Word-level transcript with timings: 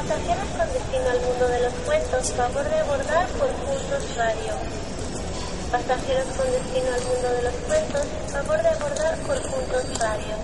Pasajeros 0.00 0.48
con 0.56 0.72
destino 0.72 1.10
al 1.10 1.20
mundo 1.20 1.46
de 1.46 1.60
los 1.60 1.74
cuentos, 1.84 2.32
favor 2.32 2.64
de 2.64 2.78
abordar 2.80 3.26
por 3.38 3.48
puntos 3.48 4.16
radio. 4.16 4.54
Pasajeros 5.70 6.24
con 6.38 6.50
destino 6.50 6.94
al 6.94 7.04
mundo 7.04 7.28
de 7.36 7.42
los 7.42 7.54
cuentos, 7.68 8.06
favor 8.32 8.62
de 8.62 8.68
abordar 8.70 9.18
por 9.18 9.42
puntos 9.42 9.98
radio. 9.98 10.36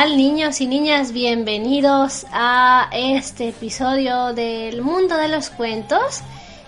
Niños 0.00 0.60
y 0.62 0.66
niñas? 0.66 1.12
Bienvenidos 1.12 2.24
a 2.32 2.88
este 2.92 3.50
episodio 3.50 4.32
del 4.32 4.80
mundo 4.80 5.18
de 5.18 5.28
los 5.28 5.50
cuentos. 5.50 6.22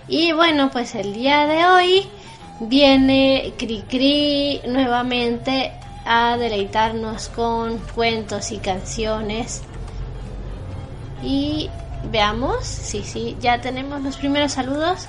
Y 0.07 0.33
bueno, 0.33 0.71
pues 0.71 0.95
el 0.95 1.15
día 1.15 1.47
de 1.47 1.65
hoy 1.65 2.07
viene 2.61 3.55
Cricri 3.57 4.61
nuevamente 4.69 5.73
a 6.05 6.37
deleitarnos 6.37 7.31
con 7.31 7.79
cuentos 7.95 8.53
y 8.53 8.59
canciones. 8.59 9.63
Y 11.23 11.71
veamos, 12.13 12.67
sí, 12.67 13.03
sí, 13.05 13.39
ya 13.41 13.61
tenemos 13.63 14.03
los 14.03 14.19
primeros 14.19 14.53
saludos. 14.53 15.07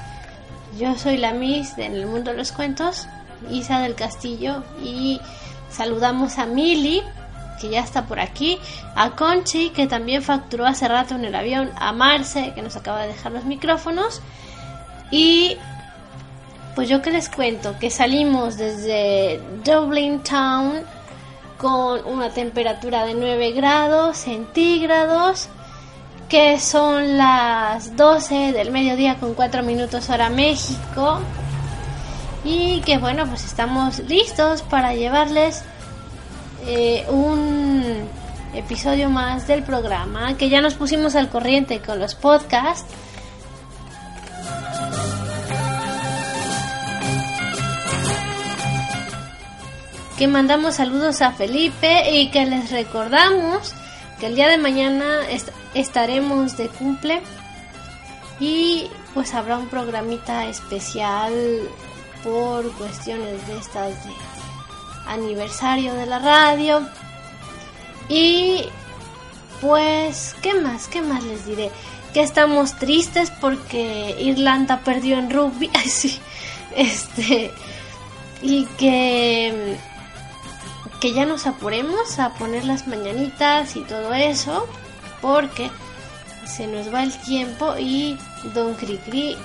Yo 0.80 0.98
soy 0.98 1.18
la 1.18 1.34
Miss 1.34 1.78
en 1.78 1.94
el 1.94 2.08
mundo 2.08 2.32
de 2.32 2.38
los 2.38 2.54
cuentos, 2.54 3.08
Isa 3.52 3.82
del 3.82 3.94
Castillo, 3.94 4.64
y 4.82 5.20
saludamos 5.70 6.38
a 6.38 6.46
Mili 6.46 7.04
que 7.60 7.70
ya 7.70 7.82
está 7.82 8.06
por 8.06 8.20
aquí, 8.20 8.60
a 8.96 9.12
Conchi, 9.12 9.70
que 9.70 9.88
también 9.88 10.22
facturó 10.22 10.66
hace 10.66 10.88
rato 10.88 11.16
en 11.16 11.26
el 11.26 11.36
avión, 11.36 11.72
a 11.78 11.92
Marce, 11.92 12.54
que 12.54 12.62
nos 12.62 12.76
acaba 12.76 13.02
de 13.02 13.10
dejar 13.10 13.32
los 13.32 13.46
micrófonos, 13.46 14.22
y 15.12 15.58
pues 16.76 16.90
yo 16.90 17.02
que 17.02 17.12
les 17.12 17.30
cuento, 17.30 17.78
que 17.80 17.90
salimos 17.90 18.58
desde 18.58 19.40
Dublin 19.64 20.20
Town 20.22 20.82
con 21.58 22.06
una 22.06 22.30
temperatura 22.32 23.06
de 23.06 23.14
9 23.14 23.52
grados 23.52 24.18
centígrados, 24.18 25.48
que 26.28 26.60
son 26.60 27.18
las 27.18 27.96
12 27.96 28.52
del 28.52 28.72
mediodía 28.72 29.16
con 29.16 29.36
4 29.36 29.64
minutos 29.64 30.10
hora 30.10 30.30
México, 30.30 31.20
y 32.44 32.82
que 32.82 32.98
bueno, 32.98 33.26
pues 33.26 33.46
estamos 33.46 34.00
listos 34.00 34.62
para 34.62 34.94
llevarles 34.94 35.64
eh, 36.68 37.06
un 37.10 38.08
episodio 38.54 39.10
más 39.10 39.48
del 39.48 39.64
programa, 39.64 40.38
que 40.38 40.50
ya 40.50 40.62
nos 40.62 40.76
pusimos 40.76 41.16
al 41.16 41.30
corriente 41.30 41.80
con 41.80 42.00
los 42.00 42.16
podcasts. 42.16 42.94
Que 50.18 50.28
mandamos 50.28 50.76
saludos 50.76 51.22
a 51.22 51.32
Felipe 51.32 52.12
y 52.12 52.32
que 52.32 52.46
les 52.46 52.72
recordamos 52.72 53.74
que 54.20 54.28
el 54.28 54.36
día 54.36 54.48
de 54.48 54.58
mañana 54.58 55.28
est 55.30 55.50
estaremos 55.74 56.56
de 56.56 56.70
cumple 56.70 57.22
y 58.40 58.88
pues 59.14 59.34
habrá 59.34 59.58
un 59.58 59.68
programita 59.68 60.46
especial 60.46 61.34
por 62.24 62.72
cuestiones 62.78 63.46
de 63.48 63.58
estas 63.58 64.04
de 64.06 64.12
aniversario 65.08 65.94
de 65.94 66.06
la 66.06 66.20
radio. 66.20 66.88
Y 68.10 68.66
pues, 69.62 70.36
¿qué 70.42 70.54
más? 70.54 70.88
¿Qué 70.88 71.02
más 71.02 71.24
les 71.24 71.46
diré? 71.46 71.72
Que 72.14 72.22
estamos 72.22 72.78
tristes 72.78 73.32
porque 73.42 74.16
Irlanda 74.20 74.80
perdió 74.80 75.18
en 75.18 75.30
rugby. 75.30 75.70
sí, 75.86 76.20
este. 76.76 77.52
Y 78.42 78.66
que. 78.78 79.78
Que 81.02 81.14
ya 81.14 81.26
nos 81.26 81.46
apuremos 81.46 82.20
a 82.20 82.34
poner 82.36 82.66
las 82.66 82.88
mañanitas 82.88 83.76
y 83.76 83.82
todo 83.82 84.14
eso. 84.14 84.68
Porque 85.22 85.70
se 86.46 86.68
nos 86.68 86.94
va 86.94 87.04
el 87.04 87.12
tiempo 87.22 87.76
y 87.78 88.18
Don 88.54 88.76
Cricri 88.76 89.36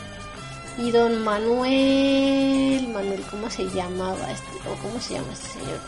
y 0.78 0.90
don 0.90 1.22
Manuel, 1.24 2.88
Manuel, 2.88 3.22
¿cómo 3.30 3.50
se 3.50 3.68
llamaba 3.70 4.30
este, 4.30 4.68
o 4.68 4.74
cómo 4.82 5.00
se 5.00 5.14
llama 5.14 5.32
este 5.32 5.58
señor? 5.58 5.78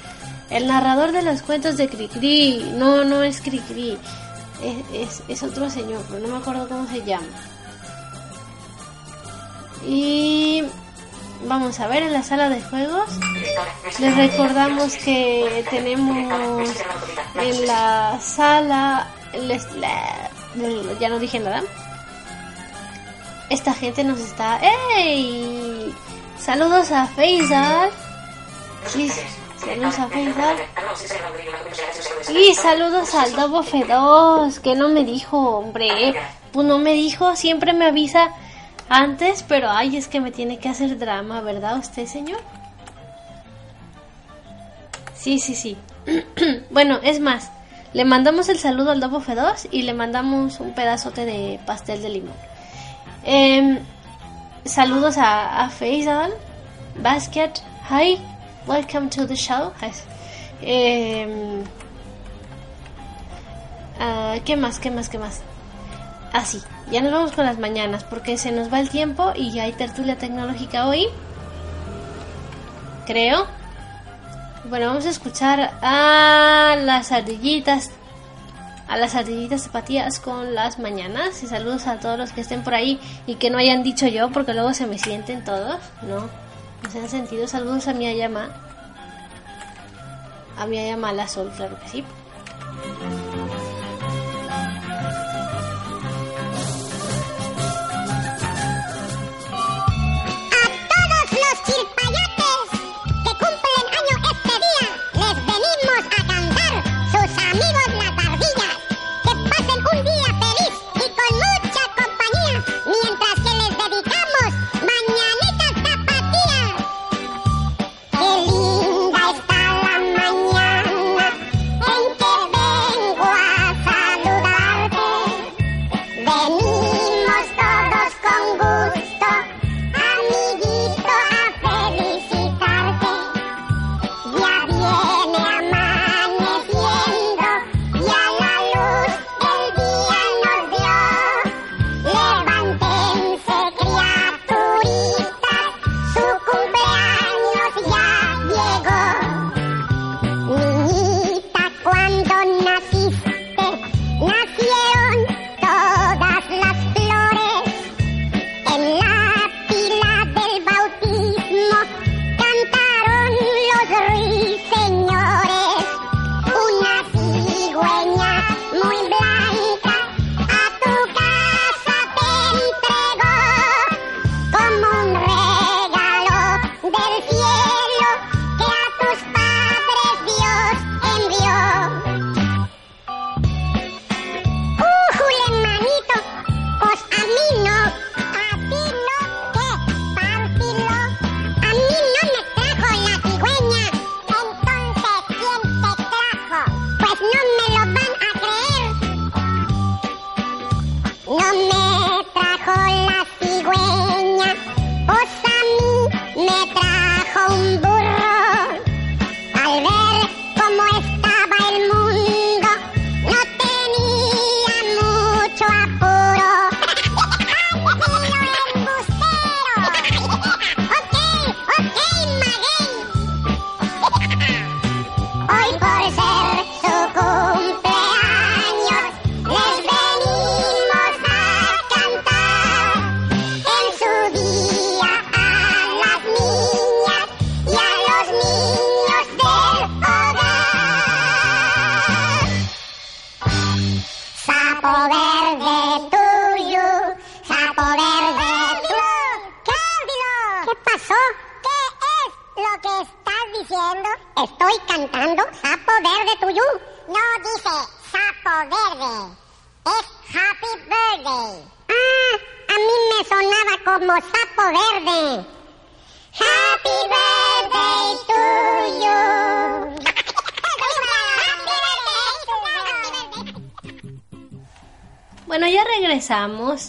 El 0.50 0.66
narrador 0.66 1.12
de 1.12 1.22
los 1.22 1.42
cuentos 1.42 1.76
de 1.76 1.88
Cricri, 1.88 2.72
no, 2.74 3.04
no 3.04 3.22
es 3.22 3.40
Cricri, 3.40 3.96
es, 4.62 5.20
es, 5.20 5.22
es 5.28 5.42
otro 5.42 5.70
señor, 5.70 6.04
pero 6.08 6.20
no 6.20 6.28
me 6.28 6.36
acuerdo 6.38 6.68
cómo 6.68 6.86
se 6.88 7.02
llama. 7.04 7.26
Y 9.86 10.62
vamos 11.46 11.80
a 11.80 11.86
ver 11.86 12.02
en 12.02 12.12
la 12.12 12.22
sala 12.22 12.48
de 12.50 12.60
juegos. 12.60 13.08
Les 13.98 14.16
recordamos 14.16 14.94
que 14.96 15.64
tenemos 15.70 16.68
en 17.40 17.66
la 17.66 18.18
sala, 18.20 19.08
les, 19.32 19.72
la, 19.76 20.30
ya 21.00 21.08
no 21.08 21.18
dije 21.18 21.40
nada 21.40 21.62
esta 23.52 23.74
gente 23.74 24.02
nos 24.02 24.18
está... 24.18 24.60
¡Ey! 24.96 25.94
Saludos 26.38 26.90
a 26.90 27.06
Faisal. 27.06 27.90
Saludos 29.58 29.98
a 29.98 30.08
Faisal. 30.08 30.56
Y 32.34 32.54
saludos 32.54 33.14
al 33.14 33.32
Dobo 33.36 33.62
Feroz, 33.62 34.58
que 34.58 34.74
no 34.74 34.88
me 34.88 35.04
dijo, 35.04 35.38
hombre. 35.38 36.14
Pues 36.52 36.66
no 36.66 36.78
me 36.78 36.94
dijo, 36.94 37.36
siempre 37.36 37.72
me 37.74 37.86
avisa 37.86 38.30
antes, 38.88 39.44
pero 39.46 39.70
ay, 39.70 39.96
es 39.96 40.08
que 40.08 40.20
me 40.20 40.32
tiene 40.32 40.58
que 40.58 40.68
hacer 40.68 40.98
drama, 40.98 41.40
¿verdad 41.42 41.78
usted, 41.78 42.06
señor? 42.06 42.40
Sí, 45.14 45.38
sí, 45.38 45.54
sí. 45.54 45.76
bueno, 46.70 46.98
es 47.02 47.20
más, 47.20 47.50
le 47.92 48.04
mandamos 48.04 48.48
el 48.48 48.58
saludo 48.58 48.90
al 48.90 49.00
Dobo 49.00 49.20
Feroz 49.20 49.68
y 49.70 49.82
le 49.82 49.94
mandamos 49.94 50.58
un 50.60 50.74
pedazote 50.74 51.24
de 51.24 51.60
pastel 51.66 52.02
de 52.02 52.08
limón. 52.08 52.51
Eh, 53.24 53.78
saludos 54.64 55.16
a, 55.18 55.64
a 55.64 55.70
Faisal, 55.70 56.32
Basket, 56.96 57.52
hi, 57.88 58.18
welcome 58.66 59.08
to 59.10 59.26
the 59.26 59.36
show. 59.36 59.72
Eh, 60.60 61.62
Ah, 64.04 64.34
¿Qué 64.44 64.56
más? 64.56 64.80
¿Qué 64.80 64.90
más? 64.90 65.08
¿Qué 65.08 65.18
más? 65.18 65.42
Así, 66.32 66.60
ya 66.90 67.00
nos 67.02 67.12
vamos 67.12 67.32
con 67.32 67.44
las 67.46 67.58
mañanas 67.58 68.02
porque 68.02 68.36
se 68.36 68.50
nos 68.50 68.72
va 68.72 68.80
el 68.80 68.88
tiempo 68.88 69.32
y 69.36 69.56
hay 69.60 69.72
tertulia 69.72 70.18
tecnológica 70.18 70.88
hoy. 70.88 71.06
Creo. 73.06 73.46
Bueno, 74.68 74.86
vamos 74.86 75.06
a 75.06 75.10
escuchar 75.10 75.72
a 75.82 76.74
las 76.80 77.12
ardillitas. 77.12 77.90
A 78.88 78.96
las 78.96 79.14
ardillitas 79.14 79.62
zapatillas 79.62 80.20
con 80.20 80.54
las 80.54 80.78
mañanas. 80.78 81.42
Y 81.42 81.46
saludos 81.46 81.86
a 81.86 81.98
todos 81.98 82.18
los 82.18 82.32
que 82.32 82.42
estén 82.42 82.62
por 82.62 82.74
ahí 82.74 83.00
y 83.26 83.36
que 83.36 83.50
no 83.50 83.58
hayan 83.58 83.82
dicho 83.82 84.06
yo 84.06 84.30
porque 84.30 84.54
luego 84.54 84.74
se 84.74 84.86
me 84.86 84.98
sienten 84.98 85.44
todos. 85.44 85.78
No, 86.02 86.28
se 86.90 86.98
han 86.98 87.08
sentido. 87.08 87.46
Saludos 87.48 87.88
a 87.88 87.94
mi 87.94 88.06
Ayama. 88.06 88.50
A 90.58 90.66
mi 90.66 90.78
Ayama 90.78 91.12
la 91.12 91.26
Sol, 91.28 91.50
claro 91.56 91.78
que 91.80 91.88
sí. 91.88 92.04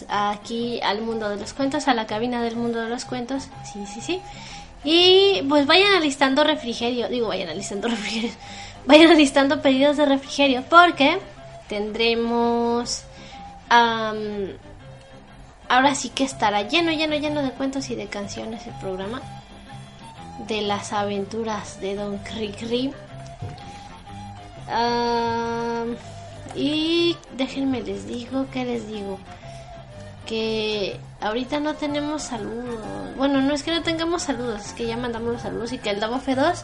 Aquí 0.08 0.80
al 0.82 1.02
mundo 1.02 1.28
de 1.28 1.36
los 1.36 1.52
cuentos, 1.52 1.88
a 1.88 1.94
la 1.94 2.06
cabina 2.06 2.42
del 2.42 2.56
mundo 2.56 2.80
de 2.80 2.88
los 2.88 3.04
cuentos. 3.04 3.48
Sí, 3.70 3.84
sí, 3.86 4.00
sí. 4.00 4.20
Y 4.84 5.42
pues 5.48 5.66
vayan 5.66 5.94
alistando 5.94 6.44
refrigerio. 6.44 7.08
Digo, 7.08 7.28
vayan 7.28 7.48
alistando 7.48 7.88
refrigerio. 7.94 8.32
Vayan 8.86 9.10
alistando 9.10 9.62
pedidos 9.62 9.96
de 9.96 10.06
refrigerio 10.06 10.62
porque 10.68 11.18
tendremos... 11.68 13.04
ahora 15.68 15.94
sí 15.94 16.10
que 16.10 16.24
estará 16.24 16.62
lleno, 16.62 16.92
lleno, 16.92 17.16
lleno 17.16 17.42
de 17.42 17.50
cuentos 17.50 17.88
y 17.90 17.94
de 17.94 18.06
canciones 18.06 18.66
el 18.66 18.74
programa 18.74 19.22
de 20.46 20.62
las 20.62 20.92
aventuras 20.92 21.80
de 21.80 21.94
Don 21.96 22.18
Cricri. 22.18 22.92
y 26.54 27.16
déjenme 27.36 27.82
les 27.82 28.06
digo, 28.06 28.46
¿qué 28.52 28.64
les 28.64 28.86
digo? 28.88 29.18
Que 30.26 30.98
ahorita 31.20 31.60
no 31.60 31.74
tenemos 31.74 32.22
saludos. 32.22 32.80
Bueno, 33.16 33.40
no 33.40 33.54
es 33.54 33.62
que 33.62 33.70
no 33.70 33.82
tengamos 33.82 34.22
saludos, 34.22 34.66
es 34.66 34.72
que 34.72 34.86
ya 34.86 34.96
mandamos 34.96 35.32
los 35.32 35.42
saludos 35.42 35.72
y 35.72 35.78
que 35.78 35.90
el 35.90 36.00
Davo 36.00 36.16
F2 36.16 36.62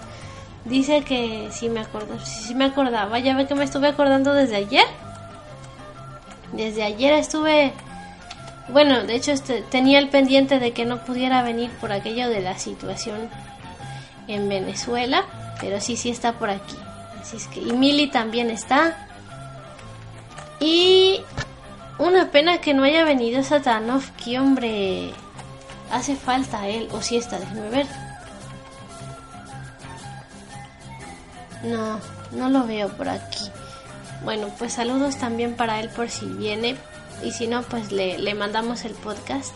dice 0.65 1.03
que 1.03 1.49
sí 1.53 1.69
me 1.69 1.81
acuerdo, 1.81 2.19
sí, 2.25 2.55
me 2.55 2.67
acordaba. 2.67 3.19
Ya 3.19 3.37
ve 3.37 3.47
que 3.47 3.55
me 3.55 3.65
estuve 3.65 3.89
acordando 3.89 4.35
desde 4.35 4.57
ayer. 4.57 4.87
Desde 6.53 6.83
ayer 6.83 7.15
estuve 7.15 7.73
bueno, 8.73 9.03
de 9.03 9.15
hecho 9.17 9.33
este, 9.33 9.63
tenía 9.63 9.99
el 9.99 10.09
pendiente 10.09 10.59
de 10.59 10.73
que 10.73 10.85
no 10.85 11.05
pudiera 11.05 11.43
venir 11.43 11.71
por 11.81 11.93
aquello 11.93 12.29
de 12.29 12.41
la 12.41 12.59
situación 12.59 13.29
en 14.29 14.49
Venezuela, 14.49 15.25
pero 15.61 15.81
sí, 15.81 15.97
sí 15.97 16.11
está 16.11 16.35
por 16.35 16.51
aquí. 16.51 16.77
Así 17.21 17.37
es 17.37 17.47
que, 17.49 17.61
y 17.61 17.73
Mili 17.73 18.07
también 18.09 18.51
está. 18.51 19.09
Y 20.61 21.21
una 22.01 22.31
pena 22.31 22.61
que 22.61 22.75
no 22.75 22.83
haya 22.83 23.05
venido 23.05 23.43
Satanov, 23.43 24.03
que 24.17 24.39
hombre. 24.39 25.13
Hace 25.91 26.15
falta 26.15 26.69
él, 26.69 26.89
o 26.93 27.03
si 27.03 27.17
está, 27.17 27.39
déjeme 27.39 27.69
ver. 27.69 27.87
No, 31.65 32.01
no 32.33 32.49
lo 32.49 32.67
veo 32.67 32.89
por 32.91 33.09
aquí. 33.09 33.51
Bueno, 34.25 34.49
pues 34.59 34.75
saludos 34.75 35.17
también 35.17 35.55
para 35.55 35.81
él 35.81 35.89
por 35.89 36.09
si 36.09 36.27
viene. 36.27 36.77
Y 37.25 37.33
si 37.33 37.47
no, 37.49 37.63
pues 37.63 37.93
le, 37.93 38.19
le 38.19 38.35
mandamos 38.35 38.85
el 38.85 38.93
podcast. 38.93 39.53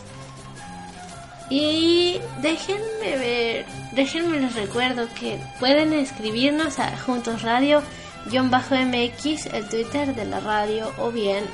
Y 1.50 2.20
déjenme 2.42 3.16
ver, 3.16 3.66
déjenme 3.92 4.40
les 4.40 4.54
recuerdo 4.54 5.06
que 5.18 5.38
pueden 5.60 5.92
escribirnos 5.92 6.78
a 6.78 6.96
Juntos 6.98 7.42
Radio 7.42 7.82
MX, 8.26 9.46
el 9.52 9.68
Twitter 9.68 10.14
de 10.14 10.24
la 10.24 10.40
radio, 10.40 10.92
o 10.98 11.10
bien 11.10 11.44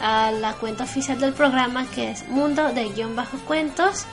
a 0.00 0.30
la 0.30 0.54
cuenta 0.54 0.84
oficial 0.84 1.18
del 1.20 1.32
programa 1.32 1.86
que 1.86 2.10
es 2.10 2.28
mundo 2.28 2.72
de 2.72 2.88
guion 2.90 3.16
bajo 3.16 3.38
cuentos 3.40 4.06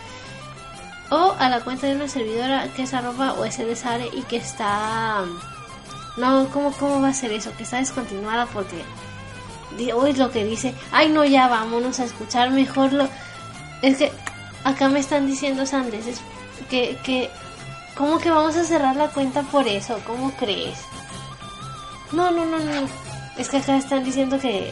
o 1.09 1.35
a 1.39 1.49
la 1.49 1.61
cuenta 1.61 1.87
de 1.87 1.95
una 1.95 2.07
servidora 2.07 2.67
que 2.75 2.83
es 2.83 2.93
arroba 2.93 3.33
usdsare 3.33 4.09
y 4.13 4.23
que 4.23 4.37
está 4.37 5.23
no 6.17 6.49
¿cómo, 6.49 6.71
cómo 6.73 7.01
va 7.01 7.09
a 7.09 7.13
ser 7.13 7.31
eso 7.31 7.51
que 7.55 7.63
está 7.63 7.77
descontinuada 7.77 8.45
porque 8.47 8.83
hoy 9.93 10.13
lo 10.13 10.31
que 10.31 10.43
dice 10.43 10.73
ay 10.91 11.09
no 11.09 11.23
ya 11.23 11.47
vámonos 11.47 11.99
a 11.99 12.05
escuchar 12.05 12.49
mejor 12.49 12.93
lo 12.93 13.07
es 13.81 13.97
que 13.97 14.11
acá 14.63 14.89
me 14.89 14.99
están 14.99 15.27
diciendo 15.27 15.65
Sandes 15.65 16.19
que 16.69 16.97
que 17.03 17.29
cómo 17.95 18.19
que 18.19 18.29
vamos 18.29 18.55
a 18.57 18.63
cerrar 18.63 18.95
la 18.95 19.09
cuenta 19.09 19.43
por 19.43 19.67
eso 19.67 19.99
cómo 20.05 20.31
crees 20.31 20.77
no 22.11 22.31
no 22.31 22.45
no 22.45 22.59
no. 22.59 22.87
Es 23.37 23.49
que 23.49 23.57
acá 23.57 23.77
están 23.77 24.03
diciendo 24.03 24.39
que 24.39 24.71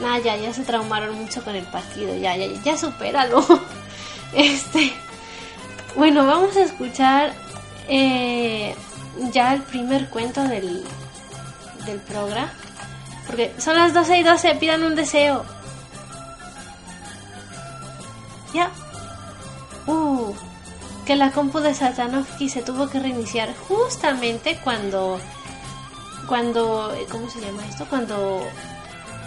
Nah, 0.00 0.18
ya, 0.18 0.36
ya 0.36 0.52
se 0.52 0.64
traumaron 0.64 1.14
mucho 1.14 1.42
con 1.44 1.54
el 1.54 1.64
partido. 1.66 2.16
Ya, 2.16 2.36
ya, 2.36 2.46
ya, 2.62 2.76
supéralo. 2.76 3.44
Este. 4.32 4.92
Bueno, 5.94 6.26
vamos 6.26 6.56
a 6.56 6.62
escuchar 6.62 7.32
eh, 7.88 8.74
ya 9.32 9.54
el 9.54 9.62
primer 9.62 10.08
cuento 10.08 10.42
del, 10.42 10.82
del 11.86 12.00
programa. 12.00 12.52
Porque 13.28 13.54
son 13.58 13.76
las 13.76 13.94
12 13.94 14.18
y 14.18 14.22
12, 14.24 14.54
pidan 14.56 14.82
un 14.82 14.96
deseo. 14.96 15.44
Ya. 18.52 18.70
Uh, 19.86 20.34
que 21.06 21.14
la 21.14 21.30
compu 21.30 21.60
de 21.60 21.74
Satanovsky 21.74 22.48
se 22.48 22.62
tuvo 22.62 22.88
que 22.88 22.98
reiniciar 22.98 23.54
justamente 23.68 24.58
cuando. 24.64 25.20
Cuando. 26.26 26.92
¿Cómo 27.10 27.30
se 27.30 27.40
llama 27.40 27.64
esto? 27.66 27.86
Cuando 27.88 28.44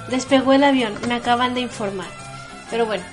Despegó 0.09 0.53
el 0.53 0.63
avión, 0.63 0.93
me 1.07 1.15
acaban 1.15 1.53
de 1.53 1.61
informar. 1.61 2.07
Pero 2.69 2.85
bueno, 2.85 3.03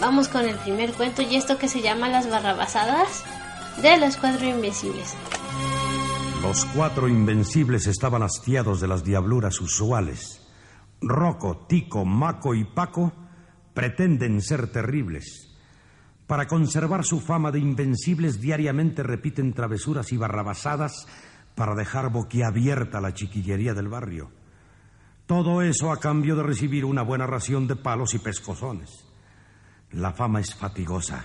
vamos 0.00 0.28
con 0.28 0.48
el 0.48 0.56
primer 0.56 0.92
cuento 0.92 1.22
y 1.22 1.36
esto 1.36 1.58
que 1.58 1.68
se 1.68 1.82
llama 1.82 2.08
Las 2.08 2.30
barrabasadas 2.30 3.24
de 3.82 3.96
los 3.98 4.16
cuatro 4.16 4.46
invencibles. 4.46 5.14
Los 6.42 6.64
cuatro 6.66 7.08
invencibles 7.08 7.86
estaban 7.86 8.22
hastiados 8.22 8.80
de 8.80 8.88
las 8.88 9.04
diabluras 9.04 9.60
usuales. 9.60 10.42
Rocco, 11.00 11.66
Tico, 11.68 12.04
Maco 12.04 12.54
y 12.54 12.64
Paco 12.64 13.12
pretenden 13.74 14.40
ser 14.40 14.70
terribles. 14.70 15.48
Para 16.26 16.46
conservar 16.46 17.04
su 17.04 17.20
fama 17.20 17.50
de 17.50 17.58
invencibles 17.58 18.40
diariamente 18.40 19.02
repiten 19.02 19.52
travesuras 19.52 20.12
y 20.12 20.16
barrabasadas 20.16 21.06
para 21.54 21.74
dejar 21.74 22.10
boquiabierta 22.10 23.00
la 23.00 23.12
chiquillería 23.12 23.74
del 23.74 23.88
barrio. 23.88 24.30
Todo 25.32 25.62
eso 25.62 25.90
a 25.90 25.98
cambio 25.98 26.36
de 26.36 26.42
recibir 26.42 26.84
una 26.84 27.00
buena 27.00 27.26
ración 27.26 27.66
de 27.66 27.74
palos 27.74 28.12
y 28.12 28.18
pescozones. 28.18 29.02
La 29.92 30.12
fama 30.12 30.40
es 30.40 30.54
fatigosa. 30.54 31.24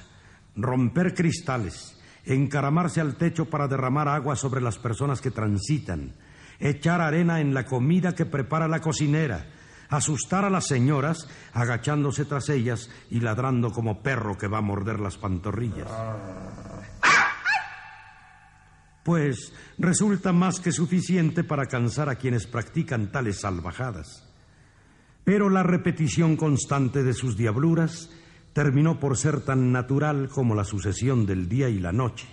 Romper 0.56 1.14
cristales, 1.14 2.02
encaramarse 2.24 3.02
al 3.02 3.18
techo 3.18 3.50
para 3.50 3.68
derramar 3.68 4.08
agua 4.08 4.38
sobre 4.38 4.62
las 4.62 4.78
personas 4.78 5.20
que 5.20 5.30
transitan, 5.30 6.16
echar 6.58 7.02
arena 7.02 7.42
en 7.42 7.54
la 7.54 7.66
comida 7.66 8.16
que 8.16 8.26
prepara 8.26 8.70
la 8.70 8.80
cocinera, 8.80 9.50
asustar 9.90 10.46
a 10.46 10.50
las 10.50 10.68
señoras 10.68 11.28
agachándose 11.52 12.24
tras 12.24 12.48
ellas 12.48 12.90
y 13.10 13.20
ladrando 13.20 13.74
como 13.74 14.02
perro 14.02 14.38
que 14.38 14.48
va 14.48 14.60
a 14.60 14.62
morder 14.62 15.02
las 15.02 15.18
pantorrillas 15.18 15.92
pues 19.08 19.54
resulta 19.78 20.34
más 20.34 20.60
que 20.60 20.74
suficiente 20.74 21.46
para 21.46 21.68
cansar 21.68 22.10
a 22.10 22.16
quienes 22.16 22.46
practican 22.46 23.10
tales 23.10 23.40
salvajadas. 23.40 24.28
Pero 25.24 25.50
la 25.50 25.64
repetición 25.64 26.36
constante 26.36 27.06
de 27.06 27.14
sus 27.14 27.38
diabluras 27.38 28.10
terminó 28.52 29.00
por 29.00 29.16
ser 29.16 29.40
tan 29.40 29.72
natural 29.72 30.28
como 30.28 30.56
la 30.56 30.66
sucesión 30.66 31.26
del 31.26 31.48
día 31.48 31.70
y 31.70 31.80
la 31.80 31.94
noche. 31.94 32.28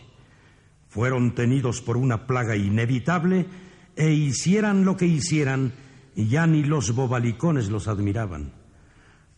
Fueron 0.89 1.37
tenidos 1.37 1.81
por 1.81 1.97
una 1.97 2.27
plaga 2.27 2.57
inevitable 2.57 3.47
e 3.95 4.11
hicieran 4.11 4.85
lo 4.85 4.97
que 4.97 5.07
hicieran, 5.07 5.75
ya 6.17 6.45
ni 6.49 6.65
los 6.65 6.93
bobalicones 6.93 7.71
los 7.71 7.87
admiraban. 7.87 8.53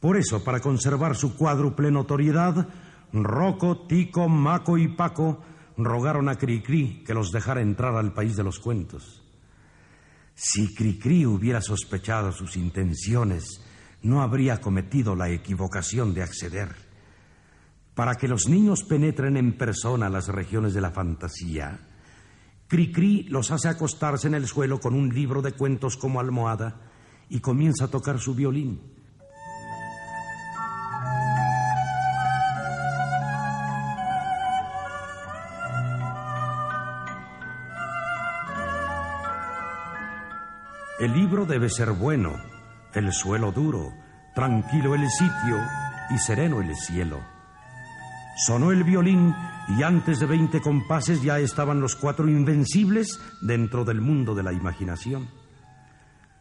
Por 0.01 0.17
eso, 0.17 0.43
para 0.43 0.61
conservar 0.61 1.15
su 1.17 1.37
cuádruple 1.37 1.91
notoriedad, 1.91 2.67
Rocco, 3.13 3.87
Tico, 3.87 4.27
Maco 4.27 4.79
y 4.79 4.89
Paco 4.89 5.43
rogaron 5.77 6.29
a 6.29 6.37
Cricri 6.37 7.03
que 7.05 7.15
los 7.15 7.33
dejara 7.33 7.61
entrar 7.61 7.95
al 7.97 8.13
país 8.13 8.37
de 8.37 8.45
los 8.45 8.59
cuentos. 8.59 9.23
Si 10.35 10.75
Cricri 10.75 11.27
hubiera 11.27 11.61
sospechado 11.61 12.33
sus 12.33 12.57
intenciones, 12.57 13.63
no 14.03 14.23
habría 14.23 14.61
cometido 14.61 15.15
la 15.15 15.31
equivocación 15.31 16.15
de 16.15 16.23
acceder. 16.23 16.75
Para 17.95 18.17
que 18.17 18.29
los 18.29 18.49
niños 18.49 18.85
penetren 18.85 19.37
en 19.37 19.57
persona 19.57 20.11
las 20.11 20.29
regiones 20.29 20.75
de 20.75 20.83
la 20.83 20.91
fantasía, 20.91 21.81
Cricri 22.69 23.25
los 23.25 23.51
hace 23.51 23.69
acostarse 23.69 24.27
en 24.27 24.35
el 24.35 24.47
suelo 24.47 24.81
con 24.81 24.95
un 24.95 25.09
libro 25.15 25.41
de 25.41 25.53
cuentos 25.53 25.97
como 25.97 26.21
almohada 26.21 26.81
y 27.29 27.41
comienza 27.41 27.87
a 27.87 27.91
tocar 27.91 28.19
su 28.19 28.35
violín. 28.35 28.96
El 40.99 41.13
libro 41.13 41.45
debe 41.45 41.69
ser 41.69 41.93
bueno, 41.93 42.43
el 42.95 43.13
suelo 43.13 43.53
duro, 43.53 43.93
tranquilo 44.35 44.95
el 44.95 45.07
sitio 45.11 45.61
y 46.09 46.17
sereno 46.17 46.63
el 46.63 46.75
cielo. 46.75 47.21
Sonó 48.47 48.73
el 48.73 48.83
violín 48.83 49.35
y 49.77 49.83
antes 49.83 50.21
de 50.21 50.27
veinte 50.27 50.63
compases 50.63 51.21
ya 51.21 51.39
estaban 51.39 51.81
los 51.81 51.97
cuatro 51.97 52.27
invencibles 52.29 53.21
dentro 53.43 53.85
del 53.85 54.01
mundo 54.01 54.35
de 54.35 54.43
la 54.43 54.55
imaginación. 54.55 55.29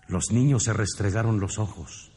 Los 0.08 0.32
niños 0.32 0.64
se 0.64 0.72
restregaron 0.72 1.42
los 1.42 1.60
ojos, 1.60 2.14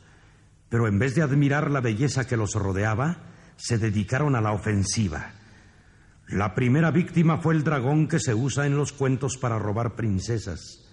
pero 0.68 0.87
en 0.87 1.00
vez 1.00 1.16
de 1.16 1.23
admirar 1.23 1.73
la 1.73 1.80
belleza 1.80 2.28
que 2.28 2.37
los 2.37 2.54
rodeaba, 2.54 3.16
se 3.57 3.78
dedicaron 3.78 4.37
a 4.37 4.40
la 4.40 4.52
ofensiva. 4.52 5.33
La 6.28 6.54
primera 6.54 6.92
víctima 6.92 7.38
fue 7.38 7.54
el 7.54 7.64
dragón 7.64 8.07
que 8.07 8.21
se 8.21 8.33
usa 8.33 8.64
en 8.66 8.76
los 8.76 8.92
cuentos 8.92 9.38
para 9.38 9.59
robar 9.59 9.97
princesas. 9.97 10.88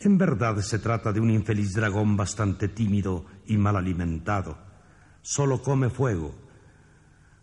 En 0.00 0.16
verdad 0.16 0.58
se 0.58 0.78
trata 0.78 1.12
de 1.12 1.20
un 1.20 1.30
infeliz 1.30 1.72
dragón 1.72 2.16
bastante 2.16 2.68
tímido 2.68 3.24
y 3.46 3.56
mal 3.56 3.76
alimentado. 3.76 4.56
Solo 5.22 5.60
come 5.60 5.90
fuego. 5.90 6.34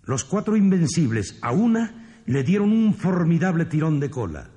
Los 0.04 0.24
cuatro 0.24 0.56
invencibles 0.56 1.38
a 1.42 1.52
una 1.52 2.22
le 2.26 2.44
dieron 2.44 2.72
un 2.72 2.94
formidable 2.94 3.66
tirón 3.66 4.00
de 4.00 4.10
cola. 4.10 4.50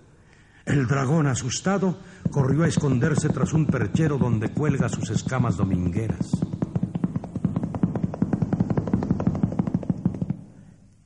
El 0.65 0.87
dragón, 0.87 1.27
asustado, 1.27 1.99
corrió 2.31 2.63
a 2.63 2.69
esconderse 2.69 3.31
tras 3.31 3.53
un 3.53 3.67
perchero 3.67 4.17
donde 4.17 4.51
cuelga 4.51 4.89
sus 4.89 5.11
escamas 5.11 5.57
domingueras. 5.57 6.31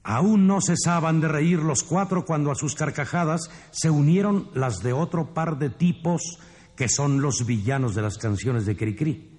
Aún 0.02 0.46
no 0.46 0.60
cesaban 0.60 1.20
de 1.20 1.28
reír 1.28 1.60
los 1.60 1.84
cuatro 1.84 2.26
cuando 2.26 2.50
a 2.50 2.54
sus 2.54 2.74
carcajadas 2.74 3.50
se 3.70 3.88
unieron 3.88 4.50
las 4.52 4.82
de 4.82 4.92
otro 4.92 5.32
par 5.32 5.58
de 5.58 5.70
tipos 5.70 6.38
que 6.76 6.88
son 6.88 7.20
los 7.20 7.46
villanos 7.46 7.94
de 7.94 8.02
las 8.02 8.18
canciones 8.18 8.66
de 8.66 8.76
Cricri, 8.76 9.38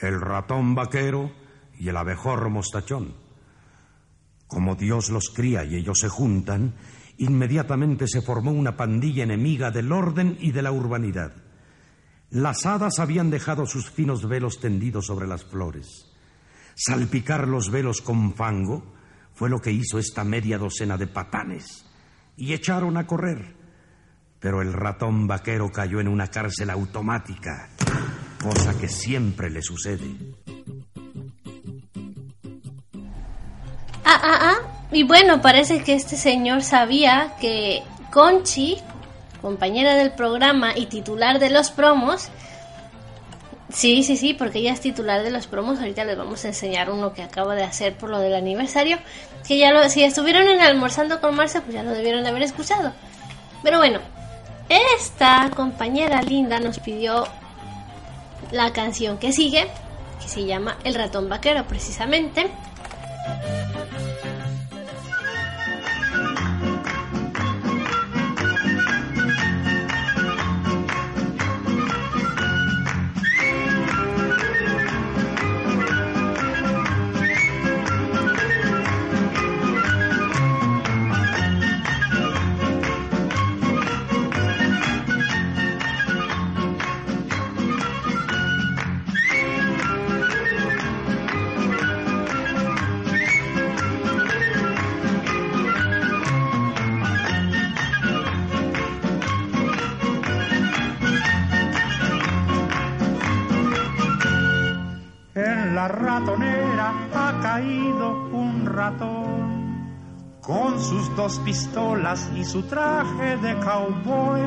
el 0.00 0.20
ratón 0.20 0.74
vaquero 0.74 1.32
y 1.78 1.88
el 1.88 1.96
abejorro 1.96 2.50
mostachón. 2.50 3.14
Como 4.46 4.74
Dios 4.74 5.10
los 5.10 5.30
cría 5.30 5.64
y 5.64 5.76
ellos 5.76 5.98
se 6.00 6.08
juntan, 6.08 6.74
inmediatamente 7.18 8.06
se 8.08 8.22
formó 8.22 8.52
una 8.52 8.76
pandilla 8.76 9.24
enemiga 9.24 9.70
del 9.70 9.92
orden 9.92 10.36
y 10.40 10.52
de 10.52 10.62
la 10.62 10.72
urbanidad. 10.72 11.32
Las 12.30 12.64
hadas 12.66 12.98
habían 12.98 13.30
dejado 13.30 13.66
sus 13.66 13.90
finos 13.90 14.26
velos 14.26 14.58
tendidos 14.58 15.06
sobre 15.06 15.26
las 15.26 15.44
flores. 15.44 16.10
Salpicar 16.74 17.46
los 17.46 17.70
velos 17.70 18.00
con 18.00 18.34
fango 18.34 18.94
fue 19.34 19.50
lo 19.50 19.60
que 19.60 19.72
hizo 19.72 19.98
esta 19.98 20.24
media 20.24 20.58
docena 20.58 20.96
de 20.96 21.06
patanes 21.06 21.86
y 22.36 22.54
echaron 22.54 22.96
a 22.96 23.06
correr 23.06 23.61
pero 24.42 24.60
el 24.60 24.72
ratón 24.72 25.28
vaquero 25.28 25.70
cayó 25.70 26.00
en 26.00 26.08
una 26.08 26.26
cárcel 26.26 26.68
automática, 26.68 27.68
cosa 28.42 28.76
que 28.78 28.88
siempre 28.88 29.48
le 29.48 29.62
sucede. 29.62 30.04
Ah, 34.04 34.20
ah, 34.20 34.38
ah. 34.40 34.88
Y 34.90 35.04
bueno, 35.04 35.40
parece 35.40 35.84
que 35.84 35.94
este 35.94 36.16
señor 36.16 36.62
sabía 36.64 37.34
que 37.40 37.82
Conchi, 38.10 38.78
compañera 39.40 39.94
del 39.94 40.10
programa 40.10 40.76
y 40.76 40.86
titular 40.86 41.38
de 41.38 41.48
los 41.48 41.70
promos, 41.70 42.28
Sí, 43.72 44.02
sí, 44.02 44.18
sí, 44.18 44.34
porque 44.34 44.58
ella 44.58 44.74
es 44.74 44.82
titular 44.82 45.22
de 45.22 45.30
los 45.30 45.46
promos. 45.46 45.78
Ahorita 45.78 46.04
les 46.04 46.18
vamos 46.18 46.44
a 46.44 46.48
enseñar 46.48 46.90
uno 46.90 47.14
que 47.14 47.22
acabo 47.22 47.52
de 47.52 47.62
hacer 47.62 47.96
por 47.96 48.10
lo 48.10 48.18
del 48.18 48.34
aniversario. 48.34 48.98
Que 49.48 49.56
ya 49.56 49.72
lo, 49.72 49.88
si 49.88 50.04
estuvieron 50.04 50.46
en 50.46 50.60
almorzando 50.60 51.22
con 51.22 51.34
Marce, 51.34 51.62
pues 51.62 51.72
ya 51.72 51.82
lo 51.82 51.92
debieron 51.92 52.22
de 52.22 52.28
haber 52.28 52.42
escuchado. 52.42 52.92
Pero 53.62 53.78
bueno, 53.78 54.00
esta 54.96 55.50
compañera 55.54 56.22
linda 56.22 56.60
nos 56.60 56.78
pidió 56.78 57.26
la 58.50 58.72
canción 58.72 59.18
que 59.18 59.32
sigue, 59.32 59.68
que 60.20 60.28
se 60.28 60.44
llama 60.44 60.76
El 60.84 60.94
ratón 60.94 61.28
vaquero 61.28 61.64
precisamente. 61.66 62.50
Con 110.42 110.80
sus 110.80 111.14
dos 111.16 111.38
pistolas 111.40 112.30
y 112.36 112.44
su 112.44 112.62
traje 112.64 113.36
de 113.38 113.54
cowboy. 113.60 114.40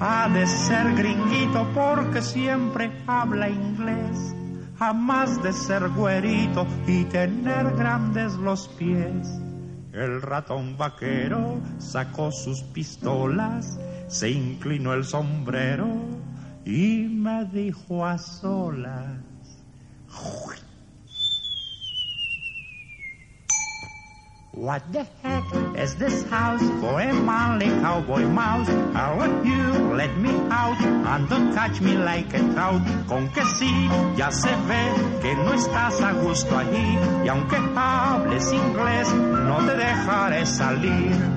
Ha 0.00 0.28
de 0.28 0.46
ser 0.46 0.94
gringuito 0.94 1.66
porque 1.74 2.20
siempre 2.20 2.90
habla 3.06 3.48
inglés, 3.48 4.34
jamás 4.78 5.42
de 5.42 5.52
ser 5.52 5.88
güerito 5.90 6.66
y 6.86 7.04
tener 7.04 7.76
grandes 7.76 8.34
los 8.34 8.68
pies. 8.68 9.28
El 9.92 10.20
ratón 10.20 10.76
vaquero 10.76 11.60
sacó 11.78 12.32
sus 12.32 12.62
pistolas, 12.62 13.78
se 14.08 14.30
inclinó 14.30 14.92
el 14.92 15.04
sombrero 15.04 15.86
y 16.64 17.06
me 17.08 17.44
dijo 17.44 18.04
a 18.04 18.18
solas. 18.18 19.18
What 24.56 24.92
the 24.92 25.04
heck 25.22 25.44
is 25.76 25.96
this 25.96 26.22
house 26.30 26.62
for 26.80 27.00
a 27.00 27.12
manly 27.12 27.66
cowboy 27.66 28.22
mouse? 28.22 28.68
How 28.94 29.18
are 29.18 29.44
you 29.44 29.94
let 29.94 30.16
me 30.16 30.30
out 30.48 30.80
and 30.80 31.28
don't 31.28 31.52
catch 31.52 31.80
me 31.80 31.96
like 31.96 32.32
a 32.34 32.38
trout. 32.38 32.80
Con 33.08 33.28
que 33.30 33.42
sí, 33.42 33.88
ya 34.16 34.30
se 34.30 34.54
ve 34.68 35.20
que 35.20 35.34
no 35.34 35.54
estás 35.54 36.00
a 36.00 36.12
gusto 36.12 36.56
allí 36.56 36.98
y 37.24 37.28
aunque 37.28 37.56
hables 37.74 38.52
inglés 38.52 39.12
no 39.12 39.56
te 39.66 39.74
dejaré 39.74 40.46
salir. 40.46 41.34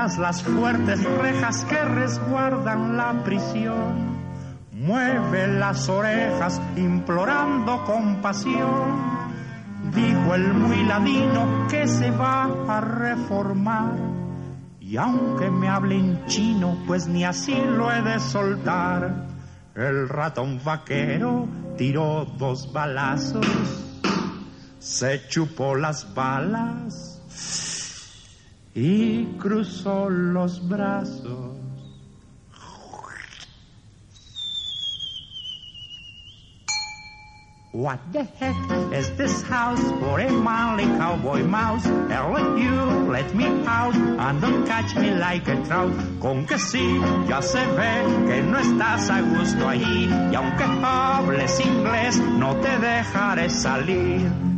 Las 0.00 0.42
fuertes 0.42 1.04
rejas 1.04 1.66
que 1.66 1.84
resguardan 1.84 2.96
la 2.96 3.22
prisión. 3.22 4.16
Mueve 4.72 5.46
las 5.46 5.90
orejas 5.90 6.58
implorando 6.74 7.84
compasión. 7.84 9.20
Dijo 9.94 10.34
el 10.34 10.54
muy 10.54 10.84
ladino 10.84 11.66
que 11.68 11.86
se 11.86 12.10
va 12.12 12.44
a 12.66 12.80
reformar. 12.80 13.92
Y 14.80 14.96
aunque 14.96 15.50
me 15.50 15.68
hable 15.68 15.96
en 15.96 16.24
chino, 16.24 16.78
pues 16.86 17.06
ni 17.06 17.24
así 17.24 17.54
lo 17.54 17.92
he 17.92 18.00
de 18.00 18.18
soltar. 18.20 19.26
El 19.74 20.08
ratón 20.08 20.62
vaquero 20.64 21.46
tiró 21.76 22.24
dos 22.38 22.72
balazos, 22.72 23.46
se 24.78 25.28
chupó 25.28 25.76
las 25.76 26.14
balas 26.14 27.20
y 28.74 29.24
cruzó 29.38 30.08
los 30.08 30.66
brazos. 30.68 31.56
What 37.72 38.00
the 38.12 38.24
heck 38.24 38.56
is 38.92 39.16
this 39.16 39.42
house 39.42 39.80
for 40.00 40.18
a 40.18 40.28
manly 40.28 40.84
cowboy 40.98 41.44
mouse? 41.44 41.86
Let 41.86 42.58
you 42.58 42.74
let 43.08 43.32
me 43.32 43.46
out 43.64 43.94
and 43.94 44.40
don't 44.40 44.66
catch 44.66 44.96
me 44.96 45.12
like 45.12 45.46
a 45.46 45.54
trout. 45.64 45.92
Con 46.20 46.46
que 46.46 46.58
sí, 46.58 47.00
ya 47.28 47.40
se 47.40 47.64
ve 47.64 48.26
que 48.26 48.42
no 48.42 48.58
estás 48.58 49.08
a 49.08 49.20
gusto 49.20 49.68
allí 49.68 50.08
y 50.32 50.34
aunque 50.34 50.64
hables 50.82 51.60
inglés 51.60 52.18
no 52.18 52.56
te 52.56 52.76
dejaré 52.76 53.48
salir. 53.48 54.49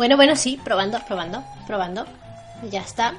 Bueno, 0.00 0.16
bueno, 0.16 0.34
sí, 0.34 0.58
probando, 0.64 0.98
probando, 1.00 1.44
probando. 1.66 2.06
Ya 2.70 2.80
está. 2.80 3.12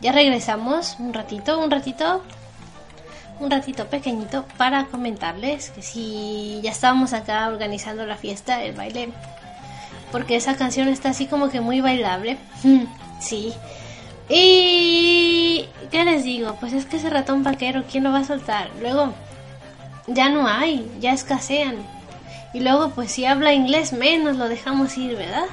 Ya 0.00 0.10
regresamos 0.10 0.96
un 0.98 1.12
ratito, 1.12 1.58
un 1.58 1.70
ratito, 1.70 2.24
un 3.40 3.50
ratito 3.50 3.84
pequeñito 3.88 4.46
para 4.56 4.86
comentarles 4.86 5.68
que 5.68 5.82
si 5.82 6.60
ya 6.62 6.70
estábamos 6.70 7.12
acá 7.12 7.46
organizando 7.46 8.06
la 8.06 8.16
fiesta, 8.16 8.64
el 8.64 8.74
baile, 8.74 9.10
porque 10.10 10.36
esa 10.36 10.56
canción 10.56 10.88
está 10.88 11.10
así 11.10 11.26
como 11.26 11.50
que 11.50 11.60
muy 11.60 11.82
bailable. 11.82 12.38
sí. 13.20 13.52
Y... 14.30 15.68
¿Qué 15.90 16.06
les 16.06 16.24
digo? 16.24 16.56
Pues 16.58 16.72
es 16.72 16.86
que 16.86 16.96
ese 16.96 17.10
ratón 17.10 17.42
vaquero, 17.42 17.84
¿quién 17.84 18.04
lo 18.04 18.12
va 18.12 18.20
a 18.20 18.24
soltar? 18.24 18.70
Luego, 18.80 19.12
ya 20.06 20.30
no 20.30 20.48
hay, 20.48 20.90
ya 21.00 21.12
escasean. 21.12 21.99
Y 22.52 22.60
luego, 22.60 22.90
pues 22.90 23.12
si 23.12 23.24
habla 23.24 23.52
inglés, 23.52 23.92
menos 23.92 24.36
lo 24.36 24.48
dejamos 24.48 24.96
ir, 24.98 25.16
¿verdad? 25.16 25.46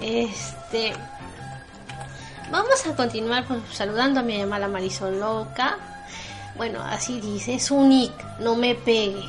Este. 0.00 0.92
Vamos 2.50 2.86
a 2.86 2.94
continuar 2.94 3.46
pues, 3.46 3.60
saludando 3.72 4.20
a 4.20 4.22
mi 4.22 4.36
llamada 4.36 4.68
Marisol 4.68 5.18
Loca. 5.18 5.78
Bueno, 6.56 6.80
así 6.82 7.20
dice, 7.20 7.54
es 7.54 7.70
un 7.70 7.88
nick, 7.88 8.12
no 8.40 8.54
me 8.56 8.74
pegue. 8.74 9.24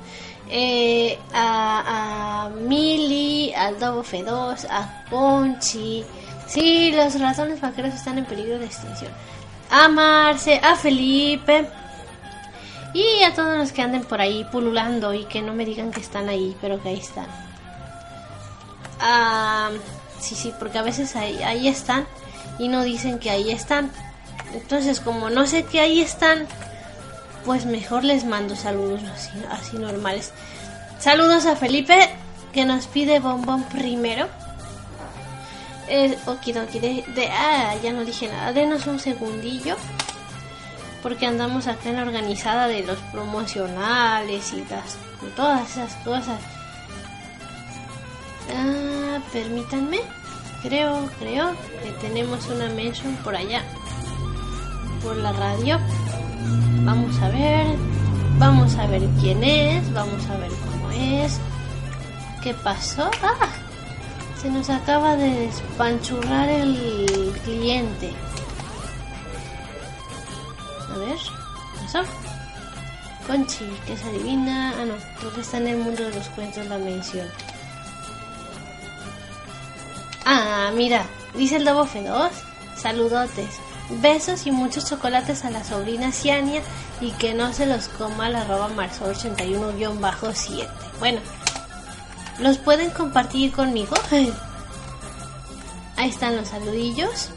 eh, 0.48 1.18
a, 1.34 2.44
a 2.44 2.48
Mili, 2.50 3.52
al 3.52 3.78
Dobo 3.78 4.04
F2, 4.04 4.66
a 4.70 5.04
Conchi. 5.10 6.04
Sí, 6.46 6.92
los 6.92 7.20
ratones 7.20 7.60
vaqueros 7.60 7.94
están 7.94 8.16
en 8.16 8.24
peligro 8.24 8.58
de 8.58 8.66
extinción. 8.66 9.10
A 9.70 9.88
Marce, 9.88 10.60
a 10.62 10.76
Felipe. 10.76 11.68
Y 12.98 13.22
a 13.22 13.32
todos 13.32 13.56
los 13.56 13.70
que 13.70 13.80
anden 13.80 14.02
por 14.02 14.20
ahí 14.20 14.44
pululando 14.50 15.14
y 15.14 15.24
que 15.26 15.40
no 15.40 15.54
me 15.54 15.64
digan 15.64 15.92
que 15.92 16.00
están 16.00 16.28
ahí, 16.28 16.56
pero 16.60 16.82
que 16.82 16.88
ahí 16.88 16.98
están. 16.98 17.28
Ah, 18.98 19.70
sí, 20.18 20.34
sí, 20.34 20.52
porque 20.58 20.78
a 20.78 20.82
veces 20.82 21.14
ahí, 21.14 21.40
ahí 21.44 21.68
están 21.68 22.08
y 22.58 22.66
no 22.66 22.82
dicen 22.82 23.20
que 23.20 23.30
ahí 23.30 23.52
están. 23.52 23.92
Entonces, 24.52 24.98
como 24.98 25.30
no 25.30 25.46
sé 25.46 25.62
que 25.62 25.78
ahí 25.80 26.00
están, 26.00 26.48
pues 27.44 27.66
mejor 27.66 28.02
les 28.02 28.24
mando 28.24 28.56
saludos 28.56 29.02
así, 29.14 29.30
así 29.48 29.78
normales. 29.78 30.32
Saludos 30.98 31.46
a 31.46 31.54
Felipe, 31.54 32.10
que 32.52 32.64
nos 32.64 32.88
pide 32.88 33.20
bombón 33.20 33.62
primero. 33.62 34.26
Eh, 35.86 36.18
okidoki, 36.26 36.80
de, 36.80 37.04
de, 37.14 37.28
ah, 37.28 37.76
ya 37.80 37.92
no 37.92 38.04
dije 38.04 38.26
nada, 38.26 38.52
denos 38.52 38.88
un 38.88 38.98
segundillo. 38.98 39.76
Porque 41.02 41.26
andamos 41.26 41.66
acá 41.66 41.90
en 41.90 41.96
la 41.96 42.02
organizada 42.02 42.66
de 42.66 42.82
los 42.84 42.98
promocionales 43.12 44.52
y 44.52 44.64
las, 44.68 44.96
todas 45.36 45.70
esas 45.70 45.94
cosas. 46.04 46.40
Ah, 48.54 49.18
permítanme. 49.32 50.00
Creo, 50.62 51.08
creo 51.20 51.52
que 51.82 51.92
tenemos 52.00 52.46
una 52.48 52.68
mention 52.70 53.14
por 53.16 53.36
allá. 53.36 53.62
Por 55.02 55.16
la 55.16 55.32
radio. 55.32 55.78
Vamos 56.82 57.20
a 57.20 57.28
ver. 57.28 57.66
Vamos 58.38 58.76
a 58.76 58.86
ver 58.86 59.02
quién 59.20 59.44
es. 59.44 59.92
Vamos 59.92 60.26
a 60.26 60.36
ver 60.38 60.50
cómo 60.50 60.90
es. 60.90 61.38
¿Qué 62.42 62.54
pasó? 62.54 63.10
¡Ah! 63.22 63.48
Se 64.40 64.50
nos 64.50 64.70
acaba 64.70 65.16
de 65.16 65.30
despanchurrar 65.30 66.48
el 66.48 67.32
cliente. 67.44 68.12
Ver, 70.98 71.16
¿qué 71.16 71.80
pasó? 71.84 72.02
Conchi, 73.26 73.66
que 73.86 73.96
se 73.96 74.08
adivina. 74.08 74.74
Ah, 74.78 74.84
no, 74.84 74.94
porque 75.22 75.42
está 75.42 75.58
en 75.58 75.68
el 75.68 75.76
mundo 75.76 76.02
de 76.04 76.14
los 76.14 76.28
cuentos 76.28 76.66
la 76.66 76.78
mención. 76.78 77.28
Ah, 80.24 80.70
mira, 80.74 81.04
dice 81.34 81.56
el 81.56 81.64
Lobo 81.64 81.84
Feroz. 81.86 82.32
Saludotes. 82.76 83.60
Besos 83.90 84.46
y 84.46 84.50
muchos 84.50 84.88
chocolates 84.88 85.44
a 85.44 85.50
la 85.50 85.64
sobrina 85.64 86.12
Ciania 86.12 86.62
y 87.00 87.12
que 87.12 87.34
no 87.34 87.52
se 87.52 87.66
los 87.66 87.88
coma 87.88 88.28
la 88.28 88.42
arroba 88.42 88.68
marzo 88.68 89.10
81-7. 89.10 90.68
Bueno, 90.98 91.20
¿los 92.38 92.58
pueden 92.58 92.90
compartir 92.90 93.52
conmigo? 93.52 93.96
Ahí 95.96 96.10
están 96.10 96.36
los 96.36 96.48
saludillos. 96.48 97.30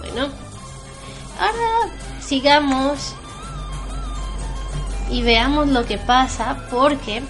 Bueno, 0.00 0.28
ahora 1.38 1.92
sigamos 2.20 3.14
y 5.10 5.22
veamos 5.22 5.68
lo 5.68 5.86
que 5.86 5.98
pasa 5.98 6.66
porque 6.70 7.22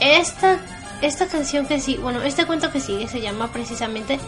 esta 0.00 0.58
esta 1.02 1.26
canción 1.28 1.66
que 1.66 1.80
sí, 1.80 1.96
bueno, 1.96 2.22
este 2.22 2.44
cuento 2.44 2.70
que 2.70 2.80
sigue 2.80 3.08
se 3.08 3.20
llama 3.20 3.48
precisamente 3.48 4.20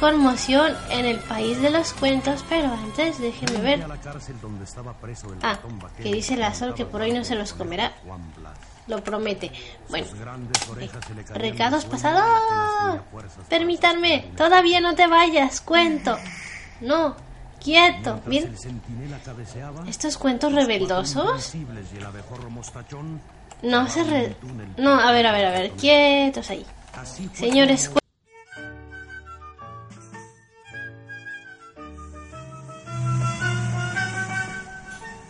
Conmoción 0.00 0.76
en 0.90 1.06
el 1.06 1.18
país 1.18 1.60
de 1.60 1.70
los 1.70 1.92
cuentos, 1.92 2.44
pero 2.48 2.72
antes 2.72 3.18
déjeme 3.18 3.60
ver. 3.60 3.84
Ah, 5.42 5.58
que 5.96 6.12
dice 6.12 6.36
la 6.36 6.54
sol 6.54 6.74
que 6.74 6.84
por 6.84 7.00
hoy 7.00 7.10
no 7.10 7.24
se 7.24 7.34
los 7.34 7.52
comerá. 7.52 7.92
Lo 8.86 9.02
promete. 9.02 9.50
Bueno, 9.88 10.06
recados 11.34 11.84
pasados. 11.84 12.22
Permítanme, 13.48 14.30
todavía 14.36 14.80
no 14.80 14.94
te 14.94 15.08
vayas, 15.08 15.60
cuento. 15.60 16.16
No, 16.80 17.16
quieto. 17.62 18.20
Bien. 18.26 18.54
Estos 19.86 20.18
cuentos 20.18 20.52
rebeldosos 20.52 21.54
no 23.62 23.88
se 23.88 24.04
re... 24.04 24.36
No, 24.76 25.00
a 25.00 25.12
ver, 25.12 25.26
a 25.26 25.32
ver, 25.32 25.46
a 25.46 25.50
ver. 25.50 25.70
Quietos 25.72 26.50
ahí. 26.50 26.64
Señores. 27.32 27.90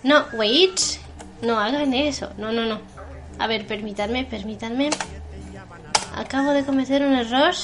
No, 0.02 0.24
wait. 0.32 0.80
No 1.42 1.58
hagan 1.58 1.92
eso. 1.94 2.30
No, 2.36 2.52
no, 2.52 2.66
no. 2.66 2.80
A 3.38 3.46
ver, 3.46 3.66
permítanme, 3.66 4.24
permítanme. 4.24 4.90
Acabo 6.14 6.52
de 6.52 6.64
cometer 6.64 7.02
un 7.02 7.14
error. 7.14 7.54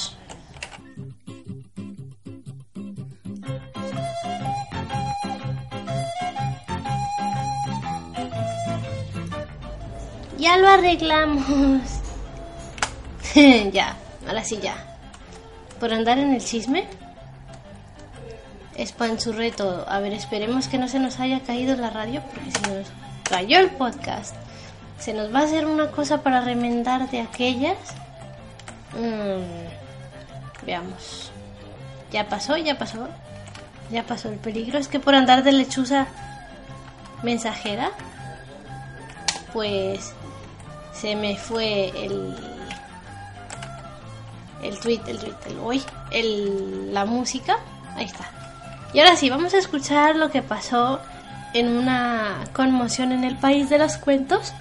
Ya 10.45 10.57
lo 10.57 10.69
arreglamos. 10.69 11.81
ya, 13.73 13.97
ahora 14.27 14.43
sí 14.43 14.59
ya. 14.61 14.75
Por 15.79 15.91
andar 15.91 16.19
en 16.19 16.35
el 16.35 16.45
chisme. 16.45 16.85
Espanchurré 18.75 19.49
todo. 19.49 19.89
A 19.89 19.97
ver, 19.97 20.13
esperemos 20.13 20.67
que 20.67 20.77
no 20.77 20.87
se 20.87 20.99
nos 20.99 21.19
haya 21.19 21.39
caído 21.39 21.75
la 21.75 21.89
radio 21.89 22.21
porque 22.31 22.51
se 22.51 22.61
nos 22.71 22.87
cayó 23.23 23.57
el 23.57 23.71
podcast. 23.71 24.35
Se 24.99 25.15
nos 25.15 25.33
va 25.33 25.39
a 25.39 25.43
hacer 25.45 25.65
una 25.65 25.89
cosa 25.89 26.21
para 26.21 26.41
remendar 26.41 27.09
de 27.09 27.21
aquellas. 27.21 27.79
Mm, 28.93 30.63
veamos. 30.63 31.31
Ya 32.11 32.29
pasó, 32.29 32.55
ya 32.55 32.77
pasó. 32.77 33.07
Ya 33.89 34.03
pasó 34.03 34.29
el 34.29 34.37
peligro. 34.37 34.77
Es 34.77 34.89
que 34.89 34.99
por 34.99 35.15
andar 35.15 35.41
de 35.41 35.53
lechuza 35.53 36.05
mensajera, 37.23 37.89
pues 39.51 40.13
se 40.99 41.15
me 41.15 41.37
fue 41.37 41.89
el 42.05 42.35
el 44.63 44.79
tweet, 44.79 45.01
el 45.07 45.19
tweet, 45.19 45.35
el 45.47 45.59
hoy, 45.59 45.83
el, 46.11 46.93
la 46.93 47.05
música, 47.05 47.57
ahí 47.95 48.05
está. 48.05 48.25
Y 48.93 48.99
ahora 48.99 49.15
sí, 49.15 49.29
vamos 49.29 49.53
a 49.53 49.57
escuchar 49.57 50.15
lo 50.15 50.31
que 50.31 50.41
pasó 50.41 50.99
en 51.53 51.69
una 51.69 52.45
conmoción 52.53 53.11
en 53.11 53.23
el 53.23 53.37
país 53.37 53.69
de 53.69 53.77
los 53.77 53.97
cuentos. 53.97 54.53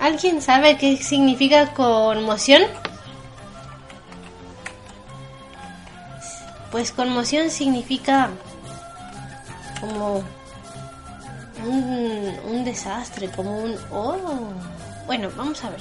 ¿Alguien 0.00 0.42
sabe 0.42 0.76
qué 0.78 0.96
significa 0.96 1.72
conmoción? 1.74 2.62
Pues 6.72 6.90
conmoción 6.90 7.50
significa 7.50 8.30
como 9.80 10.24
un, 11.66 12.34
un 12.44 12.64
desastre, 12.64 13.30
como 13.30 13.64
un... 13.64 13.74
Oh. 13.90 14.52
Bueno, 15.06 15.30
vamos 15.36 15.64
a 15.64 15.70
ver. 15.70 15.80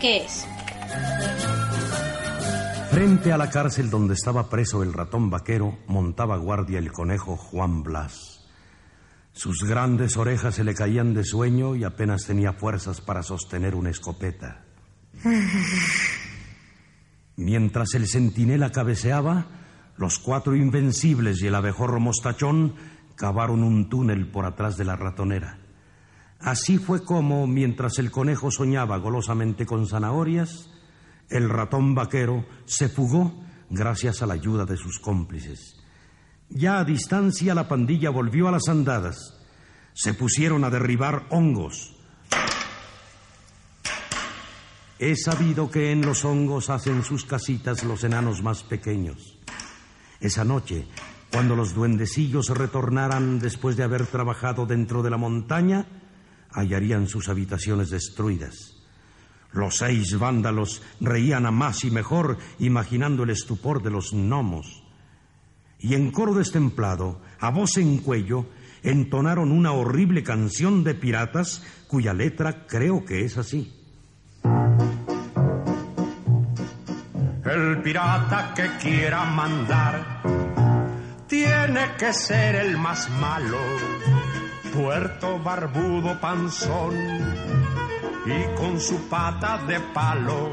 ¿Qué 0.00 0.24
es? 0.24 0.46
Frente 2.90 3.32
a 3.32 3.36
la 3.36 3.50
cárcel 3.50 3.90
donde 3.90 4.14
estaba 4.14 4.48
preso 4.48 4.82
el 4.82 4.92
ratón 4.92 5.30
vaquero, 5.30 5.78
montaba 5.86 6.36
guardia 6.36 6.78
el 6.78 6.90
conejo 6.90 7.36
Juan 7.36 7.82
Blas. 7.82 8.46
Sus 9.32 9.62
grandes 9.62 10.16
orejas 10.16 10.56
se 10.56 10.64
le 10.64 10.74
caían 10.74 11.14
de 11.14 11.22
sueño 11.22 11.76
y 11.76 11.84
apenas 11.84 12.26
tenía 12.26 12.54
fuerzas 12.54 13.00
para 13.00 13.22
sostener 13.22 13.76
una 13.76 13.90
escopeta. 13.90 14.64
Mientras 17.36 17.94
el 17.94 18.08
centinela 18.08 18.72
cabeceaba, 18.72 19.46
los 19.96 20.18
cuatro 20.18 20.56
invencibles 20.56 21.40
y 21.40 21.46
el 21.46 21.54
abejorro 21.54 22.00
mostachón 22.00 22.74
cavaron 23.18 23.64
un 23.64 23.88
túnel 23.88 24.30
por 24.30 24.46
atrás 24.46 24.76
de 24.76 24.84
la 24.84 24.96
ratonera. 24.96 25.58
Así 26.38 26.78
fue 26.78 27.04
como, 27.04 27.48
mientras 27.48 27.98
el 27.98 28.12
conejo 28.12 28.50
soñaba 28.50 28.96
golosamente 28.98 29.66
con 29.66 29.88
zanahorias, 29.88 30.70
el 31.28 31.50
ratón 31.50 31.96
vaquero 31.96 32.46
se 32.64 32.88
fugó 32.88 33.44
gracias 33.70 34.22
a 34.22 34.26
la 34.26 34.34
ayuda 34.34 34.64
de 34.64 34.76
sus 34.76 35.00
cómplices. 35.00 35.76
Ya 36.48 36.78
a 36.78 36.84
distancia 36.84 37.54
la 37.54 37.66
pandilla 37.66 38.10
volvió 38.10 38.48
a 38.48 38.52
las 38.52 38.68
andadas. 38.68 39.34
Se 39.94 40.14
pusieron 40.14 40.62
a 40.64 40.70
derribar 40.70 41.26
hongos. 41.30 41.96
He 45.00 45.16
sabido 45.16 45.70
que 45.70 45.90
en 45.90 46.02
los 46.02 46.24
hongos 46.24 46.70
hacen 46.70 47.02
sus 47.02 47.24
casitas 47.24 47.82
los 47.82 48.04
enanos 48.04 48.42
más 48.42 48.62
pequeños. 48.62 49.38
Esa 50.20 50.44
noche, 50.44 50.86
cuando 51.32 51.54
los 51.54 51.74
duendecillos 51.74 52.48
retornaran 52.50 53.38
después 53.38 53.76
de 53.76 53.84
haber 53.84 54.06
trabajado 54.06 54.66
dentro 54.66 55.02
de 55.02 55.10
la 55.10 55.16
montaña, 55.16 55.86
hallarían 56.50 57.06
sus 57.06 57.28
habitaciones 57.28 57.90
destruidas. 57.90 58.76
Los 59.52 59.76
seis 59.78 60.18
vándalos 60.18 60.82
reían 61.00 61.46
a 61.46 61.50
más 61.50 61.84
y 61.84 61.90
mejor, 61.90 62.38
imaginando 62.58 63.22
el 63.24 63.30
estupor 63.30 63.82
de 63.82 63.90
los 63.90 64.12
gnomos. 64.12 64.84
Y 65.78 65.94
en 65.94 66.10
coro 66.10 66.34
destemplado, 66.34 67.20
a 67.40 67.50
voz 67.50 67.76
en 67.76 67.98
cuello, 67.98 68.46
entonaron 68.82 69.52
una 69.52 69.72
horrible 69.72 70.22
canción 70.22 70.84
de 70.84 70.94
piratas 70.94 71.62
cuya 71.86 72.12
letra 72.12 72.66
creo 72.66 73.04
que 73.04 73.24
es 73.24 73.38
así. 73.38 73.74
El 77.44 77.82
pirata 77.82 78.52
que 78.54 78.68
quiera 78.78 79.24
mandar 79.24 80.57
tiene 81.28 81.94
que 81.98 82.12
ser 82.12 82.56
el 82.56 82.76
más 82.76 83.08
malo. 83.10 83.58
Puerto 84.74 85.38
barbudo 85.38 86.18
panzón 86.20 86.94
y 88.26 88.56
con 88.56 88.80
su 88.80 89.08
pata 89.08 89.58
de 89.66 89.80
palo 89.80 90.50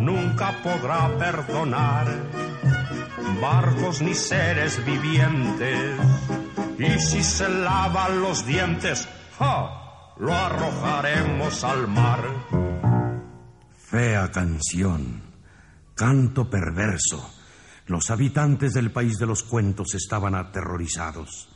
nunca 0.00 0.52
podrá 0.62 1.08
perdonar 1.18 2.06
barcos 3.40 4.00
ni 4.02 4.14
seres 4.14 4.84
vivientes. 4.84 6.00
Y 6.78 6.98
si 7.00 7.22
se 7.22 7.48
lavan 7.48 8.20
los 8.20 8.46
dientes, 8.46 9.08
¡ja! 9.38 10.14
lo 10.18 10.34
arrojaremos 10.34 11.64
al 11.64 11.88
mar. 11.88 12.20
Fea 13.76 14.30
canción, 14.30 15.22
canto 15.94 16.48
perverso. 16.48 17.37
Los 17.88 18.10
habitantes 18.10 18.74
del 18.74 18.90
país 18.90 19.18
de 19.18 19.26
los 19.26 19.42
cuentos 19.42 19.94
estaban 19.94 20.34
aterrorizados. 20.34 21.48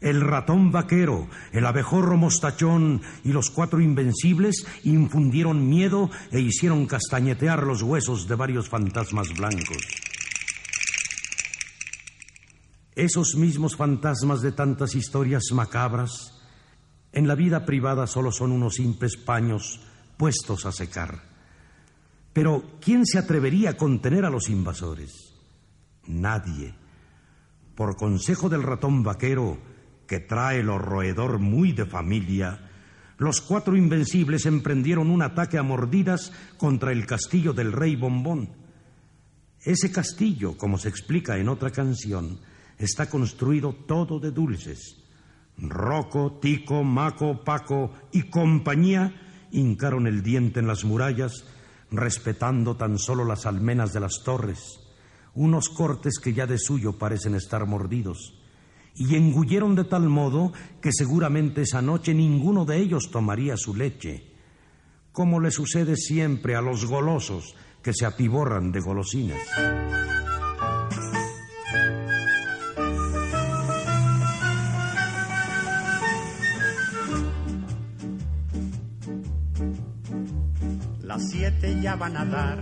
El 0.00 0.22
ratón 0.22 0.72
vaquero, 0.72 1.28
el 1.52 1.66
abejorro 1.66 2.16
mostachón 2.16 3.02
y 3.24 3.32
los 3.32 3.50
cuatro 3.50 3.80
invencibles 3.80 4.66
infundieron 4.84 5.68
miedo 5.68 6.10
e 6.32 6.40
hicieron 6.40 6.86
castañetear 6.86 7.62
los 7.62 7.82
huesos 7.82 8.26
de 8.26 8.34
varios 8.34 8.68
fantasmas 8.68 9.28
blancos. 9.36 9.84
Esos 12.94 13.36
mismos 13.36 13.76
fantasmas 13.76 14.40
de 14.40 14.52
tantas 14.52 14.94
historias 14.94 15.44
macabras, 15.52 16.42
en 17.12 17.28
la 17.28 17.34
vida 17.34 17.66
privada 17.66 18.06
solo 18.06 18.32
son 18.32 18.52
unos 18.52 18.76
simples 18.76 19.18
paños 19.18 19.80
puestos 20.16 20.64
a 20.64 20.72
secar. 20.72 21.22
Pero 22.32 22.78
¿quién 22.80 23.04
se 23.04 23.18
atrevería 23.18 23.70
a 23.70 23.76
contener 23.76 24.24
a 24.24 24.30
los 24.30 24.48
invasores? 24.48 25.35
Nadie. 26.08 26.74
Por 27.74 27.96
consejo 27.96 28.48
del 28.48 28.62
ratón 28.62 29.02
vaquero, 29.02 29.58
que 30.06 30.20
trae 30.20 30.60
el 30.60 30.66
roedor 30.66 31.38
muy 31.38 31.72
de 31.72 31.86
familia, 31.86 32.70
los 33.18 33.40
cuatro 33.40 33.76
invencibles 33.76 34.46
emprendieron 34.46 35.10
un 35.10 35.22
ataque 35.22 35.58
a 35.58 35.62
mordidas 35.62 36.32
contra 36.58 36.92
el 36.92 37.06
castillo 37.06 37.52
del 37.52 37.72
rey 37.72 37.96
Bombón. 37.96 38.50
Ese 39.62 39.90
castillo, 39.90 40.56
como 40.56 40.78
se 40.78 40.88
explica 40.88 41.38
en 41.38 41.48
otra 41.48 41.70
canción, 41.70 42.38
está 42.78 43.08
construido 43.08 43.72
todo 43.72 44.20
de 44.20 44.30
dulces. 44.30 45.02
Roco, 45.58 46.38
Tico, 46.40 46.84
Maco, 46.84 47.42
Paco 47.42 47.92
y 48.12 48.24
compañía 48.24 49.48
hincaron 49.50 50.06
el 50.06 50.22
diente 50.22 50.60
en 50.60 50.66
las 50.66 50.84
murallas, 50.84 51.44
respetando 51.90 52.76
tan 52.76 52.98
solo 52.98 53.24
las 53.24 53.46
almenas 53.46 53.92
de 53.92 54.00
las 54.00 54.22
torres, 54.22 54.78
unos 55.36 55.68
cortes 55.68 56.18
que 56.18 56.32
ya 56.32 56.46
de 56.46 56.58
suyo 56.58 56.98
parecen 56.98 57.34
estar 57.34 57.66
mordidos, 57.66 58.34
y 58.94 59.14
engulleron 59.14 59.74
de 59.74 59.84
tal 59.84 60.08
modo 60.08 60.52
que 60.80 60.90
seguramente 60.90 61.62
esa 61.62 61.82
noche 61.82 62.14
ninguno 62.14 62.64
de 62.64 62.78
ellos 62.78 63.10
tomaría 63.10 63.56
su 63.56 63.74
leche, 63.74 64.32
como 65.12 65.38
le 65.38 65.50
sucede 65.50 65.96
siempre 65.96 66.56
a 66.56 66.60
los 66.60 66.86
golosos 66.86 67.54
que 67.82 67.92
se 67.92 68.06
atiborran 68.06 68.72
de 68.72 68.80
golosinas. 68.80 69.38
Las 81.16 81.30
siete 81.30 81.80
ya 81.80 81.96
van 81.96 82.14
a 82.14 82.26
dar, 82.26 82.58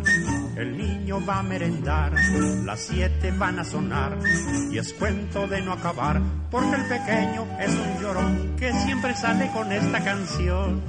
el 0.54 0.78
niño 0.78 1.20
va 1.26 1.40
a 1.40 1.42
merendar, 1.42 2.12
las 2.64 2.82
siete 2.82 3.32
van 3.32 3.58
a 3.58 3.64
sonar 3.64 4.16
y 4.70 4.78
es 4.78 4.92
cuento 4.92 5.48
de 5.48 5.60
no 5.60 5.72
acabar, 5.72 6.22
porque 6.52 6.76
el 6.76 6.84
pequeño 6.86 7.48
es 7.58 7.70
un 7.70 8.00
llorón 8.00 8.54
que 8.56 8.72
siempre 8.72 9.12
sale 9.16 9.50
con 9.50 9.72
esta 9.72 10.04
canción. 10.04 10.80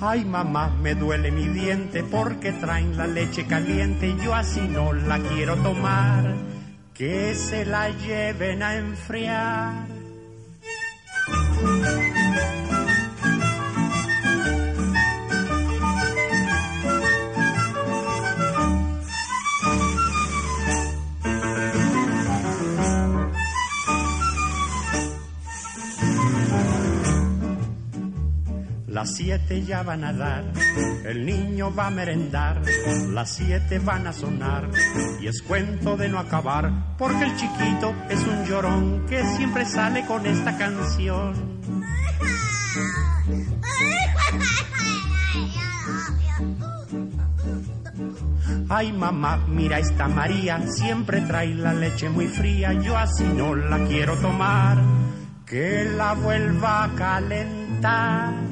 Ay 0.00 0.24
mamá, 0.24 0.74
me 0.80 0.94
duele 0.94 1.30
mi 1.30 1.46
diente 1.48 2.04
porque 2.04 2.52
traen 2.52 2.96
la 2.96 3.06
leche 3.06 3.46
caliente 3.46 4.08
y 4.08 4.24
yo 4.24 4.34
así 4.34 4.62
no 4.62 4.94
la 4.94 5.18
quiero 5.18 5.56
tomar, 5.56 6.34
que 6.94 7.34
se 7.34 7.66
la 7.66 7.90
lleven 7.90 8.62
a 8.62 8.76
enfriar. 8.76 9.91
Las 29.02 29.16
siete 29.16 29.64
ya 29.64 29.82
van 29.82 30.04
a 30.04 30.12
dar, 30.12 30.44
el 31.04 31.26
niño 31.26 31.74
va 31.74 31.88
a 31.88 31.90
merendar, 31.90 32.62
las 33.10 33.34
siete 33.34 33.80
van 33.80 34.06
a 34.06 34.12
sonar 34.12 34.70
y 35.20 35.26
es 35.26 35.42
cuento 35.42 35.96
de 35.96 36.08
no 36.08 36.20
acabar, 36.20 36.94
porque 36.98 37.24
el 37.24 37.34
chiquito 37.34 37.92
es 38.08 38.20
un 38.20 38.44
llorón 38.44 39.04
que 39.06 39.24
siempre 39.34 39.64
sale 39.64 40.06
con 40.06 40.24
esta 40.24 40.56
canción. 40.56 41.34
Ay 48.68 48.92
mamá, 48.92 49.44
mira 49.48 49.80
esta 49.80 50.06
María, 50.06 50.60
siempre 50.68 51.22
trae 51.22 51.52
la 51.56 51.74
leche 51.74 52.08
muy 52.08 52.28
fría, 52.28 52.72
yo 52.74 52.96
así 52.96 53.24
no 53.24 53.56
la 53.56 53.84
quiero 53.84 54.16
tomar, 54.18 54.78
que 55.44 55.86
la 55.96 56.12
vuelva 56.14 56.84
a 56.84 56.94
calentar. 56.94 58.51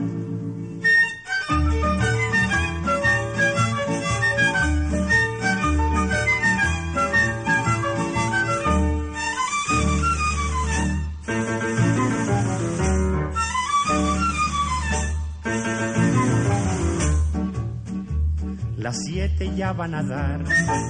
Las 18.90 19.04
siete 19.04 19.54
ya 19.54 19.72
van 19.72 19.94
a 19.94 20.02
dar, 20.02 20.42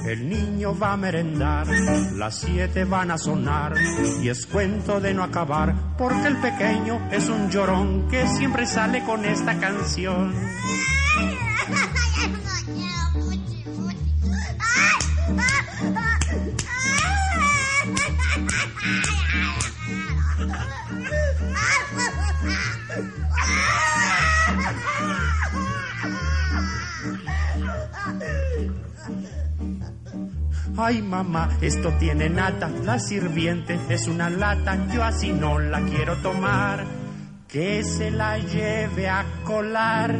el 0.07 0.27
niño 0.27 0.75
va 0.75 0.95
a 0.95 0.97
merendar, 0.97 1.67
las 2.15 2.39
siete 2.39 2.87
van 2.87 3.11
a 3.11 3.19
sonar 3.19 3.75
y 4.23 4.31
es 4.31 4.47
cuento 4.47 5.01
de 5.01 5.13
no 5.13 5.23
acabar, 5.23 5.99
porque 5.99 6.29
el 6.29 6.39
pequeño 6.39 7.11
es 7.13 7.29
un 7.29 7.51
llorón 7.51 8.09
que 8.09 8.27
siempre 8.27 8.65
sale 8.65 9.05
con 9.05 9.23
esta 9.27 9.59
canción. 9.59 10.35
Ay 30.83 31.03
mamá, 31.03 31.59
esto 31.61 31.93
tiene 31.99 32.31
nata, 32.31 32.71
la 32.87 32.99
sirviente 32.99 33.79
es 33.91 34.07
una 34.07 34.31
lata, 34.31 34.89
yo 34.91 35.05
así 35.05 35.31
no 35.31 35.59
la 35.59 35.83
quiero 35.83 36.17
tomar, 36.23 36.87
que 37.47 37.85
se 37.85 38.11
la 38.11 38.39
lleve 38.39 39.07
a 39.07 39.27
colar. 39.45 40.17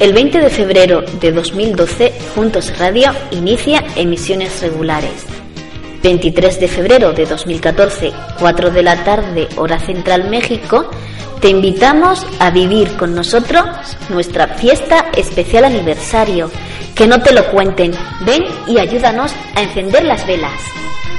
El 0.00 0.14
20 0.14 0.40
de 0.40 0.48
febrero 0.48 1.02
de 1.20 1.30
2012, 1.30 2.10
Juntos 2.34 2.78
Radio 2.78 3.12
inicia 3.32 3.84
emisiones 3.96 4.62
regulares. 4.62 5.35
23 6.06 6.60
de 6.60 6.68
febrero 6.68 7.12
de 7.12 7.26
2014, 7.26 8.12
4 8.38 8.70
de 8.70 8.82
la 8.84 9.02
tarde, 9.02 9.48
hora 9.56 9.80
central 9.80 10.30
México, 10.30 10.88
te 11.40 11.48
invitamos 11.48 12.24
a 12.38 12.50
vivir 12.50 12.96
con 12.96 13.12
nosotros 13.12 13.66
nuestra 14.08 14.46
fiesta 14.46 15.06
especial 15.16 15.64
aniversario. 15.64 16.48
Que 16.94 17.08
no 17.08 17.20
te 17.20 17.34
lo 17.34 17.50
cuenten. 17.50 17.90
Ven 18.24 18.44
y 18.68 18.78
ayúdanos 18.78 19.32
a 19.56 19.62
encender 19.62 20.04
las 20.04 20.24
velas. 20.28 20.52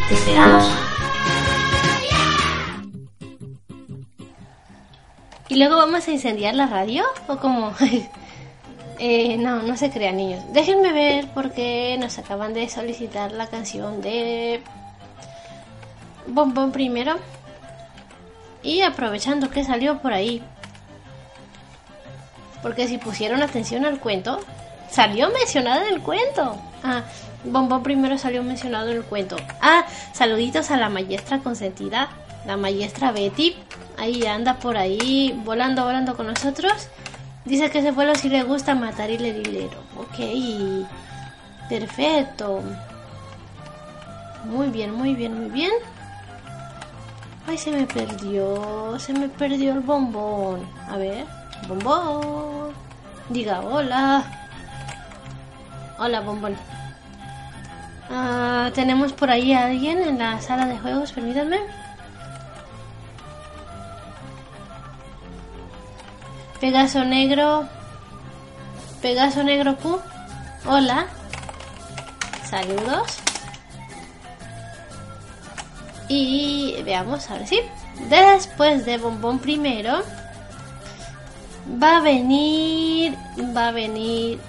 Te 0.08 0.14
esperamos. 0.16 0.72
¿Y 5.50 5.56
luego 5.58 5.76
vamos 5.76 6.08
a 6.08 6.12
incendiar 6.12 6.56
la 6.56 6.68
radio? 6.68 7.04
¿O 7.28 7.36
cómo? 7.36 7.74
Eh, 9.00 9.38
no, 9.38 9.62
no 9.62 9.78
se 9.78 9.92
crean 9.92 10.18
niños. 10.18 10.44
Déjenme 10.52 10.92
ver 10.92 11.28
porque 11.34 11.98
nos 12.00 12.18
acaban 12.18 12.54
de 12.54 12.68
solicitar 12.70 13.32
la 13.32 13.48
canción 13.48 14.02
de 14.02 14.62
Bombón 16.28 16.72
primero. 16.72 17.18
Y 18.64 18.82
aprovechando 18.82 19.50
que 19.50 19.64
salió 19.64 20.00
por 20.00 20.14
ahí. 20.14 20.44
Porque 22.62 22.88
si 22.88 22.98
pusieron 22.98 23.44
atención 23.44 23.86
al 23.86 24.00
cuento, 24.00 24.40
salió 24.90 25.30
mencionado 25.30 25.84
en 25.86 25.94
el 25.94 26.02
cuento. 26.02 26.58
Ah, 26.84 27.04
Bombón 27.44 27.84
primero 27.84 28.18
salió 28.18 28.44
mencionado 28.44 28.90
en 28.90 28.98
el 28.98 29.04
cuento. 29.04 29.38
Ah, 29.62 29.86
saluditos 30.14 30.72
a 30.72 30.78
la 30.78 30.90
maestra 30.90 31.40
consentida, 31.40 32.10
la 32.46 32.58
maestra 32.58 33.12
Betty. 33.12 33.56
Ahí 33.98 34.26
anda 34.26 34.56
por 34.56 34.76
ahí, 34.76 35.40
volando, 35.46 35.84
volando 35.84 36.16
con 36.16 36.28
nosotros. 36.28 36.90
Dice 37.48 37.72
que 37.72 37.80
ese 37.80 37.92
vuelo 37.92 38.14
si 38.14 38.28
le 38.28 38.44
gusta 38.44 38.76
matar 38.76 39.10
y 39.10 39.18
le 39.18 39.70
Ok, 39.96 40.86
perfecto. 41.70 42.62
Muy 44.44 44.68
bien, 44.68 44.94
muy 44.94 45.16
bien, 45.16 45.40
muy 45.40 45.50
bien. 45.50 45.72
Ay, 47.48 47.58
se 47.58 47.72
me 47.72 47.86
perdió, 47.86 49.00
se 49.00 49.14
me 49.14 49.30
perdió 49.30 49.72
el 49.72 49.80
bombón. 49.80 50.68
A 50.90 50.98
ver, 50.98 51.26
bombón. 51.70 52.74
Diga 53.30 53.62
hola. 53.62 54.26
Hola, 56.00 56.20
bombón. 56.20 56.56
Ah, 58.10 58.72
tenemos 58.76 59.14
por 59.14 59.32
ahí 59.32 59.54
a 59.54 59.68
alguien 59.68 60.00
en 60.00 60.20
la 60.20 60.42
sala 60.42 60.66
de 60.66 60.78
juegos, 60.78 61.14
permítanme. 61.14 61.60
Pegaso 66.60 67.06
Negro. 67.06 67.68
Pegaso 69.02 69.44
Negro 69.44 69.78
Q. 69.78 70.00
Hola. 70.66 71.06
Saludos. 72.50 73.18
Y 76.10 76.82
veamos, 76.84 77.30
ahora 77.30 77.46
sí. 77.46 77.60
Después 78.10 78.86
de 78.86 78.98
Bombón 78.98 79.38
primero. 79.38 80.02
Va 81.82 81.98
a 81.98 82.02
venir. 82.02 83.16
Va 83.56 83.68
a 83.68 83.72
venir. 83.72 84.40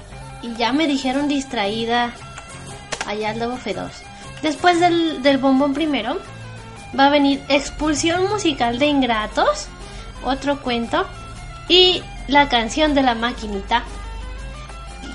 Y 0.40 0.55
ya 0.55 0.73
me 0.73 0.87
dijeron 0.87 1.29
distraída. 1.29 2.12
Allá 3.07 3.31
al 3.31 3.38
Lobo 3.38 3.59
2 3.64 3.92
Después 4.40 4.81
del, 4.81 5.23
del 5.23 5.37
Bombón 5.37 5.75
primero. 5.75 6.18
Va 6.99 7.07
a 7.07 7.11
venir 7.11 7.42
Expulsión 7.51 8.31
Musical 8.31 8.79
de 8.79 8.87
Ingratos. 8.87 9.66
Otro 10.25 10.62
cuento 10.62 11.07
y 11.68 12.02
la 12.26 12.48
canción 12.48 12.94
de 12.94 13.02
la 13.02 13.14
maquinita 13.14 13.85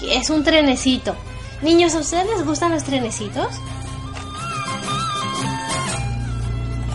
es 0.10 0.30
un 0.30 0.44
trenecito. 0.44 1.16
Niños, 1.62 1.96
¿a 1.96 2.00
ustedes 2.00 2.28
les 2.30 2.46
gustan 2.46 2.72
los 2.72 2.84
trenecitos? 2.84 3.48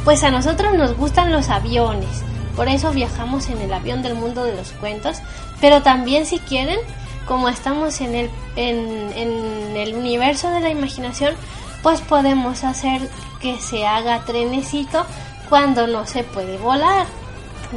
Pues 0.04 0.22
a 0.22 0.30
nosotros 0.30 0.74
nos 0.74 0.96
gustan 0.96 1.32
los 1.32 1.48
aviones. 1.48 2.22
Por 2.54 2.68
eso 2.68 2.90
viajamos 2.92 3.48
en 3.48 3.60
el 3.60 3.72
avión 3.72 4.02
del 4.02 4.14
mundo 4.14 4.44
de 4.44 4.56
los 4.56 4.72
cuentos. 4.72 5.18
Pero 5.60 5.82
también 5.82 6.26
si 6.26 6.38
quieren, 6.38 6.78
como 7.26 7.48
estamos 7.48 8.00
en 8.00 8.14
el, 8.14 8.30
en, 8.56 9.12
en 9.14 9.76
el 9.76 9.94
universo 9.94 10.50
de 10.50 10.60
la 10.60 10.70
imaginación, 10.70 11.34
pues 11.82 12.00
podemos 12.00 12.64
hacer 12.64 13.08
que 13.40 13.58
se 13.58 13.86
haga 13.86 14.24
trenecito 14.24 15.06
cuando 15.48 15.86
no 15.86 16.06
se 16.06 16.24
puede 16.24 16.58
volar. 16.58 17.06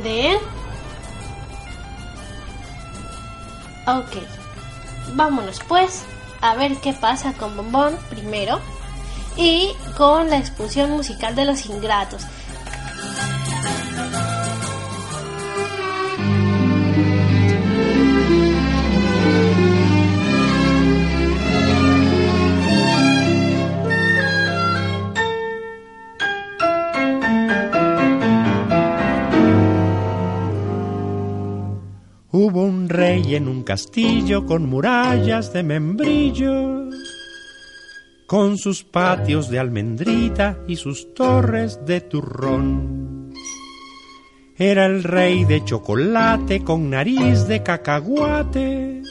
¿Ven? 0.04 0.38
Ok, 3.88 4.18
vámonos 5.16 5.60
pues 5.68 6.04
a 6.42 6.56
ver 6.56 6.78
qué 6.78 6.94
pasa 6.94 7.34
con 7.34 7.58
Bombón 7.58 7.98
primero 8.10 8.60
y 9.36 9.70
con 9.98 10.30
la 10.30 10.38
expulsión 10.38 10.92
musical 10.92 11.36
de 11.36 11.46
los 11.46 11.66
ingratos. 11.66 12.24
Hubo 32.34 32.64
un 32.64 32.88
rey 32.88 33.36
en 33.36 33.50
un 33.50 33.62
castillo 33.64 34.46
con 34.46 34.70
murallas 34.70 35.52
de 35.52 35.64
membrillos, 35.64 36.96
con 38.26 38.58
sus 38.58 38.86
patios 38.86 39.50
de 39.50 39.60
almendrita 39.60 40.58
y 40.66 40.78
sus 40.78 41.14
torres 41.14 41.82
de 41.86 42.00
turrón. 42.00 43.34
Era 44.56 44.86
el 44.86 45.04
rey 45.04 45.44
de 45.44 45.66
chocolate 45.66 46.64
con 46.64 46.90
nariz 46.90 47.48
de 47.48 47.64
cacahuate. 47.64 49.02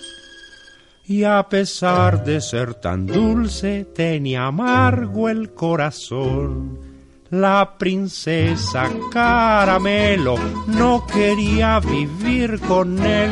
Y 1.04 1.24
a 1.24 1.46
pesar 1.46 2.24
de 2.24 2.40
ser 2.40 2.72
tan 2.74 3.04
dulce, 3.04 3.84
tenía 3.84 4.46
amargo 4.46 5.28
el 5.28 5.52
corazón 5.52 6.89
la 7.30 7.76
princesa 7.78 8.88
Caramelo 9.10 10.36
no 10.66 11.06
quería 11.06 11.78
vivir 11.78 12.60
con 12.60 12.98
él, 13.04 13.30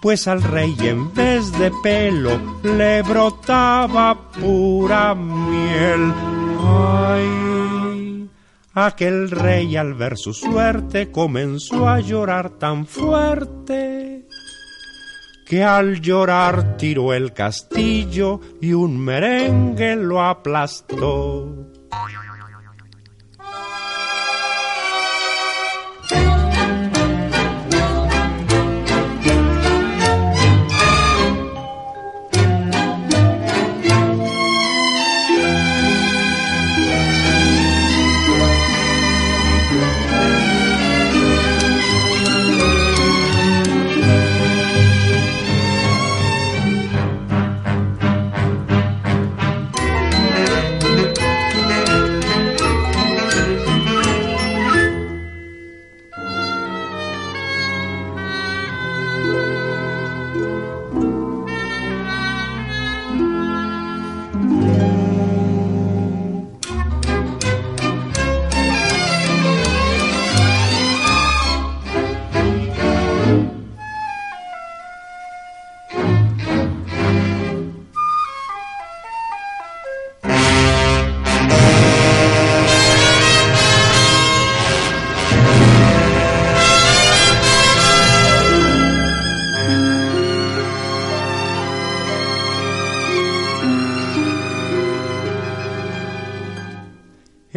pues 0.00 0.28
al 0.28 0.42
rey 0.42 0.76
en 0.80 1.12
vez 1.12 1.50
de 1.58 1.72
pelo 1.82 2.40
le 2.62 3.02
brotaba 3.02 4.30
pura 4.30 5.14
miel. 5.14 6.12
Ay, 6.64 8.30
aquel 8.74 9.30
rey 9.30 9.76
al 9.76 9.94
ver 9.94 10.16
su 10.16 10.32
suerte 10.32 11.10
comenzó 11.10 11.88
a 11.88 11.98
llorar 12.00 12.50
tan 12.50 12.86
fuerte 12.86 14.26
que 15.44 15.64
al 15.64 16.00
llorar 16.02 16.76
tiró 16.76 17.14
el 17.14 17.32
castillo 17.32 18.38
y 18.60 18.74
un 18.74 18.98
merengue 18.98 19.96
lo 19.96 20.22
aplastó. 20.22 21.68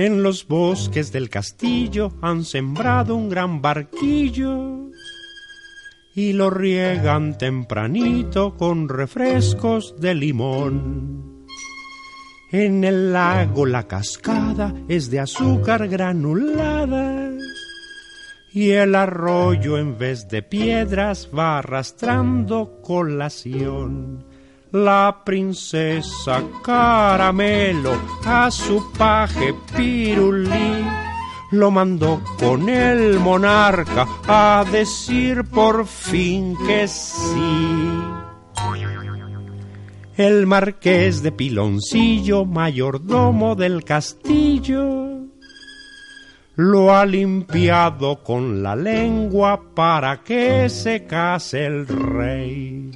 En 0.01 0.23
los 0.23 0.47
bosques 0.47 1.11
del 1.11 1.29
castillo 1.29 2.11
han 2.23 2.43
sembrado 2.43 3.15
un 3.15 3.29
gran 3.29 3.61
barquillo 3.61 4.89
y 6.15 6.33
lo 6.33 6.49
riegan 6.49 7.37
tempranito 7.37 8.57
con 8.57 8.89
refrescos 8.89 9.93
de 9.99 10.15
limón. 10.15 11.45
En 12.51 12.83
el 12.83 13.13
lago 13.13 13.67
la 13.67 13.87
cascada 13.87 14.73
es 14.87 15.11
de 15.11 15.19
azúcar 15.19 15.87
granulada 15.87 17.29
y 18.51 18.71
el 18.71 18.95
arroyo 18.95 19.77
en 19.77 19.99
vez 19.99 20.27
de 20.29 20.41
piedras 20.41 21.29
va 21.31 21.59
arrastrando 21.59 22.81
colación. 22.81 24.30
La 24.73 25.23
princesa 25.25 26.41
Caramelo 26.63 27.91
a 28.25 28.49
su 28.49 28.91
paje 28.97 29.53
Pirulí 29.75 30.85
lo 31.51 31.71
mandó 31.71 32.21
con 32.39 32.69
el 32.69 33.19
monarca 33.19 34.07
a 34.25 34.63
decir 34.71 35.43
por 35.43 35.85
fin 35.85 36.55
que 36.65 36.87
sí. 36.87 37.99
El 40.15 40.47
marqués 40.47 41.21
de 41.21 41.33
Piloncillo, 41.33 42.45
mayordomo 42.45 43.55
del 43.55 43.83
castillo, 43.83 45.27
lo 46.55 46.95
ha 46.95 47.05
limpiado 47.05 48.23
con 48.23 48.63
la 48.63 48.77
lengua 48.77 49.61
para 49.75 50.23
que 50.23 50.69
se 50.69 51.05
case 51.05 51.65
el 51.65 51.87
rey. 51.87 52.91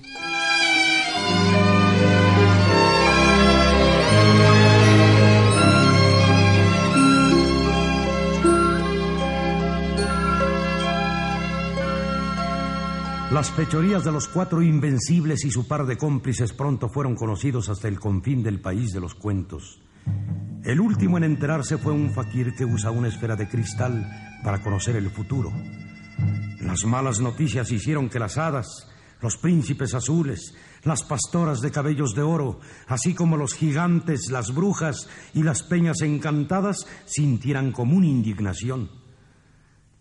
Las 13.36 13.52
fechorías 13.52 14.06
de 14.06 14.14
los 14.14 14.30
cuatro 14.30 14.62
invencibles 14.62 15.44
y 15.44 15.52
su 15.52 15.68
par 15.68 15.86
de 15.86 15.98
cómplices 15.98 16.54
pronto 16.54 16.88
fueron 16.88 17.16
conocidos 17.16 17.68
hasta 17.68 17.90
el 17.90 18.00
confín 18.00 18.42
del 18.42 18.62
país 18.62 18.94
de 18.94 19.02
los 19.02 19.14
cuentos. 19.14 19.82
El 20.64 20.80
último 20.80 21.18
en 21.18 21.26
enterarse 21.26 21.78
fue 21.78 21.92
un 21.92 22.12
fakir 22.12 22.56
que 22.56 22.64
usa 22.64 22.92
una 22.92 23.10
esfera 23.10 23.36
de 23.36 23.50
cristal 23.50 24.10
para 24.42 24.64
conocer 24.64 24.96
el 24.96 25.10
futuro. 25.10 25.52
Las 26.62 26.86
malas 26.86 27.20
noticias 27.20 27.74
hicieron 27.74 28.08
que 28.08 28.20
las 28.20 28.38
hadas, 28.38 28.90
los 29.20 29.36
príncipes 29.36 29.94
azules, 29.94 30.56
las 30.86 31.04
pastoras 31.04 31.60
de 31.60 31.72
cabellos 31.72 32.16
de 32.16 32.22
oro, 32.22 32.62
así 32.88 33.14
como 33.14 33.36
los 33.36 33.54
gigantes, 33.54 34.32
las 34.32 34.56
brujas 34.56 35.10
y 35.34 35.44
las 35.44 35.62
peñas 35.62 36.00
encantadas 36.04 36.88
sintieran 37.04 37.74
común 37.74 38.06
indignación. 38.06 38.90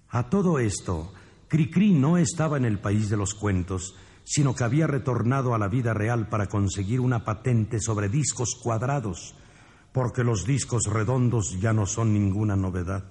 A 0.08 0.30
todo 0.30 0.60
esto, 0.60 1.12
Cricri 1.54 1.92
no 1.92 2.16
estaba 2.16 2.56
en 2.56 2.64
el 2.64 2.80
país 2.80 3.08
de 3.08 3.16
los 3.16 3.32
cuentos, 3.32 3.94
sino 4.24 4.56
que 4.56 4.64
había 4.64 4.88
retornado 4.88 5.54
a 5.54 5.58
la 5.58 5.68
vida 5.68 5.94
real 5.94 6.28
para 6.28 6.48
conseguir 6.48 6.98
una 6.98 7.24
patente 7.24 7.78
sobre 7.78 8.08
discos 8.08 8.56
cuadrados, 8.60 9.36
porque 9.92 10.24
los 10.24 10.46
discos 10.46 10.82
redondos 10.92 11.60
ya 11.60 11.72
no 11.72 11.86
son 11.86 12.12
ninguna 12.12 12.56
novedad. 12.56 13.04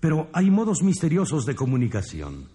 Pero 0.00 0.30
hay 0.32 0.50
modos 0.50 0.82
misteriosos 0.82 1.44
de 1.44 1.54
comunicación. 1.54 2.48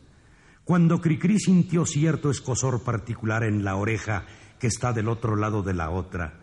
Cuando 0.63 0.99
Cricri 0.99 1.38
sintió 1.39 1.86
cierto 1.86 2.32
escosor 2.32 2.82
particular 2.82 3.43
en 3.43 3.63
la 3.63 3.75
oreja 3.75 4.25
que 4.57 4.65
está 4.65 4.93
del 4.93 5.09
otro 5.09 5.36
lado 5.36 5.61
de 5.61 5.75
la 5.75 5.91
otra, 5.91 6.39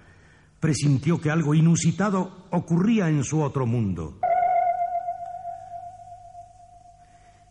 presintió 0.60 1.20
que 1.20 1.32
algo 1.32 1.56
inusitado 1.56 2.46
ocurría 2.52 3.08
en 3.08 3.24
su 3.24 3.42
otro 3.42 3.66
mundo. 3.66 4.20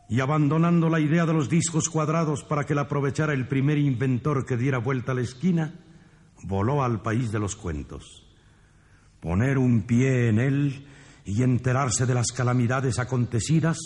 Y 0.10 0.22
abandonando 0.22 0.90
la 0.90 1.00
idea 1.00 1.26
de 1.26 1.34
los 1.34 1.50
discos 1.50 1.90
cuadrados 1.90 2.44
para 2.44 2.66
que 2.66 2.76
la 2.76 2.82
aprovechara 2.82 3.34
el 3.34 3.48
primer 3.48 3.78
inventor 3.78 4.46
que 4.46 4.56
diera 4.56 4.78
vuelta 4.78 5.12
a 5.12 5.16
la 5.16 5.22
esquina, 5.22 5.74
voló 6.44 6.84
al 6.84 7.02
país 7.02 7.32
de 7.32 7.40
los 7.40 7.56
cuentos. 7.56 8.26
Poner 9.20 9.58
un 9.58 9.84
pie 9.84 10.30
en 10.30 10.40
él 10.40 10.88
y 11.26 11.44
enterarse 11.44 12.06
de 12.06 12.14
las 12.14 12.32
calamidades 12.32 13.00
acontecidas 13.00 13.78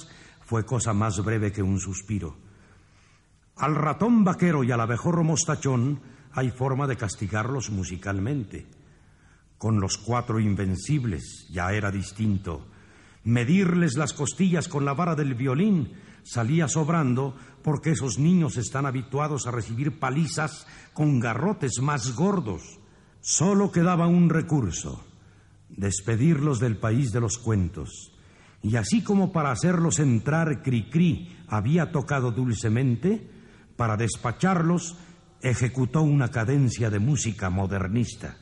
fue 0.41 0.65
cosa 0.65 0.93
más 0.93 1.23
breve 1.23 1.51
que 1.51 1.63
un 1.63 1.79
suspiro. 1.79 2.37
Al 3.55 3.75
ratón 3.75 4.23
vaquero 4.23 4.63
y 4.63 4.71
al 4.71 4.81
abejorro 4.81 5.23
mostachón 5.23 6.01
hay 6.33 6.51
forma 6.51 6.87
de 6.87 6.97
castigarlos 6.97 7.71
musicalmente. 7.71 8.67
Con 9.57 9.79
los 9.79 9.97
cuatro 9.97 10.39
invencibles 10.39 11.47
ya 11.51 11.71
era 11.71 11.91
distinto. 11.91 12.67
Medirles 13.23 13.95
las 13.95 14.13
costillas 14.13 14.67
con 14.67 14.85
la 14.85 14.93
vara 14.93 15.15
del 15.15 15.35
violín 15.35 15.93
salía 16.23 16.67
sobrando 16.67 17.35
porque 17.63 17.91
esos 17.91 18.17
niños 18.17 18.57
están 18.57 18.85
habituados 18.85 19.47
a 19.47 19.51
recibir 19.51 19.99
palizas 19.99 20.67
con 20.93 21.19
garrotes 21.19 21.81
más 21.81 22.15
gordos. 22.15 22.79
Solo 23.21 23.71
quedaba 23.71 24.07
un 24.07 24.29
recurso, 24.29 25.03
despedirlos 25.69 26.59
del 26.59 26.77
país 26.77 27.11
de 27.11 27.21
los 27.21 27.37
cuentos. 27.37 28.11
Y 28.63 28.75
así 28.75 29.03
como 29.03 29.31
para 29.31 29.51
hacerlos 29.51 29.99
entrar 29.99 30.61
Cricri 30.61 31.37
había 31.47 31.91
tocado 31.91 32.31
dulcemente, 32.31 33.29
para 33.75 33.97
despacharlos 33.97 34.97
ejecutó 35.41 36.01
una 36.01 36.29
cadencia 36.29 36.89
de 36.89 36.99
música 36.99 37.49
modernista. 37.49 38.37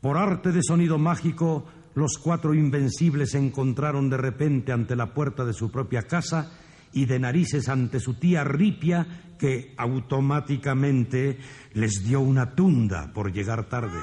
Por 0.00 0.18
arte 0.18 0.52
de 0.52 0.62
sonido 0.62 0.98
mágico, 0.98 1.66
los 1.94 2.18
cuatro 2.18 2.54
invencibles 2.54 3.30
se 3.30 3.38
encontraron 3.38 4.10
de 4.10 4.18
repente 4.18 4.72
ante 4.72 4.94
la 4.94 5.14
puerta 5.14 5.44
de 5.44 5.54
su 5.54 5.70
propia 5.70 6.02
casa 6.02 6.52
y 6.92 7.06
de 7.06 7.18
narices 7.18 7.68
ante 7.68 8.00
su 8.00 8.14
tía 8.14 8.44
Ripia, 8.44 9.34
que 9.38 9.74
automáticamente 9.76 11.38
les 11.72 12.04
dio 12.04 12.20
una 12.20 12.54
tunda 12.54 13.12
por 13.12 13.32
llegar 13.32 13.68
tarde. 13.68 13.98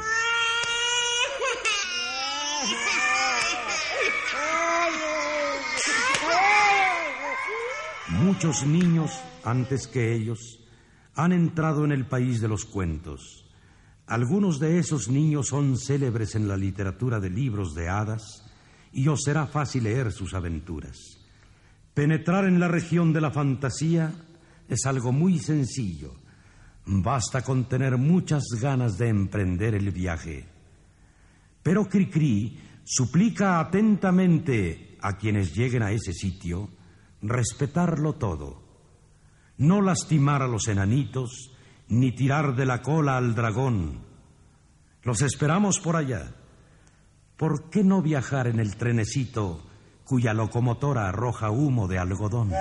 Muchos 8.10 8.66
niños, 8.66 9.12
antes 9.44 9.88
que 9.88 10.14
ellos, 10.14 10.60
han 11.16 11.32
entrado 11.32 11.86
en 11.86 11.92
el 11.92 12.06
país 12.06 12.42
de 12.42 12.48
los 12.48 12.66
cuentos. 12.66 13.43
Algunos 14.06 14.60
de 14.60 14.80
esos 14.80 15.08
niños 15.08 15.48
son 15.48 15.78
célebres 15.78 16.36
en 16.36 16.48
la 16.48 16.58
literatura 16.58 17.20
de 17.20 17.30
libros 17.30 17.74
de 17.74 17.90
hadas 17.90 18.44
y 18.92 19.08
os 19.08 19.22
será 19.24 19.48
fácil 19.48 19.84
leer 19.84 20.12
sus 20.12 20.34
aventuras. 20.34 20.98
Penetrar 21.94 22.46
en 22.46 22.60
la 22.60 22.68
región 22.68 23.14
de 23.14 23.22
la 23.22 23.32
fantasía 23.32 24.14
es 24.68 24.86
algo 24.86 25.12
muy 25.12 25.40
sencillo. 25.40 26.16
Basta 26.86 27.44
con 27.44 27.66
tener 27.70 27.98
muchas 27.98 28.44
ganas 28.60 28.98
de 28.98 29.08
emprender 29.08 29.74
el 29.76 29.92
viaje. 29.92 30.46
Pero 31.62 31.88
Cricri 31.88 32.60
suplica 32.84 33.60
atentamente 33.60 34.98
a 35.02 35.18
quienes 35.18 35.56
lleguen 35.56 35.84
a 35.84 35.92
ese 35.92 36.14
sitio 36.14 36.70
respetarlo 37.22 38.14
todo, 38.14 38.62
no 39.58 39.82
lastimar 39.82 40.42
a 40.42 40.48
los 40.48 40.68
enanitos, 40.68 41.53
ni 41.94 42.12
tirar 42.12 42.56
de 42.56 42.66
la 42.66 42.82
cola 42.82 43.18
al 43.18 43.36
dragón. 43.36 44.00
Los 45.04 45.22
esperamos 45.22 45.80
por 45.80 45.96
allá. 45.96 46.32
¿Por 47.38 47.70
qué 47.70 47.84
no 47.84 48.02
viajar 48.02 48.48
en 48.48 48.60
el 48.60 48.76
trenecito 48.78 49.64
cuya 50.06 50.34
locomotora 50.34 51.08
arroja 51.08 51.52
humo 51.52 51.88
de 51.88 52.00
algodón? 52.00 52.52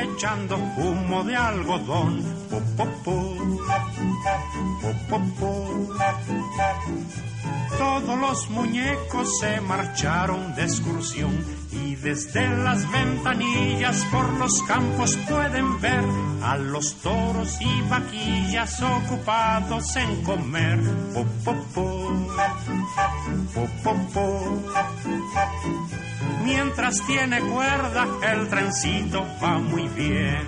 Echando 0.00 0.56
humo 0.56 1.24
de 1.24 1.36
algodón. 1.36 2.22
Todos 7.78 8.18
los 8.18 8.50
muñecos 8.50 9.38
se 9.38 9.60
marcharon 9.60 10.54
de 10.54 10.62
excursión 10.62 11.61
desde 12.02 12.48
las 12.48 12.90
ventanillas 12.90 14.04
por 14.10 14.28
los 14.34 14.62
campos 14.62 15.16
pueden 15.28 15.80
ver 15.80 16.04
a 16.42 16.56
los 16.56 16.94
toros 16.96 17.58
y 17.60 17.82
vaquillas 17.88 18.82
ocupados 18.82 19.96
en 19.96 20.22
comer. 20.24 20.80
Mientras 26.44 27.06
tiene 27.06 27.40
cuerda, 27.40 28.08
el 28.32 28.48
trencito 28.48 29.24
va 29.42 29.58
muy 29.58 29.86
bien. 29.88 30.46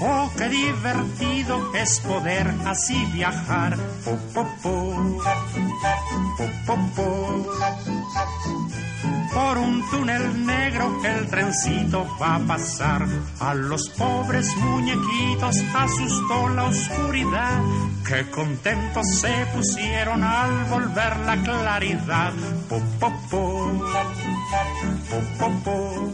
Oh, 0.00 0.30
qué 0.36 0.48
divertido 0.48 1.74
es 1.74 2.00
poder 2.00 2.52
así 2.66 3.04
viajar. 3.12 3.76
Po, 4.04 4.16
po, 4.34 4.46
po. 4.62 5.22
Po, 6.66 6.76
po, 6.94 7.46
Por 9.32 9.58
un 9.58 9.90
túnel 9.90 10.46
negro 10.46 10.92
el 11.04 11.26
trencito 11.28 12.06
va 12.20 12.36
a 12.36 12.40
pasar. 12.40 13.06
A 13.40 13.54
los 13.54 13.88
pobres 13.90 14.54
muñequitos 14.56 15.56
asustó 15.74 16.48
la 16.50 16.64
oscuridad. 16.64 17.62
Qué 18.06 18.30
contentos 18.30 19.06
se 19.20 19.46
pusieron 19.54 20.22
al 20.22 20.64
volver 20.66 21.16
la 21.20 21.36
claridad. 21.42 22.32
Po, 22.68 22.80
po, 23.00 23.12
po. 23.30 23.72
Po, 25.38 25.50
po, 25.64 26.05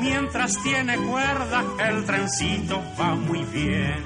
Mientras 0.00 0.62
tiene 0.62 0.96
cuerda, 0.96 1.64
el 1.88 2.04
trencito 2.04 2.82
va 3.00 3.14
muy 3.14 3.44
bien. 3.44 4.02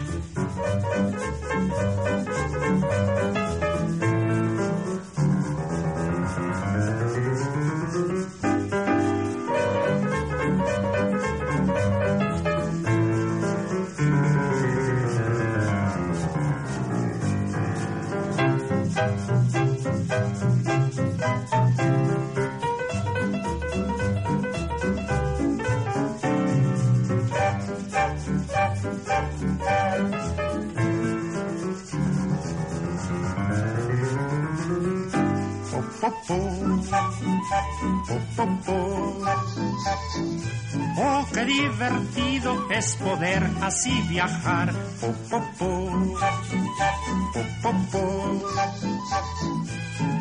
Oh, 40.98 41.26
qué 41.32 41.44
divertido 41.44 42.70
es 42.70 42.96
poder 42.96 43.48
así 43.62 44.02
viajar. 44.08 44.72
Po, 45.00 45.12
po, 45.30 45.42
po. 45.58 45.76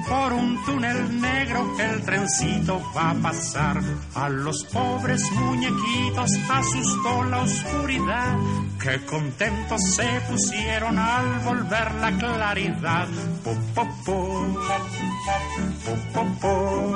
Po, 0.06 0.10
po, 0.10 0.16
Por 0.16 0.34
un 0.34 0.64
túnel 0.66 1.22
negro 1.22 1.76
el 1.80 2.01
trencito 2.03 2.82
va 2.95 3.12
a 3.12 3.14
pasar. 3.16 3.82
A 4.16 4.30
los 4.30 4.64
pobres 4.66 5.32
muñequitos 5.32 6.32
asustó 6.49 7.24
la 7.24 7.39
oscuridad. 7.39 8.38
Qué 8.82 9.06
contentos 9.06 9.82
se 9.95 10.22
pusieron 10.30 10.97
al 10.97 11.39
volver 11.39 11.93
la 11.95 12.12
claridad. 12.18 13.08
Po, 13.43 13.53
po. 13.74 13.88
Po, 16.14 16.26
po, 16.41 16.91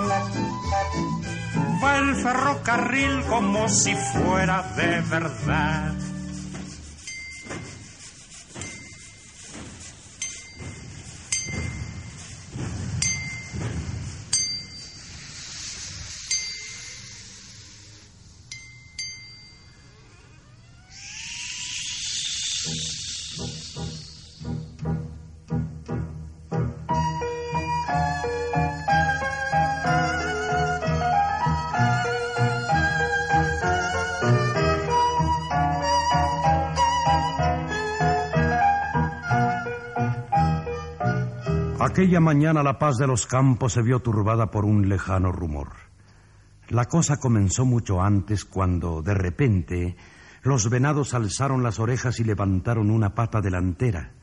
Va 1.84 1.98
el 1.98 2.16
ferrocarril 2.16 3.24
como 3.30 3.70
si 3.70 3.96
fuera 3.96 4.64
de 4.76 5.02
verdad. 5.02 6.09
Aquella 42.00 42.22
mañana 42.22 42.64
la 42.64 42.80
paz 42.80 42.96
de 42.96 43.08
los 43.08 43.28
campos 43.28 43.74
se 43.74 43.82
vio 43.82 44.00
turbada 44.00 44.50
por 44.50 44.64
un 44.64 44.88
lejano 44.88 45.34
rumor. 45.34 45.74
La 46.70 46.86
cosa 46.86 47.18
comenzó 47.18 47.66
mucho 47.66 48.02
antes 48.02 48.46
cuando, 48.46 49.02
de 49.02 49.14
repente, 49.14 49.98
los 50.44 50.70
venados 50.70 51.14
alzaron 51.14 51.62
las 51.62 51.78
orejas 51.78 52.22
y 52.22 52.24
levantaron 52.24 52.90
una 52.90 53.14
pata 53.14 53.42
delantera. 53.42 54.14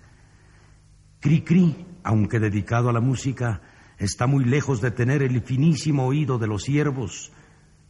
Cri-Cri, 1.20 1.87
aunque 2.03 2.41
dedicado 2.41 2.89
a 2.89 2.95
la 2.95 3.03
música, 3.03 3.61
está 3.99 4.27
muy 4.27 4.47
lejos 4.47 4.81
de 4.81 4.93
tener 4.93 5.22
el 5.22 5.43
finísimo 5.43 6.07
oído 6.07 6.39
de 6.39 6.47
los 6.47 6.62
ciervos 6.62 7.31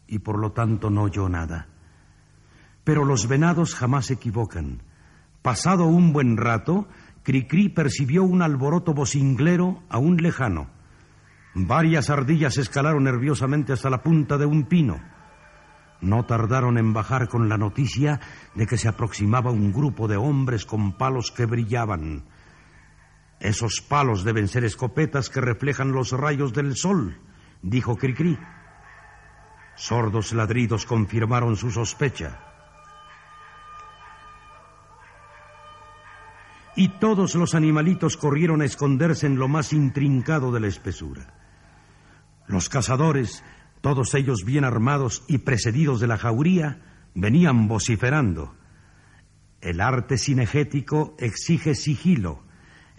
y 0.08 0.18
por 0.18 0.40
lo 0.40 0.50
tanto 0.50 0.90
no 0.90 1.02
oyó 1.02 1.28
nada. 1.28 1.68
Pero 2.82 3.04
los 3.04 3.28
venados 3.28 3.76
jamás 3.76 4.06
se 4.06 4.14
equivocan. 4.14 4.82
Pasado 5.42 5.86
un 5.86 6.12
buen 6.12 6.36
rato, 6.36 6.88
Cricri 7.26 7.68
percibió 7.68 8.22
un 8.22 8.40
alboroto 8.40 8.94
vocinglero 8.94 9.82
aún 9.88 10.16
lejano. 10.18 10.70
Varias 11.56 12.08
ardillas 12.08 12.56
escalaron 12.56 13.02
nerviosamente 13.02 13.72
hasta 13.72 13.90
la 13.90 14.00
punta 14.00 14.38
de 14.38 14.46
un 14.46 14.62
pino. 14.66 15.00
No 16.00 16.24
tardaron 16.24 16.78
en 16.78 16.92
bajar 16.92 17.26
con 17.26 17.48
la 17.48 17.58
noticia 17.58 18.20
de 18.54 18.68
que 18.68 18.78
se 18.78 18.86
aproximaba 18.86 19.50
un 19.50 19.72
grupo 19.72 20.06
de 20.06 20.16
hombres 20.16 20.64
con 20.64 20.96
palos 20.96 21.32
que 21.32 21.46
brillaban. 21.46 22.26
Esos 23.40 23.80
palos 23.80 24.22
deben 24.22 24.46
ser 24.46 24.62
escopetas 24.62 25.28
que 25.28 25.40
reflejan 25.40 25.90
los 25.90 26.12
rayos 26.12 26.52
del 26.52 26.76
sol, 26.76 27.18
dijo 27.60 27.96
Cricri. 27.96 28.38
Sordos 29.74 30.32
ladridos 30.32 30.86
confirmaron 30.86 31.56
su 31.56 31.72
sospecha. 31.72 32.45
Y 36.76 36.88
todos 36.88 37.34
los 37.34 37.54
animalitos 37.54 38.18
corrieron 38.18 38.60
a 38.60 38.66
esconderse 38.66 39.26
en 39.26 39.38
lo 39.38 39.48
más 39.48 39.72
intrincado 39.72 40.52
de 40.52 40.60
la 40.60 40.66
espesura. 40.68 41.34
Los 42.46 42.68
cazadores, 42.68 43.42
todos 43.80 44.14
ellos 44.14 44.44
bien 44.44 44.64
armados 44.64 45.24
y 45.26 45.38
precedidos 45.38 46.00
de 46.00 46.06
la 46.06 46.18
jauría, 46.18 46.82
venían 47.14 47.66
vociferando. 47.66 48.54
El 49.62 49.80
arte 49.80 50.18
cinegético 50.18 51.16
exige 51.18 51.74
sigilo. 51.74 52.44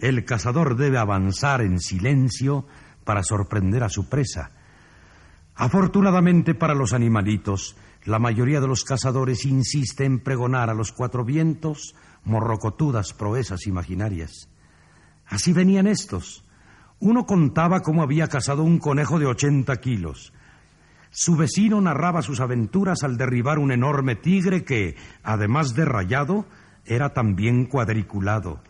El 0.00 0.24
cazador 0.24 0.76
debe 0.76 0.98
avanzar 0.98 1.62
en 1.62 1.78
silencio 1.78 2.66
para 3.04 3.22
sorprender 3.22 3.84
a 3.84 3.88
su 3.88 4.08
presa. 4.08 4.50
Afortunadamente 5.54 6.54
para 6.54 6.74
los 6.74 6.92
animalitos, 6.92 7.76
la 8.04 8.18
mayoría 8.18 8.60
de 8.60 8.68
los 8.68 8.84
cazadores 8.84 9.44
insiste 9.44 10.04
en 10.04 10.18
pregonar 10.18 10.68
a 10.68 10.74
los 10.74 10.92
cuatro 10.92 11.24
vientos 11.24 11.94
morrocotudas 12.24 13.12
proezas 13.12 13.66
imaginarias. 13.66 14.48
Así 15.26 15.52
venían 15.52 15.86
estos. 15.86 16.44
Uno 17.00 17.26
contaba 17.26 17.80
cómo 17.80 18.02
había 18.02 18.28
cazado 18.28 18.64
un 18.64 18.78
conejo 18.78 19.18
de 19.18 19.26
ochenta 19.26 19.76
kilos. 19.76 20.32
Su 21.10 21.36
vecino 21.36 21.80
narraba 21.80 22.22
sus 22.22 22.40
aventuras 22.40 23.02
al 23.02 23.16
derribar 23.16 23.58
un 23.58 23.72
enorme 23.72 24.14
tigre 24.16 24.64
que, 24.64 24.96
además 25.22 25.74
de 25.74 25.84
rayado, 25.84 26.46
era 26.84 27.14
también 27.14 27.66
cuadriculado. 27.66 28.60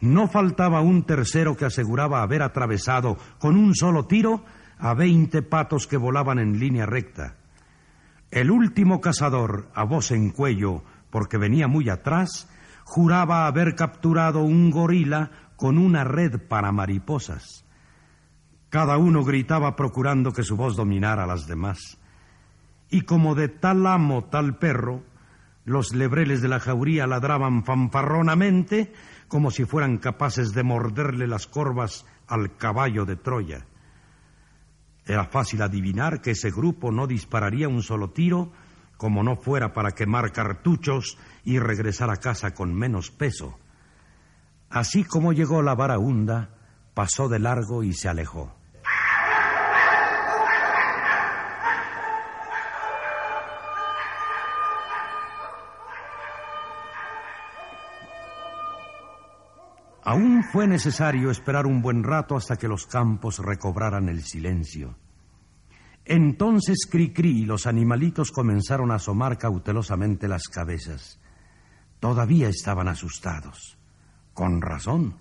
No 0.00 0.28
faltaba 0.28 0.80
un 0.80 1.04
tercero 1.04 1.56
que 1.56 1.64
aseguraba 1.64 2.22
haber 2.22 2.42
atravesado 2.42 3.16
con 3.38 3.56
un 3.56 3.74
solo 3.74 4.06
tiro 4.06 4.44
a 4.78 4.94
veinte 4.94 5.42
patos 5.42 5.86
que 5.86 5.96
volaban 5.96 6.38
en 6.38 6.58
línea 6.58 6.86
recta. 6.86 7.36
El 8.30 8.50
último 8.50 9.00
cazador, 9.00 9.70
a 9.74 9.84
voz 9.84 10.10
en 10.10 10.30
cuello, 10.30 10.82
porque 11.14 11.38
venía 11.38 11.68
muy 11.68 11.88
atrás, 11.90 12.50
juraba 12.82 13.46
haber 13.46 13.76
capturado 13.76 14.42
un 14.42 14.72
gorila 14.72 15.30
con 15.54 15.78
una 15.78 16.02
red 16.02 16.48
para 16.48 16.72
mariposas. 16.72 17.64
Cada 18.68 18.98
uno 18.98 19.22
gritaba 19.22 19.76
procurando 19.76 20.32
que 20.32 20.42
su 20.42 20.56
voz 20.56 20.74
dominara 20.74 21.22
a 21.22 21.26
las 21.28 21.46
demás. 21.46 22.00
Y 22.90 23.02
como 23.02 23.36
de 23.36 23.48
tal 23.48 23.86
amo 23.86 24.24
tal 24.24 24.58
perro, 24.58 25.04
los 25.64 25.94
lebreles 25.94 26.42
de 26.42 26.48
la 26.48 26.58
jauría 26.58 27.06
ladraban 27.06 27.62
fanfarronamente 27.62 28.92
como 29.28 29.52
si 29.52 29.64
fueran 29.64 29.98
capaces 29.98 30.52
de 30.52 30.64
morderle 30.64 31.28
las 31.28 31.46
corvas 31.46 32.04
al 32.26 32.56
caballo 32.56 33.04
de 33.04 33.14
Troya. 33.14 33.66
Era 35.06 35.26
fácil 35.26 35.62
adivinar 35.62 36.20
que 36.20 36.32
ese 36.32 36.50
grupo 36.50 36.90
no 36.90 37.06
dispararía 37.06 37.68
un 37.68 37.84
solo 37.84 38.10
tiro 38.10 38.50
como 38.96 39.22
no 39.22 39.36
fuera 39.36 39.72
para 39.72 39.92
quemar 39.92 40.32
cartuchos 40.32 41.18
y 41.44 41.58
regresar 41.58 42.10
a 42.10 42.16
casa 42.16 42.54
con 42.54 42.74
menos 42.74 43.10
peso. 43.10 43.58
Así 44.70 45.04
como 45.04 45.32
llegó 45.32 45.62
la 45.62 45.74
varaunda, 45.74 46.50
pasó 46.94 47.28
de 47.28 47.38
largo 47.38 47.82
y 47.82 47.92
se 47.92 48.08
alejó. 48.08 48.54
Aún 60.06 60.44
fue 60.44 60.66
necesario 60.66 61.30
esperar 61.30 61.66
un 61.66 61.80
buen 61.80 62.04
rato 62.04 62.36
hasta 62.36 62.56
que 62.56 62.68
los 62.68 62.86
campos 62.86 63.38
recobraran 63.38 64.10
el 64.10 64.22
silencio. 64.22 64.96
Entonces 66.04 66.86
Cricri 66.90 67.40
y 67.40 67.44
los 67.44 67.66
animalitos 67.66 68.30
comenzaron 68.30 68.90
a 68.90 68.96
asomar 68.96 69.38
cautelosamente 69.38 70.28
las 70.28 70.48
cabezas. 70.48 71.18
Todavía 71.98 72.48
estaban 72.48 72.88
asustados. 72.88 73.78
Con 74.34 74.60
razón. 74.60 75.16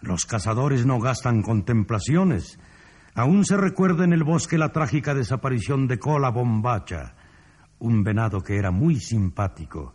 Los 0.00 0.24
cazadores 0.24 0.86
no 0.86 0.98
gastan 0.98 1.42
contemplaciones. 1.42 2.58
Aún 3.14 3.44
se 3.44 3.56
recuerda 3.56 4.04
en 4.04 4.12
el 4.12 4.24
bosque 4.24 4.58
la 4.58 4.72
trágica 4.72 5.14
desaparición 5.14 5.86
de 5.86 5.98
Cola 5.98 6.30
Bombacha, 6.30 7.14
un 7.78 8.02
venado 8.02 8.40
que 8.40 8.56
era 8.56 8.70
muy 8.70 9.00
simpático. 9.00 9.94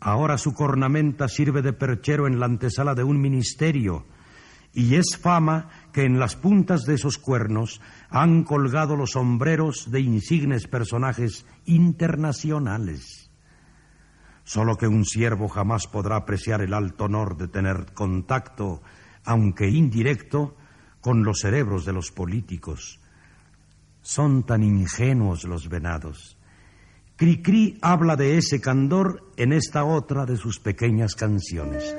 Ahora 0.00 0.38
su 0.38 0.54
cornamenta 0.54 1.28
sirve 1.28 1.62
de 1.62 1.72
perchero 1.72 2.26
en 2.26 2.40
la 2.40 2.46
antesala 2.46 2.94
de 2.94 3.04
un 3.04 3.20
ministerio, 3.20 4.06
y 4.72 4.94
es 4.94 5.16
fama 5.20 5.68
que 5.92 6.04
en 6.04 6.18
las 6.18 6.36
puntas 6.36 6.82
de 6.82 6.94
esos 6.94 7.18
cuernos 7.18 7.80
han 8.08 8.44
colgado 8.44 8.96
los 8.96 9.12
sombreros 9.12 9.90
de 9.90 10.00
insignes 10.00 10.68
personajes 10.68 11.44
internacionales. 11.66 13.30
Solo 14.44 14.76
que 14.76 14.86
un 14.86 15.04
siervo 15.04 15.48
jamás 15.48 15.86
podrá 15.86 16.16
apreciar 16.16 16.60
el 16.60 16.74
alto 16.74 17.04
honor 17.04 17.36
de 17.36 17.48
tener 17.48 17.92
contacto, 17.94 18.82
aunque 19.24 19.68
indirecto, 19.68 20.56
con 21.00 21.24
los 21.24 21.40
cerebros 21.40 21.84
de 21.84 21.92
los 21.92 22.10
políticos. 22.10 23.00
Son 24.02 24.44
tan 24.44 24.62
ingenuos 24.62 25.44
los 25.44 25.68
venados. 25.68 26.36
Cricri 27.16 27.78
habla 27.82 28.16
de 28.16 28.38
ese 28.38 28.60
candor 28.60 29.30
en 29.36 29.52
esta 29.52 29.84
otra 29.84 30.24
de 30.24 30.36
sus 30.36 30.58
pequeñas 30.58 31.14
canciones. 31.14 31.94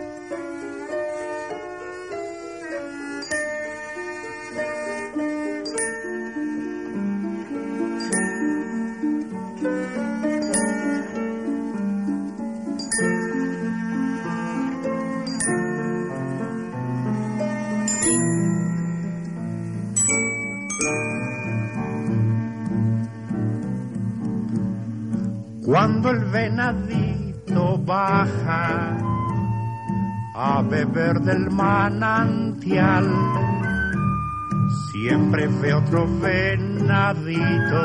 Otro 35.92 36.08
venadito 36.22 37.84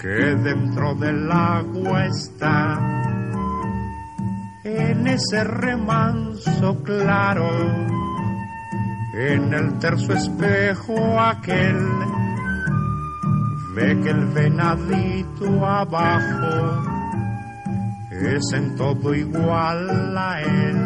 que 0.00 0.34
dentro 0.42 0.94
del 0.94 1.30
agua 1.30 2.06
está. 2.06 2.78
En 4.64 5.06
ese 5.06 5.44
remanso 5.44 6.82
claro, 6.82 7.50
en 9.12 9.52
el 9.52 9.78
terzo 9.80 10.14
espejo 10.14 11.20
aquel, 11.20 11.76
ve 13.74 14.00
que 14.00 14.08
el 14.08 14.24
venadito 14.28 15.66
abajo 15.66 16.82
es 18.12 18.50
en 18.54 18.76
todo 18.76 19.14
igual 19.14 20.16
a 20.16 20.40
él. 20.40 20.79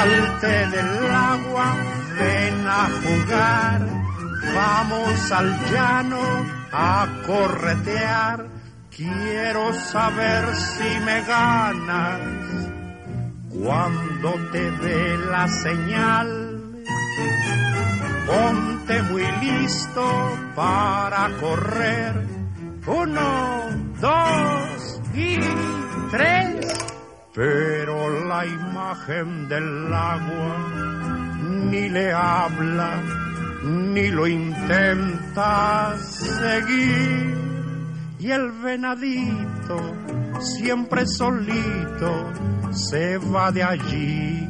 Salte 0.00 0.66
del 0.68 1.14
agua, 1.14 1.76
ven 2.18 2.66
a 2.66 2.88
jugar, 3.02 3.80
vamos 4.54 5.30
al 5.30 5.48
llano 5.70 6.22
a 6.72 7.06
corretear. 7.26 8.46
Quiero 8.96 9.74
saber 9.74 10.56
si 10.56 11.00
me 11.04 11.20
ganas 11.20 12.20
cuando 13.50 14.30
te 14.52 14.70
dé 14.70 15.18
la 15.18 15.46
señal. 15.48 16.82
Ponte 18.26 19.02
muy 19.02 19.26
listo 19.42 20.38
para 20.56 21.28
correr. 21.42 22.26
Uno, 22.86 23.66
dos 24.00 25.00
y 25.14 25.36
tres. 26.10 26.89
Pero 27.40 28.26
la 28.26 28.44
imagen 28.44 29.48
del 29.48 29.90
agua 29.94 30.56
ni 31.70 31.88
le 31.88 32.12
habla, 32.12 33.02
ni 33.64 34.10
lo 34.10 34.26
intenta 34.26 35.96
seguir. 35.96 37.34
Y 38.18 38.30
el 38.30 38.50
venadito, 38.62 39.80
siempre 40.38 41.06
solito, 41.06 42.30
se 42.72 43.16
va 43.16 43.50
de 43.50 43.62
allí. 43.62 44.46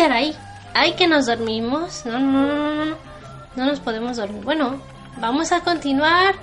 Caray. 0.00 0.36
Ay, 0.74 0.92
que 0.94 1.06
nos 1.06 1.26
dormimos. 1.26 2.04
No, 2.06 2.18
no, 2.18 2.42
no, 2.46 2.74
no, 2.74 2.84
no. 2.86 2.96
No 3.56 3.66
nos 3.66 3.80
podemos 3.80 4.16
dormir. 4.16 4.44
Bueno, 4.44 4.80
vamos 5.18 5.52
a 5.52 5.60
continuar. 5.60 6.34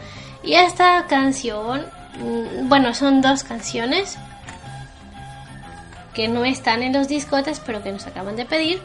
Y 0.43 0.53
esta 0.53 1.05
canción, 1.07 1.85
mm, 2.19 2.67
bueno, 2.69 2.93
son 2.93 3.21
dos 3.21 3.43
canciones 3.43 4.17
que 6.13 6.27
no 6.27 6.43
están 6.45 6.83
en 6.83 6.93
los 6.93 7.07
discotes, 7.07 7.61
pero 7.65 7.81
que 7.83 7.91
nos 7.91 8.05
acaban 8.07 8.35
de 8.35 8.45
pedir. 8.45 8.81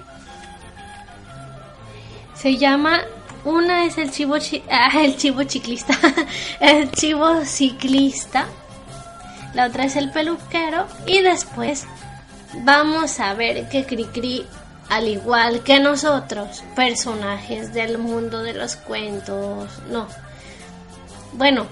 Se 2.34 2.56
llama 2.56 3.00
una 3.44 3.84
es 3.84 3.98
el 3.98 4.10
chivo 4.10 4.38
chi- 4.38 4.62
ah, 4.70 4.90
el 5.02 5.16
chivo 5.16 5.42
ciclista, 5.48 5.94
el 6.60 6.90
chivo 6.92 7.44
ciclista. 7.44 8.46
La 9.54 9.66
otra 9.66 9.84
es 9.84 9.96
el 9.96 10.10
peluquero 10.10 10.86
y 11.06 11.20
después 11.20 11.84
vamos 12.64 13.20
a 13.20 13.34
ver 13.34 13.68
que 13.68 13.84
Cricri 13.84 14.46
al 14.92 15.08
igual 15.08 15.62
que 15.62 15.80
nosotros, 15.80 16.62
personajes 16.76 17.72
del 17.72 17.96
mundo 17.96 18.42
de 18.42 18.52
los 18.52 18.76
cuentos. 18.76 19.70
No. 19.88 20.06
Bueno, 21.32 21.66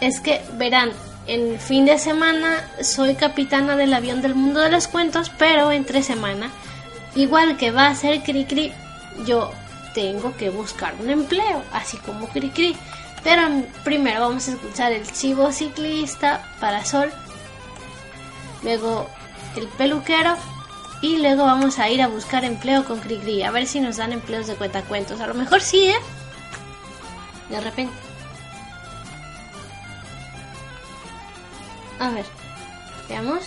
es 0.00 0.20
que 0.20 0.40
verán, 0.54 0.90
en 1.26 1.60
fin 1.60 1.84
de 1.84 1.98
semana 1.98 2.66
soy 2.80 3.14
capitana 3.14 3.76
del 3.76 3.92
avión 3.92 4.22
del 4.22 4.34
mundo 4.34 4.60
de 4.60 4.70
los 4.70 4.88
cuentos, 4.88 5.30
pero 5.36 5.70
entre 5.70 6.02
semana, 6.02 6.48
igual 7.14 7.58
que 7.58 7.72
va 7.72 7.88
a 7.88 7.94
ser 7.94 8.22
Cricri, 8.22 8.72
yo 9.26 9.52
tengo 9.92 10.34
que 10.38 10.48
buscar 10.48 10.94
un 10.98 11.10
empleo, 11.10 11.62
así 11.74 11.98
como 11.98 12.26
Cricri. 12.28 12.74
Pero 13.22 13.42
primero 13.84 14.22
vamos 14.22 14.48
a 14.48 14.52
escuchar 14.52 14.92
el 14.92 15.06
chivo 15.12 15.52
ciclista 15.52 16.42
para 16.58 16.86
Sol, 16.86 17.12
luego 18.62 19.10
el 19.56 19.68
peluquero 19.68 20.38
y 21.02 21.18
luego 21.18 21.44
vamos 21.44 21.80
a 21.80 21.90
ir 21.90 22.00
a 22.00 22.06
buscar 22.06 22.44
empleo 22.44 22.84
con 22.84 23.00
Cricri, 23.00 23.42
a 23.42 23.50
ver 23.50 23.66
si 23.66 23.80
nos 23.80 23.96
dan 23.96 24.12
empleos 24.12 24.46
de 24.46 24.54
cuentacuentos. 24.54 25.20
A 25.20 25.26
lo 25.26 25.34
mejor 25.34 25.60
sí, 25.60 25.86
¿eh? 25.86 25.98
De 27.50 27.60
repente. 27.60 27.92
A 31.98 32.10
ver, 32.10 32.24
veamos. 33.08 33.42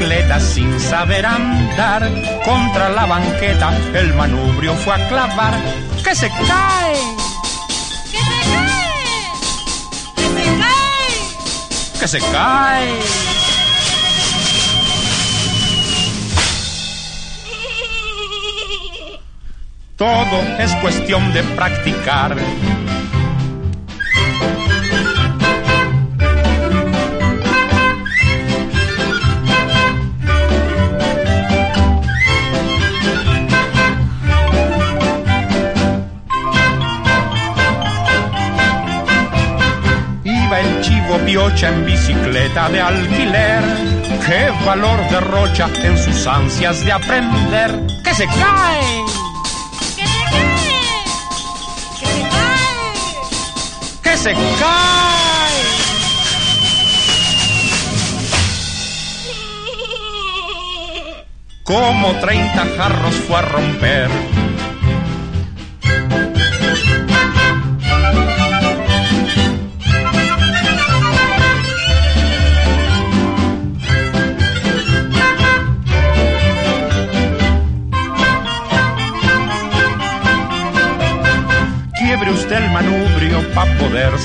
Bicicleta 0.00 0.40
sin 0.40 0.80
saber 0.80 1.26
andar. 1.26 2.08
Contra 2.44 2.88
la 2.88 3.06
banqueta 3.06 3.76
el 3.94 4.14
manubrio 4.14 4.74
fue 4.74 4.94
a 4.94 5.08
clavar. 5.08 5.54
¡Que 6.02 6.14
se 6.14 6.28
cae! 6.28 6.96
¡Que 8.10 8.18
se 8.18 8.40
cae! 8.50 9.20
¡Que 10.16 10.28
se 10.32 10.58
cae! 10.58 12.00
¡Que 12.00 12.08
se 12.08 12.18
cae! 12.32 13.00
Todo 19.96 20.40
es 20.58 20.74
cuestión 20.76 21.32
de 21.34 21.42
practicar. 21.42 22.36
Piocha 41.18 41.68
en 41.68 41.84
bicicleta 41.84 42.68
de 42.68 42.80
alquiler. 42.80 43.62
¡Qué 44.26 44.50
valor 44.64 45.00
derrocha 45.10 45.68
en 45.82 45.98
sus 45.98 46.26
ansias 46.26 46.84
de 46.84 46.92
aprender! 46.92 47.70
¡Que 48.04 48.14
se 48.14 48.26
cae! 48.26 49.04
¡Que 49.96 50.06
se 50.06 50.24
cae! 50.30 51.04
¡Que 51.98 52.06
se 52.06 52.22
cae! 52.28 52.94
¡Que 54.02 54.16
se 54.16 54.32
cae! 54.34 54.80
Como 61.64 62.12
30 62.20 62.66
jarros 62.76 63.14
fue 63.26 63.36
a 63.36 63.42
romper. 63.42 64.39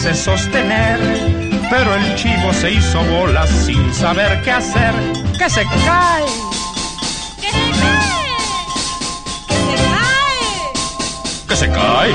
Poderse 0.05 0.23
sostener. 0.23 0.99
Pero 1.69 1.95
el 1.95 2.15
chivo 2.15 2.53
se 2.53 2.71
hizo 2.71 3.03
bolas 3.05 3.49
sin 3.49 3.93
saber 3.93 4.41
qué 4.43 4.51
hacer. 4.51 4.93
¡Que 5.37 5.49
se 5.49 5.63
cae! 5.63 6.25
¡Que 7.41 7.51
se 7.51 7.71
cae! 7.81 8.25
¡Que 9.47 9.77
se 9.77 9.83
cae! 9.87 10.37
¡Que 11.47 11.55
se 11.55 11.69
cae! 11.71 12.13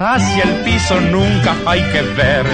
Hacia 0.00 0.44
el 0.44 0.54
piso 0.62 1.00
nunca 1.00 1.56
hay 1.66 1.82
que 1.92 2.02
ver. 2.02 2.46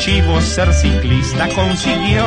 Chivo 0.00 0.40
ser 0.40 0.72
ciclista 0.72 1.46
consiguió, 1.48 2.24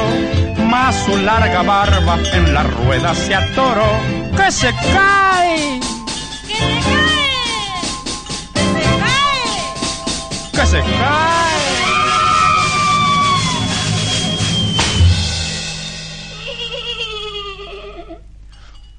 más 0.70 0.96
su 1.06 1.18
larga 1.18 1.64
barba 1.64 2.20
en 2.34 2.54
la 2.54 2.62
rueda 2.64 3.16
se 3.16 3.34
atoró. 3.34 3.92
¡Que 4.38 4.52
se 4.52 4.72
cae! 4.94 5.80
¡Que 6.48 6.54
se 6.54 6.62
cae! 6.86 7.32
¡Que 8.54 8.62
se 8.62 8.84
cae! 9.02 9.42
¡Que 10.52 10.66
se 10.68 10.80
cae! 10.82 11.34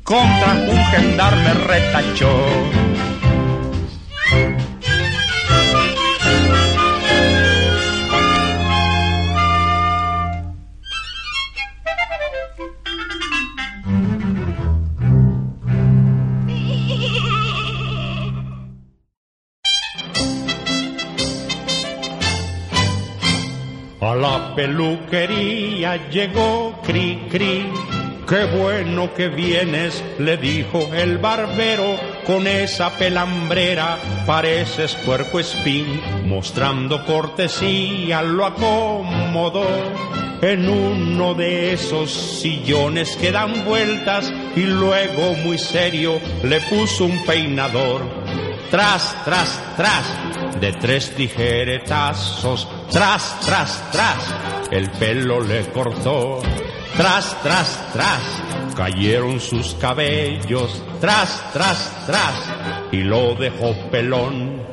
Contra 0.03 0.53
un 0.69 0.85
gendarme 0.87 1.55
retachó. 1.55 2.94
Llegó 26.11 26.81
Cri 26.83 27.27
Cri. 27.31 27.67
Qué 28.29 28.45
bueno 28.47 29.13
que 29.13 29.29
vienes, 29.29 30.03
le 30.19 30.39
dijo 30.39 30.89
el 30.95 31.19
barbero, 31.19 31.97
con 32.27 32.47
esa 32.47 32.91
pelambrera 32.97 33.99
pareces 34.27 34.95
puerco 35.05 35.39
espín, 35.41 36.01
mostrando 36.25 37.05
cortesía 37.05 38.23
lo 38.23 38.47
acomodó 38.47 39.67
en 40.41 40.69
uno 40.69 41.35
de 41.35 41.73
esos 41.73 42.13
sillones 42.13 43.17
que 43.17 43.33
dan 43.33 43.65
vueltas 43.65 44.33
y 44.57 44.63
luego 44.63 45.35
muy 45.43 45.59
serio 45.59 46.21
le 46.43 46.61
puso 46.63 47.05
un 47.05 47.25
peinador. 47.25 48.03
Tras, 48.71 49.17
tras, 49.25 49.77
tras, 49.77 50.61
de 50.61 50.73
tres 50.73 51.15
tijeretazos, 51.15 52.67
tras, 52.91 53.41
tras, 53.41 53.91
tras, 53.93 54.64
el 54.75 54.91
pelo 54.91 55.41
le 55.41 55.67
cortó. 55.71 56.43
Tras, 56.97 57.41
tras, 57.43 57.93
tras, 57.93 58.43
cayeron 58.77 59.39
sus 59.39 59.75
cabellos, 59.75 60.83
tras, 61.01 61.53
tras, 61.53 62.07
tras, 62.07 62.35
y 62.91 62.99
lo 62.99 63.37
dejó 63.37 63.73
pelón. 63.91 64.65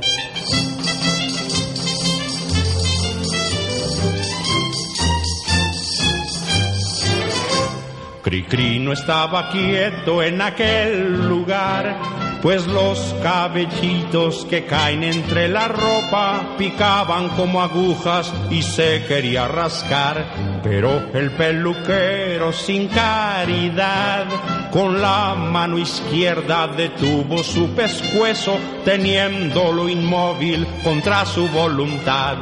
Cricri 8.24 8.80
no 8.80 8.94
estaba 8.94 9.50
quieto 9.50 10.24
en 10.24 10.42
aquel 10.42 11.28
lugar, 11.28 12.21
pues 12.42 12.66
los 12.66 13.16
cabellitos 13.22 14.46
que 14.50 14.66
caen 14.66 15.04
entre 15.04 15.48
la 15.48 15.68
ropa 15.68 16.56
picaban 16.58 17.30
como 17.30 17.62
agujas 17.62 18.34
y 18.50 18.64
se 18.64 19.06
quería 19.08 19.48
rascar. 19.48 20.62
Pero 20.64 21.12
el 21.14 21.32
peluquero 21.32 22.52
sin 22.52 22.88
caridad 22.88 24.28
con 24.72 25.02
la 25.02 25.36
mano 25.36 25.78
izquierda 25.78 26.68
detuvo 26.68 27.44
su 27.44 27.70
pescuezo, 27.72 28.58
teniéndolo 28.84 29.88
inmóvil 29.88 30.66
contra 30.84 31.26
su 31.26 31.48
voluntad. 31.50 32.38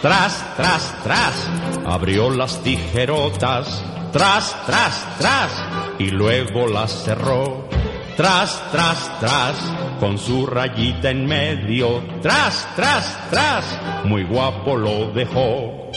Tras, 0.00 0.56
tras, 0.56 0.94
tras, 1.02 1.50
abrió 1.84 2.30
las 2.30 2.62
tijerotas, 2.62 3.82
tras, 4.12 4.56
tras, 4.66 5.18
tras, 5.18 5.64
y 5.98 6.10
luego 6.10 6.66
las 6.66 7.04
cerró. 7.04 7.73
Tras, 8.16 8.70
tras, 8.70 9.18
tras, 9.18 9.56
con 9.98 10.18
su 10.18 10.46
rayita 10.46 11.10
en 11.10 11.26
medio, 11.26 12.00
tras, 12.22 12.68
tras, 12.76 13.28
tras, 13.28 13.80
muy 14.04 14.22
guapo 14.22 14.76
lo 14.76 15.10
dejó. 15.10 15.90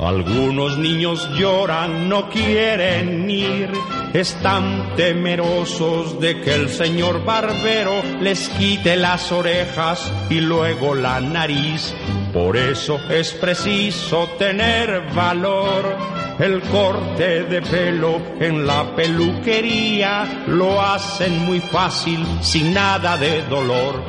Algunos 0.00 0.76
niños 0.76 1.30
lloran, 1.38 2.08
no 2.08 2.28
quieren 2.28 3.30
ir, 3.30 3.70
están 4.14 4.94
temerosos 4.94 6.20
de 6.20 6.40
que 6.40 6.54
el 6.54 6.68
señor 6.68 7.24
barbero 7.24 8.00
les 8.20 8.48
quite 8.50 8.96
las 8.96 9.32
orejas 9.32 10.10
y 10.30 10.40
luego 10.40 10.94
la 10.94 11.20
nariz. 11.20 11.92
Por 12.32 12.56
eso 12.56 13.00
es 13.10 13.32
preciso 13.32 14.28
tener 14.38 15.12
valor. 15.12 15.98
El 16.38 16.62
corte 16.62 17.42
de 17.44 17.60
pelo 17.60 18.20
en 18.40 18.64
la 18.64 18.94
peluquería 18.94 20.44
lo 20.46 20.80
hacen 20.80 21.44
muy 21.44 21.60
fácil, 21.60 22.24
sin 22.40 22.72
nada 22.72 23.16
de 23.16 23.42
dolor. 23.42 24.02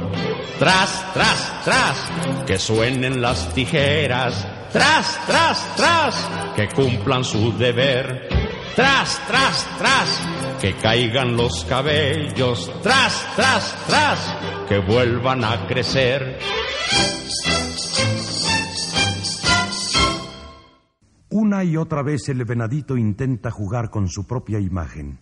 Tras, 0.60 1.14
tras, 1.14 1.64
tras, 1.66 2.12
que 2.46 2.60
suenen 2.60 3.22
las 3.22 3.54
tijeras 3.54 4.48
tras, 4.76 5.20
tras, 5.26 5.76
tras, 5.78 6.30
que 6.54 6.68
cumplan 6.68 7.24
su 7.24 7.58
deber. 7.58 8.35
Tras, 8.76 9.26
tras, 9.26 9.78
tras, 9.78 10.60
que 10.60 10.76
caigan 10.76 11.38
los 11.38 11.64
cabellos. 11.64 12.70
Tras, 12.84 13.26
tras, 13.38 13.88
tras, 13.88 14.68
que 14.68 14.80
vuelvan 14.80 15.46
a 15.46 15.66
crecer. 15.66 16.40
Una 21.30 21.64
y 21.64 21.78
otra 21.78 22.04
vez 22.04 22.28
el 22.28 22.44
venadito 22.44 22.98
intenta 22.98 23.50
jugar 23.50 23.90
con 23.90 24.10
su 24.10 24.28
propia 24.28 24.60
imagen. 24.60 25.20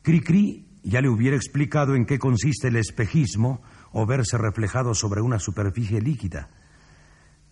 Cricri 0.00 0.66
ya 0.82 1.02
le 1.02 1.10
hubiera 1.10 1.36
explicado 1.36 1.94
en 1.94 2.06
qué 2.06 2.18
consiste 2.18 2.68
el 2.68 2.76
espejismo 2.76 3.60
o 3.92 4.06
verse 4.06 4.38
reflejado 4.38 4.94
sobre 4.94 5.20
una 5.20 5.38
superficie 5.38 6.00
líquida. 6.00 6.48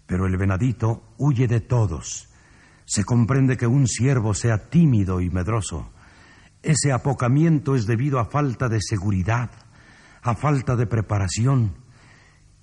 Pero 0.06 0.26
el 0.26 0.38
venadito 0.38 1.14
huye 1.18 1.46
de 1.48 1.60
todos. 1.60 2.27
Se 2.88 3.04
comprende 3.04 3.58
que 3.58 3.66
un 3.66 3.86
ciervo 3.86 4.32
sea 4.32 4.70
tímido 4.70 5.20
y 5.20 5.28
medroso. 5.28 5.90
Ese 6.62 6.90
apocamiento 6.90 7.76
es 7.76 7.86
debido 7.86 8.18
a 8.18 8.24
falta 8.24 8.70
de 8.70 8.80
seguridad, 8.80 9.50
a 10.22 10.34
falta 10.34 10.74
de 10.74 10.86
preparación. 10.86 11.74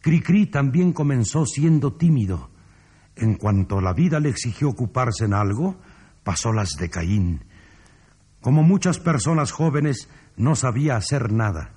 Cricri 0.02 0.48
también 0.48 0.94
comenzó 0.94 1.46
siendo 1.46 1.94
tímido. 1.94 2.50
En 3.16 3.36
cuanto 3.36 3.82
la 3.82 3.94
vida 3.94 4.20
le 4.20 4.30
exigió 4.30 4.70
ocuparse 4.70 5.26
en 5.26 5.36
algo, 5.36 5.80
pasó 6.24 6.52
las 6.52 6.72
de 6.72 6.90
Caín. 6.90 7.46
Como 8.42 8.64
muchas 8.64 8.98
personas 8.98 9.52
jóvenes, 9.52 10.10
no 10.38 10.56
sabía 10.56 10.96
hacer 10.96 11.32
nada. 11.32 11.76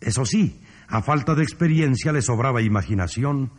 Eso 0.00 0.24
sí, 0.24 0.62
a 0.86 1.02
falta 1.02 1.34
de 1.34 1.42
experiencia 1.42 2.12
le 2.12 2.22
sobraba 2.22 2.62
imaginación, 2.62 3.50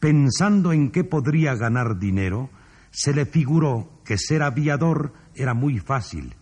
Pensando 0.00 0.72
en 0.72 0.92
qué 0.92 1.02
podría 1.02 1.56
ganar 1.56 1.98
dinero, 1.98 2.50
se 2.90 3.12
le 3.12 3.26
figuró 3.26 4.00
que 4.04 4.18
ser 4.18 4.42
aviador 4.42 5.12
era 5.34 5.54
muy 5.54 5.78
fácil. 5.78 6.34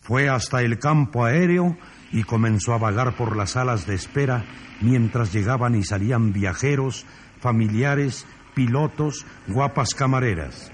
Fue 0.00 0.28
hasta 0.28 0.62
el 0.62 0.78
campo 0.78 1.24
aéreo 1.24 1.76
y 2.12 2.22
comenzó 2.22 2.72
a 2.72 2.78
vagar 2.78 3.16
por 3.16 3.36
las 3.36 3.50
salas 3.50 3.86
de 3.86 3.94
espera 3.94 4.44
mientras 4.80 5.32
llegaban 5.32 5.74
y 5.74 5.82
salían 5.82 6.32
viajeros, 6.32 7.06
familiares, 7.40 8.26
pilotos, 8.54 9.26
guapas 9.48 9.94
camareras. 9.94 10.70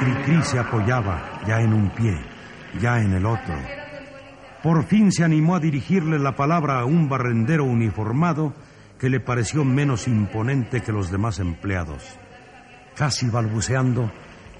Cricri 0.00 0.42
se 0.42 0.58
apoyaba 0.58 1.42
ya 1.46 1.60
en 1.60 1.72
un 1.72 1.90
pie, 1.90 2.16
ya 2.80 3.00
en 3.00 3.12
el 3.12 3.26
otro 3.26 3.54
por 4.62 4.84
fin 4.84 5.12
se 5.12 5.24
animó 5.24 5.54
a 5.54 5.60
dirigirle 5.60 6.18
la 6.18 6.34
palabra 6.34 6.80
a 6.80 6.84
un 6.84 7.08
barrendero 7.08 7.64
uniformado 7.64 8.54
que 8.98 9.08
le 9.08 9.20
pareció 9.20 9.64
menos 9.64 10.08
imponente 10.08 10.82
que 10.82 10.92
los 10.92 11.10
demás 11.10 11.38
empleados. 11.38 12.02
Casi 12.96 13.28
balbuceando, 13.28 14.10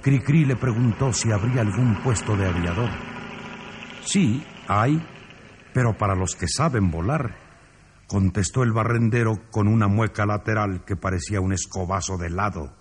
Cricri 0.01 0.45
le 0.45 0.57
preguntó 0.57 1.13
si 1.13 1.33
habría 1.33 1.63
algún 1.63 2.01
puesto 2.03 2.37
de 2.37 2.47
aviador. 2.47 2.91
Sí, 4.05 4.45
hay, 4.69 5.05
pero 5.75 5.99
para 5.99 6.15
los 6.15 6.37
que 6.37 6.47
saben 6.47 6.91
volar, 6.91 7.37
contestó 8.07 8.63
el 8.63 8.73
barrendero 8.73 9.51
con 9.51 9.69
una 9.69 9.89
mueca 9.89 10.25
lateral 10.25 10.85
que 10.85 10.97
parecía 10.97 11.41
un 11.41 11.53
escobazo 11.53 12.17
de 12.17 12.31
lado. 12.31 12.75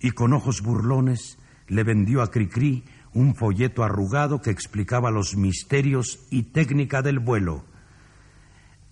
Y 0.00 0.12
con 0.12 0.32
ojos 0.32 0.62
burlones 0.62 1.38
le 1.66 1.82
vendió 1.82 2.22
a 2.22 2.30
Cricri 2.30 2.84
un 3.12 3.34
folleto 3.34 3.82
arrugado 3.82 4.40
que 4.40 4.50
explicaba 4.50 5.10
los 5.10 5.36
misterios 5.36 6.26
y 6.30 6.44
técnica 6.44 7.02
del 7.02 7.18
vuelo. 7.18 7.64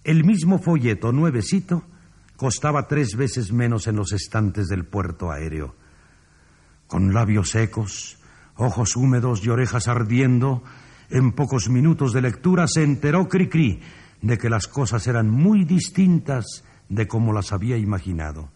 El 0.07 0.23
mismo 0.23 0.61
folleto 0.61 1.11
nuevecito 1.11 1.83
costaba 2.37 2.87
tres 2.87 3.17
veces 3.17 3.53
menos 3.53 3.89
en 3.89 3.97
los 3.97 4.13
estantes 4.13 4.69
del 4.69 4.85
puerto 4.85 5.33
aéreo. 5.33 5.75
Con 6.87 7.13
labios 7.13 7.51
secos, 7.51 8.17
ojos 8.55 8.95
húmedos 8.95 9.45
y 9.45 9.49
orejas 9.49 9.89
ardiendo, 9.89 10.63
en 11.11 11.33
pocos 11.33 11.69
minutos 11.69 12.13
de 12.13 12.23
lectura 12.23 12.69
se 12.69 12.85
enteró 12.85 13.29
Cricri 13.29 13.81
de 14.23 14.39
que 14.39 14.49
las 14.49 14.69
cosas 14.69 15.05
eran 15.09 15.29
muy 15.29 15.65
distintas 15.65 16.63
de 16.89 17.09
como 17.09 17.33
las 17.33 17.53
había 17.53 17.77
imaginado. 17.77 18.51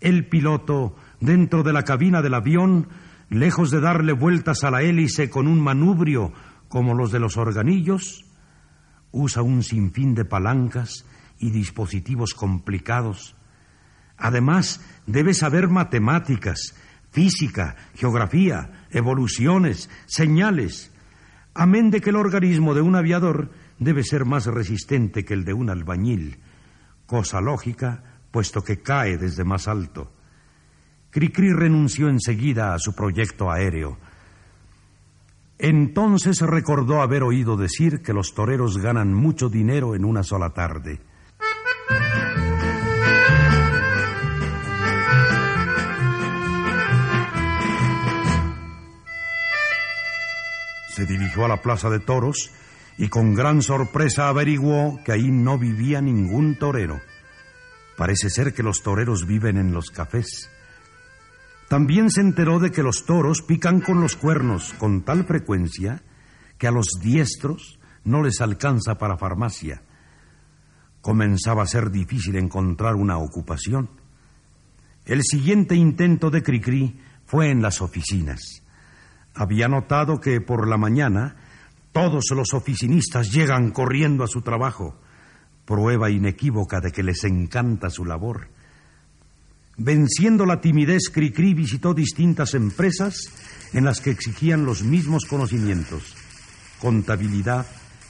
El 0.00 0.26
piloto, 0.26 0.96
dentro 1.20 1.64
de 1.64 1.74
la 1.74 1.82
cabina 1.82 2.22
del 2.22 2.32
avión, 2.32 2.88
lejos 3.28 3.70
de 3.70 3.80
darle 3.80 4.14
vueltas 4.14 4.64
a 4.64 4.70
la 4.70 4.80
hélice 4.80 5.28
con 5.28 5.48
un 5.48 5.60
manubrio 5.60 6.32
como 6.70 6.94
los 6.94 7.12
de 7.12 7.20
los 7.20 7.36
organillos, 7.36 8.25
usa 9.12 9.42
un 9.42 9.62
sinfín 9.62 10.14
de 10.14 10.24
palancas 10.24 11.04
y 11.38 11.50
dispositivos 11.50 12.34
complicados. 12.34 13.36
Además, 14.16 14.80
debe 15.06 15.34
saber 15.34 15.68
matemáticas, 15.68 16.74
física, 17.10 17.76
geografía, 17.94 18.86
evoluciones, 18.90 19.90
señales. 20.06 20.92
Amén 21.54 21.90
de 21.90 22.00
que 22.00 22.10
el 22.10 22.16
organismo 22.16 22.74
de 22.74 22.82
un 22.82 22.96
aviador 22.96 23.50
debe 23.78 24.02
ser 24.02 24.24
más 24.24 24.46
resistente 24.46 25.24
que 25.24 25.34
el 25.34 25.44
de 25.44 25.52
un 25.52 25.70
albañil, 25.70 26.38
cosa 27.06 27.40
lógica, 27.40 28.02
puesto 28.30 28.62
que 28.62 28.82
cae 28.82 29.16
desde 29.16 29.44
más 29.44 29.68
alto. 29.68 30.12
Cricri 31.10 31.52
renunció 31.52 32.08
enseguida 32.08 32.74
a 32.74 32.78
su 32.78 32.94
proyecto 32.94 33.50
aéreo. 33.50 33.98
Entonces 35.58 36.40
recordó 36.40 37.00
haber 37.00 37.22
oído 37.22 37.56
decir 37.56 38.02
que 38.02 38.12
los 38.12 38.34
toreros 38.34 38.78
ganan 38.78 39.14
mucho 39.14 39.48
dinero 39.48 39.94
en 39.94 40.04
una 40.04 40.22
sola 40.22 40.50
tarde. 40.50 41.00
Se 50.88 51.06
dirigió 51.06 51.44
a 51.44 51.48
la 51.48 51.62
plaza 51.62 51.90
de 51.90 52.00
toros 52.00 52.50
y 52.98 53.08
con 53.08 53.34
gran 53.34 53.62
sorpresa 53.62 54.28
averiguó 54.28 54.98
que 55.04 55.12
ahí 55.12 55.30
no 55.30 55.58
vivía 55.58 56.00
ningún 56.00 56.58
torero. 56.58 57.00
Parece 57.96 58.30
ser 58.30 58.52
que 58.54 58.62
los 58.62 58.82
toreros 58.82 59.26
viven 59.26 59.56
en 59.56 59.72
los 59.72 59.90
cafés. 59.90 60.50
También 61.68 62.10
se 62.10 62.20
enteró 62.20 62.60
de 62.60 62.70
que 62.70 62.82
los 62.82 63.04
toros 63.06 63.42
pican 63.42 63.80
con 63.80 64.00
los 64.00 64.16
cuernos 64.16 64.72
con 64.74 65.02
tal 65.02 65.24
frecuencia 65.24 66.02
que 66.58 66.68
a 66.68 66.70
los 66.70 66.86
diestros 67.02 67.78
no 68.04 68.22
les 68.22 68.40
alcanza 68.40 68.98
para 68.98 69.16
farmacia. 69.16 69.82
Comenzaba 71.00 71.64
a 71.64 71.66
ser 71.66 71.90
difícil 71.90 72.36
encontrar 72.36 72.94
una 72.94 73.18
ocupación. 73.18 73.90
El 75.04 75.22
siguiente 75.22 75.74
intento 75.74 76.30
de 76.30 76.42
Cricri 76.42 77.00
fue 77.26 77.50
en 77.50 77.62
las 77.62 77.80
oficinas. 77.82 78.62
Había 79.34 79.68
notado 79.68 80.20
que 80.20 80.40
por 80.40 80.68
la 80.68 80.76
mañana 80.76 81.36
todos 81.92 82.24
los 82.34 82.54
oficinistas 82.54 83.32
llegan 83.32 83.70
corriendo 83.70 84.22
a 84.22 84.28
su 84.28 84.42
trabajo, 84.42 85.00
prueba 85.64 86.10
inequívoca 86.10 86.80
de 86.80 86.92
que 86.92 87.02
les 87.02 87.24
encanta 87.24 87.90
su 87.90 88.04
labor. 88.04 88.48
Venciendo 89.78 90.46
la 90.46 90.60
timidez, 90.60 91.10
Cricri 91.12 91.52
visitó 91.52 91.92
distintas 91.92 92.54
empresas 92.54 93.16
en 93.74 93.84
las 93.84 94.00
que 94.00 94.10
exigían 94.10 94.64
los 94.64 94.82
mismos 94.82 95.26
conocimientos. 95.26 96.14
Contabilidad, 96.80 97.66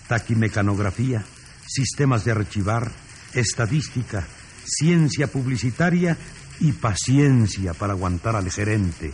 taquimecanografía, 0.07 1.25
sistemas 1.67 2.25
de 2.25 2.33
archivar, 2.33 2.93
estadística, 3.35 4.25
ciencia 4.64 5.27
publicitaria 5.27 6.17
y 6.61 6.73
paciencia 6.73 7.75
para 7.75 7.95
aguantar 7.95 8.37
al 8.37 8.51
gerente. 8.51 9.12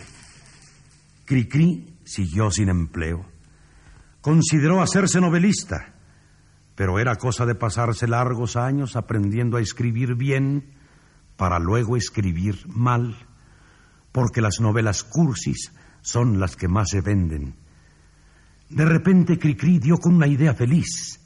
Cricri 1.25 1.97
siguió 2.05 2.51
sin 2.51 2.69
empleo. 2.69 3.25
Consideró 4.21 4.83
hacerse 4.83 5.21
novelista, 5.21 5.95
pero 6.75 6.99
era 6.99 7.17
cosa 7.17 7.47
de 7.47 7.55
pasarse 7.55 8.07
largos 8.07 8.57
años 8.57 8.95
aprendiendo 8.95 9.57
a 9.57 9.61
escribir 9.63 10.15
bien 10.15 10.82
para 11.43 11.59
luego 11.59 11.97
escribir 11.97 12.69
mal, 12.69 13.17
porque 14.13 14.41
las 14.41 14.61
novelas 14.61 15.03
cursis 15.03 15.73
son 16.01 16.39
las 16.39 16.55
que 16.55 16.69
más 16.69 16.91
se 16.91 17.01
venden. 17.01 17.57
De 18.69 18.85
repente 18.85 19.41
Cricri 19.41 19.81
dio 19.81 19.99
con 19.99 20.15
una 20.15 20.29
idea 20.29 20.55
feliz. 20.55 21.19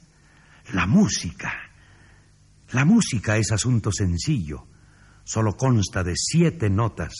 La 0.73 0.87
música. 0.87 1.53
La 2.71 2.83
música 2.83 3.37
es 3.37 3.51
asunto 3.51 3.91
sencillo. 3.91 4.65
Solo 5.23 5.55
consta 5.55 6.03
de 6.03 6.15
siete 6.15 6.67
notas. 6.67 7.13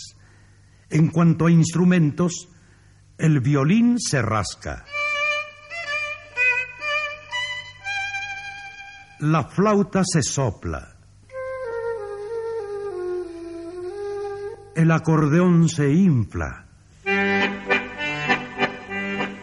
En 0.89 1.09
cuanto 1.09 1.45
a 1.45 1.51
instrumentos, 1.51 2.49
el 3.19 3.41
violín 3.41 3.99
se 3.99 4.23
rasca. 4.23 4.85
La 9.19 9.43
flauta 9.43 10.01
se 10.03 10.23
sopla. 10.23 10.96
El 14.77 14.91
acordeón 14.91 15.69
se 15.69 15.91
infla. 15.91 16.67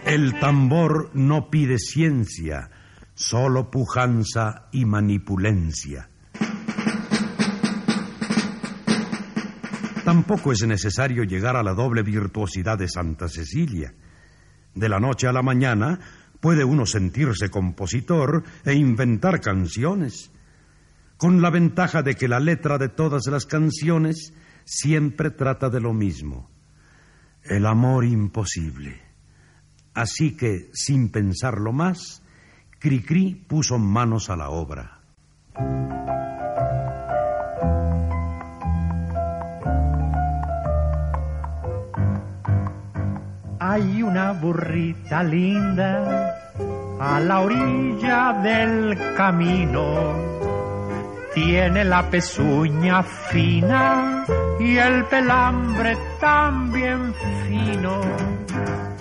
El 0.07 0.39
tambor 0.39 1.11
no 1.15 1.51
pide 1.51 1.77
ciencia, 1.79 2.71
solo 3.15 3.69
pujanza 3.69 4.69
y 4.71 4.85
manipulencia. 4.85 6.09
Tampoco 10.05 10.53
es 10.53 10.65
necesario 10.65 11.25
llegar 11.25 11.57
a 11.57 11.65
la 11.65 11.75
doble 11.75 12.05
virtuosidad 12.05 12.79
de 12.79 12.89
Santa 12.89 13.29
Cecilia. 13.29 13.93
De 14.73 14.89
la 14.89 15.01
noche 15.01 15.27
a 15.27 15.33
la 15.33 15.43
mañana 15.43 15.99
puede 16.39 16.63
uno 16.63 16.87
sentirse 16.87 17.51
compositor 17.51 18.45
e 18.65 18.75
inventar 18.75 19.41
canciones, 19.41 20.31
con 21.17 21.43
la 21.43 21.51
ventaja 21.51 22.03
de 22.03 22.15
que 22.15 22.29
la 22.29 22.39
letra 22.39 22.79
de 22.79 22.89
todas 22.89 23.27
las 23.27 23.47
canciones 23.47 24.33
siempre 24.65 25.31
trata 25.31 25.71
de 25.71 25.81
lo 25.81 25.93
mismo, 25.93 26.51
el 27.43 27.67
amor 27.67 28.05
imposible. 28.05 29.01
Así 29.95 30.37
que, 30.37 30.71
sin 30.73 31.11
pensarlo 31.11 31.73
más, 31.73 32.23
Cricri 32.79 33.35
puso 33.35 33.79
manos 33.79 34.29
a 34.29 34.37
la 34.37 34.51
obra. 34.51 35.01
Hay 43.61 44.03
una 44.03 44.33
burrita 44.33 45.23
linda 45.23 46.37
a 47.01 47.21
la 47.21 47.41
orilla 47.41 48.33
del 48.43 48.99
camino. 49.17 50.15
Tiene 51.35 51.85
la 51.85 52.09
pezuña 52.11 53.03
fina 53.03 54.14
y 54.59 54.77
el 54.77 55.05
pelambre 55.07 55.97
también 56.21 57.15
fino. 57.47 58.01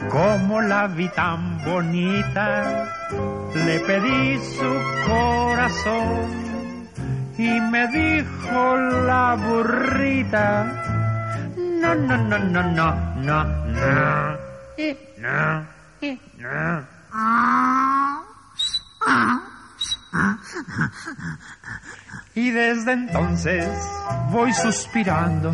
Como 0.09 0.61
la 0.61 0.87
vi 0.87 1.07
tan 1.09 1.63
bonita, 1.63 2.85
le 3.55 3.79
pedí 3.79 4.37
su 4.57 4.71
corazón 5.07 6.43
y 7.37 7.59
me 7.71 7.87
dijo 7.87 8.75
la 9.07 9.35
burrita, 9.35 10.65
no, 11.57 11.95
no, 11.95 12.17
no, 12.17 12.39
no, 12.39 12.63
no, 12.63 12.63
no, 12.63 12.93
no, 13.15 13.43
no, 13.67 14.33
no. 15.17 15.63
Y 22.35 22.49
desde 22.49 22.93
entonces 22.93 23.67
voy 24.31 24.51
suspirando 24.53 25.53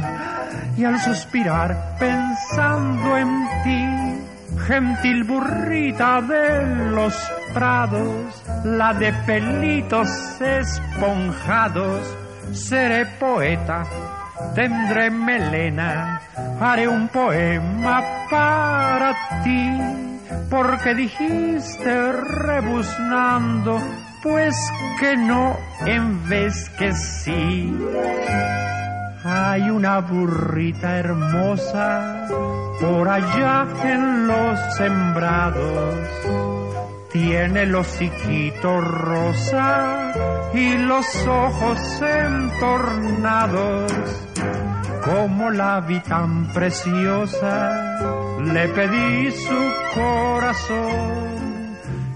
y 0.77 0.85
al 0.85 0.97
suspirar 1.01 1.97
pensando 1.99 3.17
en 3.17 3.47
ti, 3.63 4.59
gentil 4.65 5.25
burrita 5.25 6.21
de 6.21 6.91
los 6.91 7.13
prados, 7.53 8.43
la 8.63 8.93
de 8.93 9.11
pelitos 9.25 10.07
esponjados, 10.39 12.15
seré 12.53 13.05
poeta, 13.19 13.83
tendré 14.55 15.11
melena, 15.11 16.21
haré 16.61 16.87
un 16.87 17.09
poema 17.09 18.01
para 18.29 19.43
ti, 19.43 19.81
porque 20.49 20.95
dijiste 20.95 22.11
rebuznando 22.13 23.81
pues 24.21 24.55
que 24.99 25.15
no 25.17 25.57
en 25.85 26.27
vez 26.27 26.69
que 26.77 26.93
sí. 26.93 27.73
Hay 29.23 29.69
una 29.69 29.99
burrita 29.99 30.97
hermosa 30.97 32.27
por 32.79 33.07
allá 33.07 33.67
en 33.83 34.27
los 34.27 34.59
sembrados. 34.75 35.95
Tiene 37.11 37.65
los 37.65 37.87
hociquito 37.87 38.81
rosa 38.81 40.13
y 40.53 40.77
los 40.77 41.05
ojos 41.27 42.01
entornados. 42.01 43.91
Como 45.03 45.49
la 45.49 45.79
vi 45.81 45.99
tan 46.01 46.53
preciosa, 46.53 48.37
le 48.43 48.67
pedí 48.69 49.31
su 49.31 49.73
corazón 49.95 51.48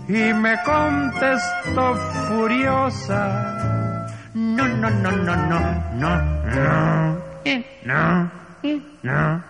y 0.08 0.34
me 0.34 0.62
contestó 0.64 1.96
furiosa. 2.28 4.08
No, 4.34 4.68
no, 4.68 4.90
no, 4.90 5.12
no, 5.12 5.36
no, 5.36 5.76
no, 5.94 6.22
no, 6.46 7.18
no, 7.86 8.30
no. 9.04 9.44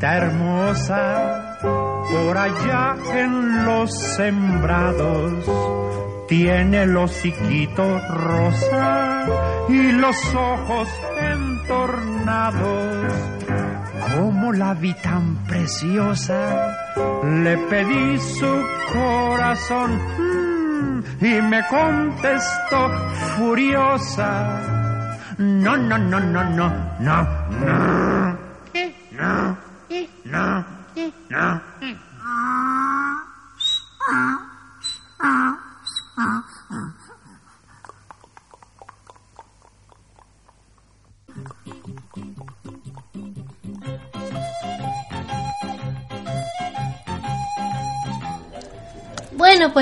Hermosa 0.00 1.58
por 1.60 2.38
allá 2.38 2.96
en 3.14 3.64
los 3.64 3.90
sembrados. 4.16 5.44
Tiene 6.28 6.82
el 6.82 6.96
hociquito 6.96 8.00
rosa 8.08 9.26
y 9.68 9.92
los 9.92 10.16
ojos 10.34 10.88
entornados. 11.20 13.12
Como 14.14 14.52
la 14.52 14.74
vi 14.74 14.94
tan 14.94 15.36
preciosa, 15.46 16.76
le 17.24 17.56
pedí 17.58 18.18
su 18.18 18.66
corazón 18.92 19.98
mm, 20.18 21.24
y 21.24 21.42
me 21.42 21.66
contestó 21.66 22.90
furiosa. 23.36 24.98
No, 25.38 25.76
no, 25.76 25.98
no, 25.98 26.20
no, 26.20 26.44
no, 26.44 26.70
no, 27.00 27.26
no. 27.50 28.37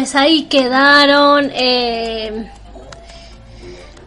Pues 0.07 0.14
ahí 0.14 0.44
quedaron 0.44 1.50
eh, 1.52 2.48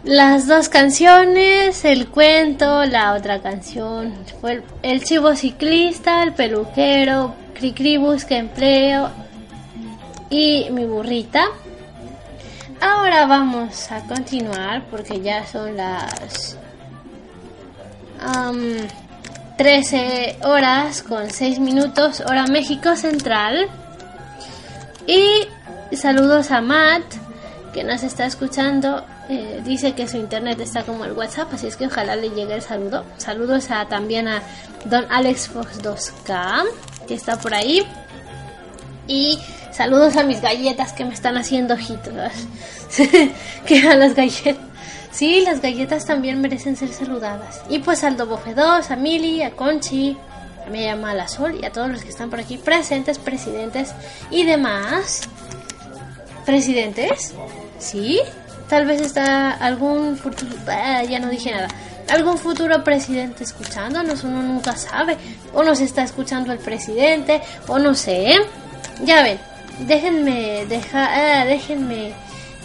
las 0.05 0.47
dos 0.47 0.69
canciones, 0.69 1.83
el 1.83 2.07
cuento, 2.07 2.85
la 2.85 3.15
otra 3.15 3.41
canción. 3.41 4.13
Fue 4.39 4.63
el, 4.81 5.03
chivo 5.03 5.35
ciclista, 5.35 6.23
el 6.23 6.31
peluquero, 6.31 7.35
Cricri 7.53 7.97
busca 7.97 8.37
empleo 8.37 9.09
y 10.29 10.69
mi 10.71 10.85
burrita. 10.85 11.43
Ahora 12.79 13.25
vamos 13.25 13.91
a 13.91 13.99
continuar 14.05 14.85
porque 14.89 15.19
ya 15.19 15.45
son 15.45 15.75
las 15.75 16.57
am, 18.21 18.77
13 19.57 20.37
horas 20.43 21.03
con 21.03 21.29
6 21.29 21.59
minutos, 21.59 22.21
hora 22.21 22.47
México 22.47 22.95
Central. 22.95 23.67
Y 25.05 25.45
saludos 25.97 26.51
a 26.51 26.61
Matt, 26.61 27.03
que 27.73 27.83
nos 27.83 28.03
está 28.03 28.25
escuchando. 28.25 29.05
Eh, 29.29 29.61
dice 29.63 29.93
que 29.93 30.07
su 30.07 30.17
internet 30.17 30.59
está 30.59 30.83
como 30.83 31.05
el 31.05 31.13
WhatsApp, 31.13 31.53
así 31.53 31.67
es 31.67 31.77
que 31.77 31.85
ojalá 31.85 32.15
le 32.15 32.29
llegue 32.29 32.55
el 32.55 32.61
saludo. 32.61 33.05
Saludos 33.17 33.71
a, 33.71 33.85
también 33.87 34.27
a 34.27 34.41
Don 34.85 35.05
Alex 35.09 35.49
Fox 35.49 35.81
2K, 35.81 36.63
que 37.07 37.13
está 37.13 37.37
por 37.39 37.53
ahí. 37.53 37.85
Y 39.07 39.39
saludos 39.71 40.15
a 40.17 40.23
mis 40.23 40.41
galletas 40.41 40.93
que 40.93 41.05
me 41.05 41.13
están 41.13 41.37
haciendo 41.37 41.73
ojitos. 41.73 42.13
que 43.65 43.87
a 43.87 43.95
las 43.95 44.15
galletas. 44.15 44.57
Sí, 45.11 45.41
las 45.41 45.61
galletas 45.61 46.05
también 46.05 46.39
merecen 46.39 46.75
ser 46.75 46.89
saludadas. 46.89 47.61
Y 47.69 47.79
pues 47.79 48.03
al 48.03 48.15
Dobofe 48.15 48.53
2, 48.53 48.91
a 48.91 48.95
Mili, 48.95 49.41
a 49.41 49.51
Conchi, 49.51 50.15
a 50.69 51.13
la 51.13 51.27
Sol 51.27 51.57
y 51.59 51.65
a 51.65 51.71
todos 51.71 51.89
los 51.89 52.03
que 52.03 52.09
están 52.09 52.29
por 52.29 52.39
aquí 52.39 52.57
presentes, 52.57 53.17
presidentes 53.17 53.93
y 54.29 54.45
demás. 54.45 55.27
¿Presidentes? 56.49 57.35
¿Sí? 57.77 58.19
Tal 58.69 58.87
vez 58.87 59.01
está 59.01 59.51
algún 59.51 60.17
futuro... 60.17 60.51
ah, 60.67 61.03
ya 61.03 61.19
no 61.19 61.29
dije 61.29 61.51
nada. 61.51 61.67
Algún 62.09 62.39
futuro 62.39 62.83
presidente 62.83 63.43
escuchándonos, 63.43 64.23
uno 64.23 64.41
nunca 64.41 64.75
sabe. 64.75 65.15
O 65.53 65.63
nos 65.63 65.79
está 65.79 66.01
escuchando 66.01 66.51
el 66.51 66.57
presidente, 66.57 67.39
o 67.67 67.77
no 67.77 67.93
sé. 67.93 68.33
Ya 69.03 69.21
ven, 69.21 69.37
déjenme, 69.81 70.65
deja, 70.65 71.41
ah, 71.41 71.45
déjenme. 71.45 72.13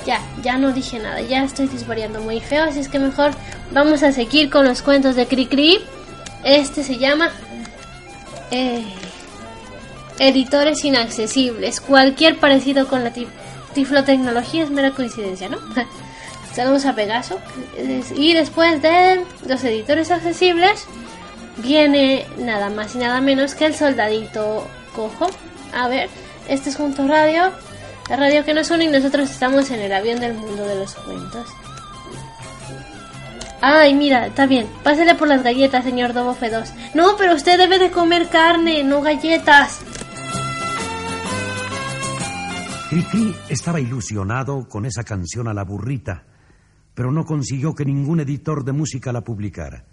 Ya, 0.06 0.18
ya 0.42 0.56
no 0.56 0.72
dije 0.72 0.98
nada, 0.98 1.20
ya 1.20 1.44
estoy 1.44 1.66
disvariando 1.66 2.22
muy 2.22 2.40
feo, 2.40 2.64
así 2.64 2.80
es 2.80 2.88
que 2.88 2.98
mejor 2.98 3.32
vamos 3.70 4.02
a 4.02 4.12
seguir 4.12 4.48
con 4.48 4.64
los 4.64 4.80
cuentos 4.80 5.14
de 5.14 5.26
Cricri. 5.26 5.78
Este 6.42 6.82
se 6.84 6.96
llama 6.96 7.30
eh, 8.50 8.82
Editores 10.18 10.82
Inaccesibles. 10.86 11.82
Cualquier 11.82 12.38
parecido 12.38 12.88
con 12.88 13.04
la 13.04 13.12
tiflotecnología 13.74 14.64
es 14.64 14.70
mera 14.70 14.92
coincidencia, 14.92 15.48
¿no? 15.48 15.58
Saludos 16.54 16.86
a 16.86 16.94
Pegaso. 16.94 17.40
Y 18.14 18.32
después 18.32 18.80
de 18.80 19.24
los 19.46 19.64
editores 19.64 20.10
accesibles, 20.10 20.86
viene 21.58 22.26
nada 22.38 22.70
más 22.70 22.94
y 22.94 22.98
nada 22.98 23.20
menos 23.20 23.54
que 23.54 23.66
el 23.66 23.74
soldadito 23.74 24.66
cojo. 24.94 25.26
A 25.74 25.88
ver, 25.88 26.08
este 26.48 26.70
es 26.70 26.76
Junto 26.76 27.08
Radio, 27.08 27.50
la 28.08 28.16
radio 28.16 28.44
que 28.44 28.54
nos 28.54 28.70
une 28.70 28.84
y 28.84 28.88
nosotros 28.88 29.30
estamos 29.30 29.70
en 29.70 29.80
el 29.80 29.92
avión 29.92 30.20
del 30.20 30.34
mundo 30.34 30.64
de 30.64 30.76
los 30.76 30.94
cuentos. 30.94 31.48
Ay, 33.60 33.94
mira, 33.94 34.26
está 34.26 34.46
bien. 34.46 34.68
Pásele 34.82 35.14
por 35.14 35.26
las 35.26 35.42
galletas, 35.42 35.84
señor 35.84 36.12
Dobo 36.12 36.36
F2. 36.36 36.68
No, 36.92 37.16
pero 37.16 37.34
usted 37.34 37.56
debe 37.58 37.78
de 37.78 37.90
comer 37.90 38.28
carne, 38.28 38.84
no 38.84 39.00
galletas. 39.00 39.80
Cricri 42.90 43.34
estaba 43.54 43.80
ilusionado 43.80 44.68
con 44.68 44.84
esa 44.84 45.04
canción 45.04 45.48
a 45.48 45.54
la 45.54 45.64
burrita, 45.64 46.24
pero 46.94 47.12
no 47.12 47.24
consiguió 47.24 47.74
que 47.74 47.84
ningún 47.84 48.20
editor 48.20 48.64
de 48.64 48.72
música 48.72 49.12
la 49.12 49.22
publicara. 49.22 49.84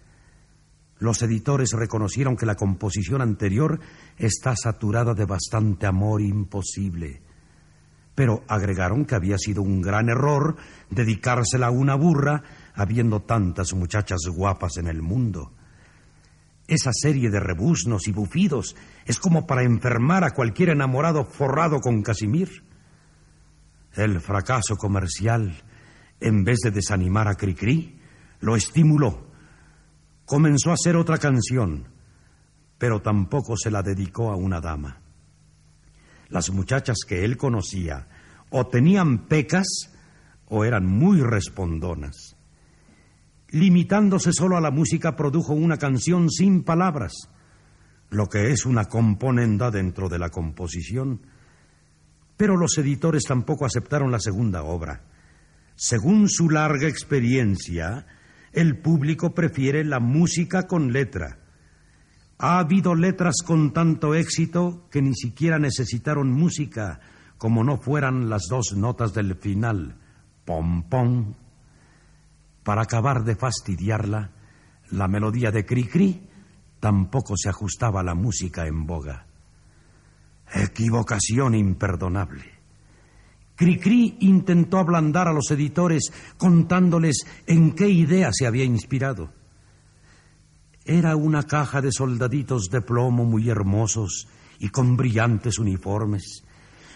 Los 0.98 1.22
editores 1.22 1.72
reconocieron 1.72 2.36
que 2.36 2.46
la 2.46 2.56
composición 2.56 3.22
anterior 3.22 3.80
está 4.18 4.56
saturada 4.56 5.14
de 5.14 5.26
bastante 5.26 5.86
amor 5.86 6.22
imposible, 6.22 7.22
pero 8.16 8.44
agregaron 8.48 9.06
que 9.06 9.16
había 9.16 9.38
sido 9.38 9.62
un 9.62 9.82
gran 9.82 10.10
error 10.10 10.58
dedicársela 10.90 11.68
a 11.68 11.72
una 11.72 11.96
burra 11.96 12.44
habiendo 12.76 13.22
tantas 13.22 13.74
muchachas 13.74 14.22
guapas 14.28 14.78
en 14.78 14.88
el 14.88 15.02
mundo. 15.02 15.54
Esa 16.68 16.92
serie 16.94 17.30
de 17.30 17.40
rebuznos 17.40 18.08
y 18.08 18.12
bufidos 18.12 18.76
es 19.06 19.20
como 19.20 19.46
para 19.46 19.64
enfermar 19.64 20.24
a 20.24 20.32
cualquier 20.32 20.70
enamorado 20.70 21.26
forrado 21.26 21.80
con 21.80 22.02
Casimir. 22.02 22.71
El 23.94 24.22
fracaso 24.22 24.78
comercial, 24.78 25.54
en 26.20 26.44
vez 26.44 26.60
de 26.64 26.72
desanimar 26.72 27.28
a 27.28 27.36
Cricri, 27.36 28.00
lo 28.40 28.56
estimuló. 28.56 29.28
Comenzó 30.26 30.72
a 30.72 30.76
hacer 30.76 30.96
otra 30.96 31.18
canción, 31.18 31.88
pero 32.78 33.02
tampoco 33.02 33.58
se 33.58 33.70
la 33.70 33.82
dedicó 33.82 34.32
a 34.32 34.36
una 34.36 34.62
dama. 34.62 35.02
Las 36.30 36.50
muchachas 36.52 37.00
que 37.06 37.26
él 37.26 37.36
conocía 37.36 38.08
o 38.50 38.68
tenían 38.68 39.28
pecas 39.28 39.68
o 40.48 40.64
eran 40.64 40.86
muy 40.86 41.22
respondonas. 41.22 42.36
Limitándose 43.50 44.32
solo 44.32 44.56
a 44.56 44.62
la 44.62 44.72
música, 44.72 45.16
produjo 45.18 45.54
una 45.54 45.78
canción 45.78 46.30
sin 46.30 46.64
palabras, 46.64 47.14
lo 48.10 48.28
que 48.28 48.52
es 48.52 48.66
una 48.66 48.86
componenda 48.86 49.72
dentro 49.72 50.08
de 50.08 50.20
la 50.20 50.30
composición. 50.30 51.22
Pero 52.42 52.58
los 52.58 52.76
editores 52.80 53.26
tampoco 53.28 53.68
aceptaron 53.68 54.10
la 54.10 54.20
segunda 54.20 54.64
obra. 54.64 55.04
Según 55.76 56.28
su 56.28 56.50
larga 56.50 56.88
experiencia, 56.88 58.08
el 58.52 58.80
público 58.80 59.36
prefiere 59.36 59.84
la 59.84 60.00
música 60.00 60.66
con 60.66 60.92
letra. 60.92 61.38
Ha 62.40 62.58
habido 62.58 62.96
letras 62.96 63.44
con 63.46 63.74
tanto 63.74 64.16
éxito 64.16 64.88
que 64.90 65.04
ni 65.04 65.14
siquiera 65.14 65.60
necesitaron 65.60 66.32
música, 66.32 67.00
como 67.38 67.64
no 67.64 67.78
fueran 67.78 68.28
las 68.28 68.48
dos 68.50 68.74
notas 68.76 69.14
del 69.14 69.36
final, 69.36 70.00
pom 70.44 70.90
pom. 70.90 71.36
Para 72.64 72.82
acabar 72.82 73.24
de 73.24 73.36
fastidiarla, 73.36 74.32
la 74.90 75.08
melodía 75.08 75.52
de 75.52 75.64
Cricri 75.64 76.28
tampoco 76.80 77.36
se 77.38 77.50
ajustaba 77.50 78.00
a 78.00 78.04
la 78.04 78.16
música 78.16 78.66
en 78.66 78.88
boga. 78.88 79.28
Equivocación 80.54 81.56
imperdonable. 81.56 82.44
Cricri 83.56 84.18
intentó 84.22 84.80
ablandar 84.80 85.28
a 85.28 85.34
los 85.34 85.52
editores 85.52 86.12
contándoles 86.38 87.26
en 87.46 87.74
qué 87.74 87.90
idea 87.90 88.32
se 88.34 88.48
había 88.48 88.64
inspirado. 88.64 89.32
Era 90.84 91.16
una 91.16 91.44
caja 91.44 91.80
de 91.80 91.92
soldaditos 91.92 92.70
de 92.72 92.82
plomo 92.82 93.24
muy 93.24 93.50
hermosos 93.50 94.28
y 94.58 94.70
con 94.70 94.98
brillantes 94.98 95.60
uniformes. 95.60 96.44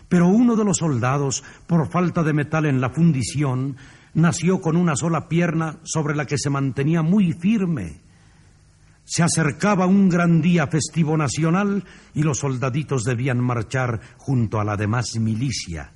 Pero 0.09 0.27
uno 0.27 0.55
de 0.55 0.65
los 0.65 0.77
soldados, 0.77 1.43
por 1.67 1.87
falta 1.89 2.23
de 2.23 2.33
metal 2.33 2.65
en 2.65 2.81
la 2.81 2.89
fundición, 2.89 3.77
nació 4.15 4.59
con 4.61 4.75
una 4.75 4.95
sola 4.95 5.27
pierna 5.29 5.77
sobre 5.83 6.15
la 6.15 6.25
que 6.25 6.37
se 6.37 6.49
mantenía 6.49 7.03
muy 7.03 7.33
firme. 7.33 8.01
Se 9.05 9.21
acercaba 9.21 9.85
un 9.85 10.09
gran 10.09 10.41
día 10.41 10.65
festivo 10.65 11.15
nacional 11.15 11.85
y 12.15 12.23
los 12.23 12.39
soldaditos 12.39 13.03
debían 13.03 13.39
marchar 13.39 14.01
junto 14.17 14.59
a 14.59 14.63
la 14.63 14.75
demás 14.75 15.15
milicia. 15.19 15.93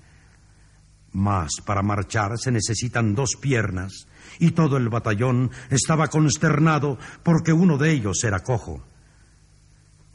Mas 1.12 1.50
para 1.66 1.82
marchar 1.82 2.38
se 2.38 2.52
necesitan 2.52 3.16
dos 3.16 3.36
piernas 3.36 4.08
y 4.38 4.52
todo 4.52 4.78
el 4.78 4.90
batallón 4.90 5.50
estaba 5.72 6.08
consternado 6.08 7.00
porque 7.24 7.52
uno 7.52 7.80
de 7.80 7.92
ellos 7.92 8.24
era 8.24 8.44
cojo. 8.44 8.84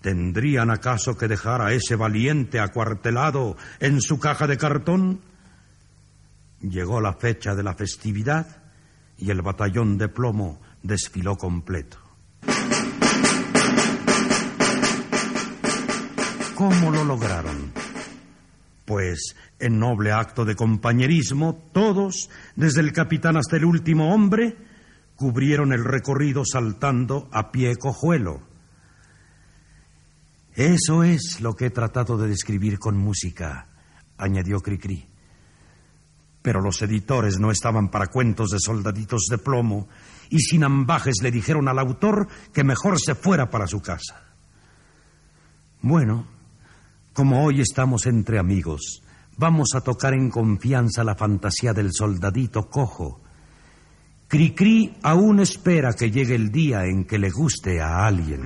¿Tendrían 0.01 0.71
acaso 0.71 1.17
que 1.17 1.27
dejar 1.27 1.63
a 1.63 1.73
ese 1.73 1.97
valiente 1.97 2.61
acuartelado 2.61 3.57
en 3.81 4.01
su 4.01 4.21
caja 4.21 4.47
de 4.47 4.57
cartón? 4.57 5.21
Llegó 6.61 7.01
la 7.01 7.15
fecha 7.15 7.57
de 7.57 7.65
la 7.65 7.75
festividad 7.75 8.63
y 9.19 9.31
el 9.31 9.43
batallón 9.43 9.99
de 9.99 10.09
plomo 10.09 10.61
desfiló 10.83 11.37
completo. 11.37 12.04
¿Cómo 16.55 16.93
lo 16.93 17.05
lograron? 17.05 17.73
Pues 18.85 19.35
en 19.59 19.81
noble 19.81 20.13
acto 20.13 20.45
de 20.45 20.55
compañerismo, 20.55 21.69
todos, 21.73 22.31
desde 22.55 22.81
el 22.81 22.93
capitán 22.93 23.37
hasta 23.37 23.57
el 23.57 23.65
último 23.65 24.15
hombre, 24.15 24.57
cubrieron 25.17 25.73
el 25.73 25.85
recorrido 25.85 26.45
saltando 26.45 27.29
a 27.33 27.51
pie 27.51 27.75
cojuelo. 27.77 28.43
Eso 30.55 31.03
es 31.03 31.41
lo 31.41 31.55
que 31.55 31.67
he 31.67 31.71
tratado 31.71 32.17
de 32.17 32.29
describir 32.29 32.79
con 32.79 32.97
música, 32.97 33.67
añadió 34.17 34.61
Cricri. 34.61 35.09
Pero 36.41 36.61
los 36.61 36.81
editores 36.83 37.41
no 37.41 37.51
estaban 37.51 37.91
para 37.91 38.07
cuentos 38.07 38.51
de 38.51 38.61
soldaditos 38.61 39.27
de 39.29 39.39
plomo 39.39 39.89
y 40.31 40.39
sin 40.39 40.63
ambajes 40.63 41.17
le 41.21 41.33
dijeron 41.33 41.67
al 41.69 41.81
autor 41.81 42.29
que 42.53 42.63
mejor 42.63 43.01
se 43.01 43.17
fuera 43.17 43.51
para 43.51 43.67
su 43.67 43.83
casa. 43.83 44.23
Bueno, 45.81 46.34
como 47.15 47.45
hoy 47.45 47.61
estamos 47.61 48.07
entre 48.07 48.41
amigos, 48.41 49.03
vamos 49.39 49.69
a 49.77 49.81
tocar 49.81 50.15
en 50.15 50.31
confianza 50.31 51.05
la 51.05 51.15
fantasía 51.15 51.73
del 51.73 51.91
soldadito 51.93 52.69
cojo. 52.69 53.21
Cricri 54.27 54.97
aún 55.03 55.39
espera 55.39 55.93
que 55.93 56.11
llegue 56.11 56.35
el 56.35 56.51
día 56.51 56.87
en 56.87 57.05
que 57.05 57.19
le 57.19 57.31
guste 57.31 57.81
a 57.81 58.05
alguien. 58.05 58.43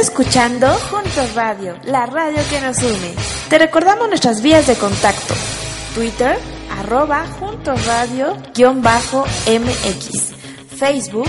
Escuchando 0.00 0.66
Juntos 0.90 1.34
Radio, 1.34 1.76
la 1.84 2.06
radio 2.06 2.38
que 2.48 2.60
nos 2.60 2.78
une. 2.78 3.14
Te 3.50 3.58
recordamos 3.58 4.08
nuestras 4.08 4.40
vías 4.40 4.66
de 4.66 4.74
contacto. 4.74 5.34
Twitter, 5.94 6.38
arroba 6.78 7.26
Juntos 7.38 7.84
Radio, 7.84 8.34
guion 8.54 8.80
bajo 8.82 9.26
MX. 9.46 10.32
Facebook, 10.78 11.28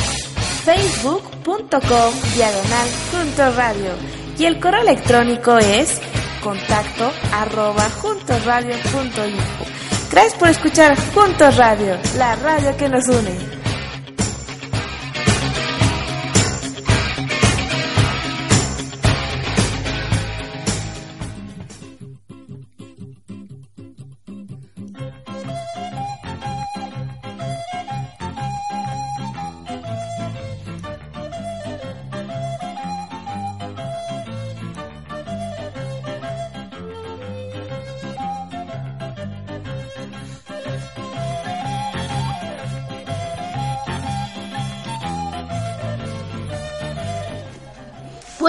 facebook.com, 0.63 2.13
diagonal 2.33 2.87
Juntos 3.11 3.55
Radio. 3.57 3.91
Y 4.37 4.45
el 4.45 4.59
correo 4.61 4.81
electrónico 4.81 5.57
es 5.57 5.99
contacto 6.41 7.11
arroba 7.33 7.89
juntosradio.info. 8.01 9.65
Gracias 10.11 10.35
por 10.35 10.47
escuchar 10.47 10.95
Juntos 11.13 11.57
Radio, 11.57 11.97
la 12.17 12.35
radio 12.37 12.77
que 12.77 12.87
nos 12.87 13.07
une. 13.09 13.50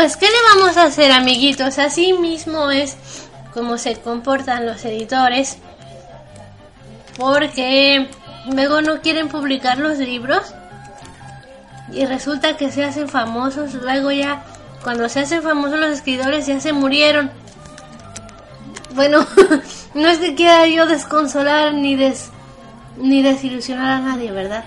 Pues, 0.03 0.17
¿qué 0.17 0.27
le 0.27 0.57
vamos 0.57 0.77
a 0.79 0.87
hacer, 0.87 1.13
amiguitos? 1.13 1.79
Así 1.79 2.13
mismo 2.13 2.73
es 2.73 2.97
como 3.55 3.79
se 3.79 3.95
comportan 3.95 4.67
los 4.67 4.85
editores. 4.85 5.59
Porque 7.17 8.11
luego 8.53 8.83
no 8.83 9.01
quieren 9.01 9.29
publicar 9.29 9.79
los 9.79 9.99
libros. 9.99 10.57
Y 11.93 12.05
resulta 12.05 12.57
que 12.57 12.73
se 12.73 12.85
hacen 12.85 13.09
famosos. 13.09 13.75
Luego 13.75 14.11
ya, 14.11 14.43
cuando 14.83 15.09
se 15.09 15.21
hacen 15.21 15.41
famosos 15.41 15.79
los 15.79 15.91
escritores, 15.91 16.49
ya 16.49 16.59
se 16.59 16.73
murieron. 16.73 17.31
Bueno, 18.97 19.25
no 19.95 20.09
es 20.09 20.19
que 20.19 20.35
quiera 20.35 20.67
yo 20.67 20.87
desconsolar 20.87 21.75
ni 21.75 21.95
des 21.95 22.31
ni 22.97 23.23
desilusionar 23.23 23.93
a 23.93 24.01
nadie, 24.01 24.33
¿verdad? 24.33 24.65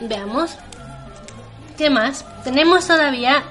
Veamos. 0.00 0.56
¿Qué 1.76 1.90
más? 1.90 2.24
Tenemos 2.44 2.86
todavía... 2.86 3.42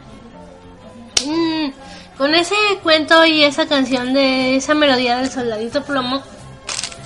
mm, 1.26 1.70
con 2.18 2.36
ese 2.36 2.56
cuento 2.84 3.26
y 3.26 3.44
esa 3.44 3.66
canción 3.66 4.14
de 4.14 4.58
esa 4.58 4.74
melodía 4.74 5.18
del 5.18 5.32
soldadito 5.32 5.84
plomo, 5.86 6.22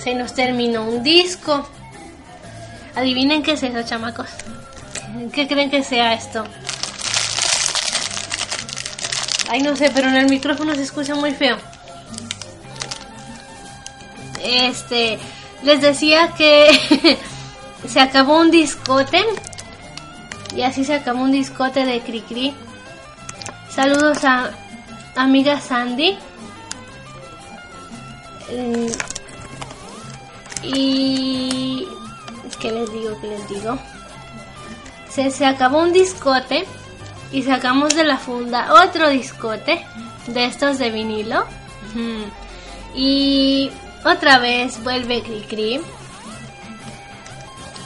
se 0.02 0.12
nos 0.14 0.34
terminó 0.34 0.82
un 0.82 1.04
disco. 1.04 1.68
Adivinen 2.96 3.44
qué 3.44 3.52
es 3.52 3.62
eso, 3.62 3.82
chamacos. 3.84 4.28
¿Qué 5.32 5.46
creen 5.46 5.70
que 5.70 5.84
sea 5.84 6.14
esto? 6.14 6.44
Ay, 9.48 9.62
no 9.62 9.76
sé, 9.76 9.92
pero 9.94 10.08
en 10.08 10.16
el 10.16 10.28
micrófono 10.28 10.74
se 10.74 10.82
escucha 10.82 11.14
muy 11.14 11.32
feo. 11.32 11.58
Este, 14.42 15.18
les 15.62 15.80
decía 15.80 16.32
que 16.36 17.18
se 17.86 18.00
acabó 18.00 18.38
un 18.40 18.50
discote. 18.50 19.24
Y 20.54 20.62
así 20.62 20.84
se 20.84 20.94
acabó 20.94 21.22
un 21.22 21.32
discote 21.32 21.84
de 21.84 22.00
Cricri. 22.00 22.54
Saludos 23.68 24.24
a 24.24 24.50
amiga 25.16 25.60
Sandy. 25.60 26.16
Eh, 28.48 28.92
y. 30.62 31.88
¿Qué 32.60 32.72
les 32.72 32.92
digo? 32.92 33.20
¿Qué 33.20 33.26
les 33.28 33.48
digo? 33.48 33.78
Se, 35.10 35.30
se 35.30 35.46
acabó 35.46 35.80
un 35.80 35.92
discote 35.92 36.64
y 37.32 37.42
sacamos 37.42 37.94
de 37.94 38.04
la 38.04 38.16
funda 38.16 38.72
otro 38.84 39.08
discote 39.08 39.84
de 40.28 40.44
estos 40.46 40.78
de 40.78 40.90
vinilo. 40.90 41.44
Y 42.94 43.70
otra 44.04 44.38
vez 44.38 44.82
vuelve 44.82 45.22
Cricri 45.22 45.80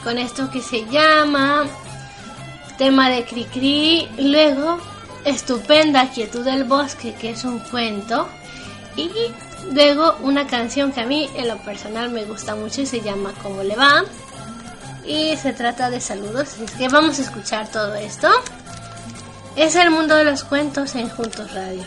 con 0.03 0.19
esto 0.19 0.51
que 0.51 0.62
se 0.62 0.87
llama 0.87 1.66
tema 2.79 3.11
de 3.11 3.25
Cricri. 3.25 4.09
Luego, 4.19 4.79
estupenda 5.25 6.11
quietud 6.11 6.45
del 6.45 6.65
bosque, 6.65 7.15
que 7.15 7.31
es 7.31 7.45
un 7.45 7.59
cuento. 7.59 8.29
Y 8.97 9.11
luego 9.73 10.16
una 10.23 10.47
canción 10.47 10.93
que 10.93 11.01
a 11.01 11.07
mí 11.07 11.29
en 11.35 11.49
lo 11.49 11.59
personal 11.59 12.11
me 12.11 12.25
gusta 12.25 12.55
mucho 12.55 12.83
y 12.83 12.87
se 12.87 13.01
llama 13.01 13.33
¿Cómo 13.43 13.62
le 13.62 13.77
va? 13.77 14.05
Y 15.05 15.37
se 15.37 15.53
trata 15.53 15.91
de 15.91 16.01
saludos. 16.01 16.55
Así 16.55 16.66
que 16.79 16.89
vamos 16.89 17.19
a 17.19 17.23
escuchar 17.23 17.69
todo 17.69 17.95
esto. 17.95 18.29
Es 19.57 19.75
el 19.75 19.91
mundo 19.91 20.15
de 20.15 20.25
los 20.25 20.45
cuentos 20.45 20.95
en 20.95 21.09
Juntos 21.09 21.53
Radio. 21.53 21.83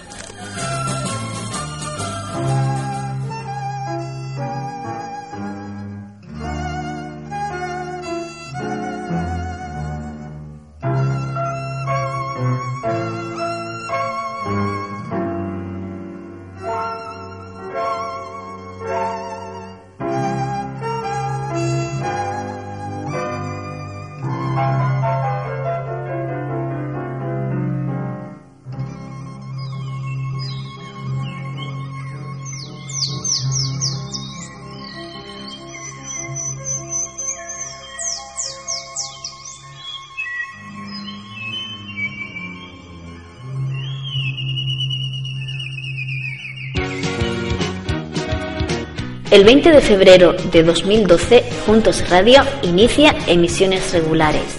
El 49.32 49.46
20 49.46 49.72
de 49.72 49.80
febrero 49.80 50.34
de 50.34 50.62
2012, 50.62 51.46
Juntos 51.66 52.10
Radio 52.10 52.44
inicia 52.64 53.16
emisiones 53.28 53.94
regulares. 53.94 54.58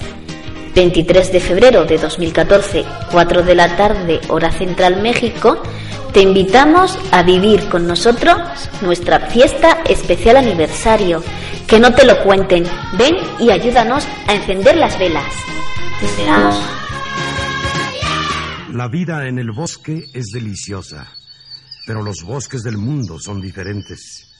23 0.75 1.31
de 1.31 1.41
febrero 1.41 1.85
de 1.85 1.99
2014, 1.99 2.83
4 3.11 3.43
de 3.43 3.55
la 3.55 3.77
tarde, 3.77 4.19
hora 4.31 4.51
central 4.51 5.03
México, 5.03 5.63
te 6.15 6.23
invitamos 6.23 6.99
a 7.11 7.23
vivir 7.23 7.69
con 7.69 7.87
nosotros 7.87 8.39
nuestra 8.81 9.29
fiesta 9.29 9.83
especial 9.87 10.39
aniversario. 10.39 11.23
Que 11.67 11.79
no 11.79 11.93
te 11.93 12.07
lo 12.07 12.23
cuenten. 12.23 12.65
Ven 12.97 13.17
y 13.39 13.51
ayúdanos 13.51 14.07
a 14.27 14.35
encender 14.35 14.79
las 14.79 14.99
velas. 14.99 15.35
Te 16.01 16.07
esperamos. 16.07 16.59
La 18.73 18.89
vida 18.89 19.29
en 19.29 19.39
el 19.39 19.53
bosque 19.53 20.07
es 20.15 20.29
deliciosa, 20.33 21.13
pero 21.87 22.03
los 22.03 22.23
bosques 22.23 22.63
del 22.63 22.79
mundo 22.79 23.19
son 23.19 23.39
diferentes. 23.39 24.32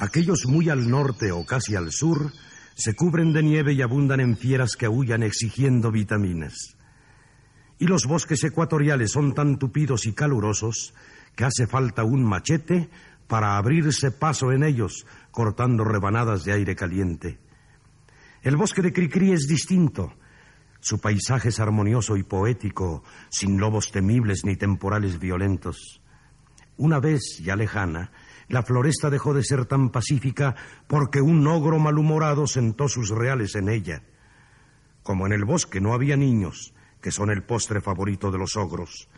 Aquellos 0.00 0.46
muy 0.46 0.70
al 0.70 0.88
norte 0.88 1.30
o 1.30 1.44
casi 1.44 1.76
al 1.76 1.92
sur 1.92 2.32
se 2.74 2.94
cubren 2.94 3.34
de 3.34 3.42
nieve 3.42 3.74
y 3.74 3.82
abundan 3.82 4.20
en 4.20 4.34
fieras 4.34 4.74
que 4.74 4.86
aullan 4.86 5.22
exigiendo 5.22 5.92
vitaminas. 5.92 6.74
Y 7.78 7.84
los 7.84 8.06
bosques 8.06 8.42
ecuatoriales 8.44 9.12
son 9.12 9.34
tan 9.34 9.58
tupidos 9.58 10.06
y 10.06 10.14
calurosos 10.14 10.94
que 11.36 11.44
hace 11.44 11.66
falta 11.66 12.02
un 12.02 12.24
machete 12.24 12.88
para 13.26 13.58
abrirse 13.58 14.10
paso 14.10 14.52
en 14.52 14.62
ellos, 14.62 15.06
cortando 15.32 15.84
rebanadas 15.84 16.44
de 16.44 16.52
aire 16.52 16.74
caliente. 16.74 17.38
El 18.42 18.56
bosque 18.56 18.80
de 18.80 18.94
Cricri 18.94 19.32
es 19.32 19.46
distinto. 19.46 20.14
Su 20.80 20.98
paisaje 20.98 21.50
es 21.50 21.60
armonioso 21.60 22.16
y 22.16 22.22
poético, 22.22 23.04
sin 23.28 23.58
lobos 23.58 23.92
temibles 23.92 24.46
ni 24.46 24.56
temporales 24.56 25.18
violentos. 25.18 26.00
Una 26.78 27.00
vez 27.00 27.38
ya 27.42 27.54
lejana, 27.54 28.10
la 28.50 28.64
floresta 28.64 29.10
dejó 29.10 29.32
de 29.32 29.44
ser 29.44 29.64
tan 29.64 29.90
pacífica 29.90 30.56
porque 30.88 31.20
un 31.20 31.46
ogro 31.46 31.78
malhumorado 31.78 32.48
sentó 32.48 32.88
sus 32.88 33.10
reales 33.10 33.54
en 33.54 33.68
ella. 33.68 34.02
Como 35.04 35.26
en 35.26 35.32
el 35.32 35.44
bosque 35.44 35.80
no 35.80 35.94
había 35.94 36.16
niños, 36.16 36.74
que 37.00 37.12
son 37.12 37.30
el 37.30 37.44
postre 37.44 37.80
favorito 37.80 38.30
de 38.32 38.38
los 38.38 38.56
ogros, 38.56 39.08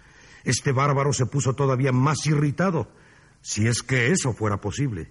este 0.44 0.72
bárbaro 0.72 1.14
se 1.14 1.26
puso 1.26 1.54
todavía 1.54 1.92
más 1.92 2.26
irritado, 2.26 2.88
si 3.40 3.66
es 3.66 3.82
que 3.82 4.10
eso 4.10 4.34
fuera 4.34 4.58
posible. 4.58 5.10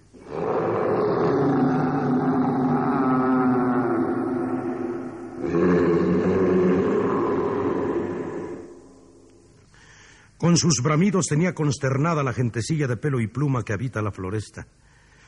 Con 10.42 10.56
sus 10.56 10.82
bramidos 10.82 11.28
tenía 11.28 11.54
consternada 11.54 12.24
la 12.24 12.32
gentecilla 12.32 12.88
de 12.88 12.96
pelo 12.96 13.20
y 13.20 13.28
pluma 13.28 13.64
que 13.64 13.74
habita 13.74 14.02
la 14.02 14.10
floresta. 14.10 14.66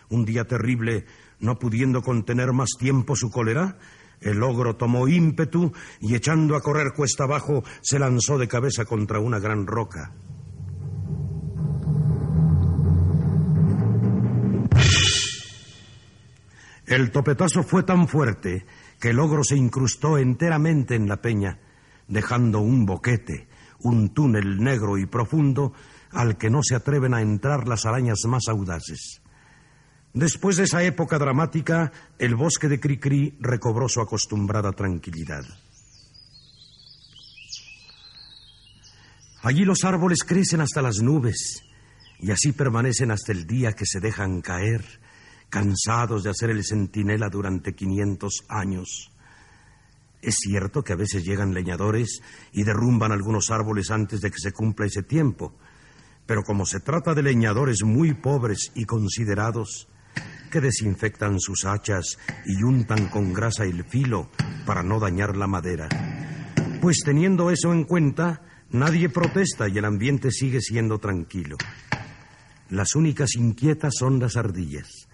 Un 0.08 0.24
día 0.24 0.44
terrible, 0.44 1.06
no 1.38 1.56
pudiendo 1.56 2.02
contener 2.02 2.52
más 2.52 2.70
tiempo 2.76 3.14
su 3.14 3.30
cólera, 3.30 3.78
el 4.20 4.42
ogro 4.42 4.74
tomó 4.74 5.06
ímpetu 5.06 5.72
y 6.00 6.16
echando 6.16 6.56
a 6.56 6.62
correr 6.62 6.94
cuesta 6.96 7.22
abajo 7.22 7.62
se 7.80 8.00
lanzó 8.00 8.38
de 8.38 8.48
cabeza 8.48 8.86
contra 8.86 9.20
una 9.20 9.38
gran 9.38 9.68
roca. 9.68 10.12
El 16.86 17.12
topetazo 17.12 17.62
fue 17.62 17.84
tan 17.84 18.08
fuerte 18.08 18.66
que 18.98 19.10
el 19.10 19.20
ogro 19.20 19.44
se 19.44 19.56
incrustó 19.56 20.18
enteramente 20.18 20.96
en 20.96 21.06
la 21.06 21.22
peña, 21.22 21.60
dejando 22.08 22.58
un 22.58 22.84
boquete, 22.84 23.46
un 23.80 24.10
túnel 24.14 24.58
negro 24.58 24.98
y 24.98 25.06
profundo 25.06 25.72
al 26.10 26.36
que 26.36 26.50
no 26.50 26.60
se 26.62 26.74
atreven 26.74 27.14
a 27.14 27.22
entrar 27.22 27.66
las 27.68 27.86
arañas 27.86 28.20
más 28.26 28.48
audaces. 28.48 29.20
Después 30.12 30.56
de 30.56 30.64
esa 30.64 30.82
época 30.84 31.18
dramática, 31.18 31.90
el 32.18 32.36
bosque 32.36 32.68
de 32.68 32.78
Cricri 32.78 33.36
recobró 33.40 33.88
su 33.88 34.00
acostumbrada 34.00 34.70
tranquilidad. 34.72 35.42
Allí 39.42 39.64
los 39.64 39.84
árboles 39.84 40.22
crecen 40.24 40.60
hasta 40.60 40.80
las 40.80 41.02
nubes 41.02 41.64
y 42.20 42.30
así 42.30 42.52
permanecen 42.52 43.10
hasta 43.10 43.32
el 43.32 43.46
día 43.46 43.72
que 43.72 43.84
se 43.84 44.00
dejan 44.00 44.40
caer, 44.40 44.84
cansados 45.50 46.22
de 46.22 46.30
hacer 46.30 46.50
el 46.50 46.64
centinela 46.64 47.28
durante 47.28 47.74
500 47.74 48.44
años. 48.48 49.10
Es 50.24 50.36
cierto 50.40 50.82
que 50.82 50.94
a 50.94 50.96
veces 50.96 51.22
llegan 51.22 51.52
leñadores 51.52 52.22
y 52.50 52.64
derrumban 52.64 53.12
algunos 53.12 53.50
árboles 53.50 53.90
antes 53.90 54.22
de 54.22 54.30
que 54.30 54.38
se 54.38 54.52
cumpla 54.52 54.86
ese 54.86 55.02
tiempo, 55.02 55.54
pero 56.24 56.42
como 56.44 56.64
se 56.64 56.80
trata 56.80 57.12
de 57.12 57.22
leñadores 57.22 57.82
muy 57.84 58.14
pobres 58.14 58.72
y 58.74 58.86
considerados, 58.86 59.86
que 60.50 60.62
desinfectan 60.62 61.38
sus 61.40 61.66
hachas 61.66 62.18
y 62.46 62.62
untan 62.62 63.08
con 63.08 63.34
grasa 63.34 63.64
el 63.64 63.84
filo 63.84 64.30
para 64.64 64.82
no 64.82 64.98
dañar 64.98 65.36
la 65.36 65.46
madera. 65.46 65.90
Pues 66.80 67.02
teniendo 67.04 67.50
eso 67.50 67.74
en 67.74 67.84
cuenta, 67.84 68.40
nadie 68.70 69.10
protesta 69.10 69.68
y 69.68 69.76
el 69.76 69.84
ambiente 69.84 70.30
sigue 70.30 70.62
siendo 70.62 71.00
tranquilo. 71.00 71.58
Las 72.70 72.94
únicas 72.94 73.34
inquietas 73.34 73.92
son 73.98 74.20
las 74.20 74.36
ardillas. 74.36 75.06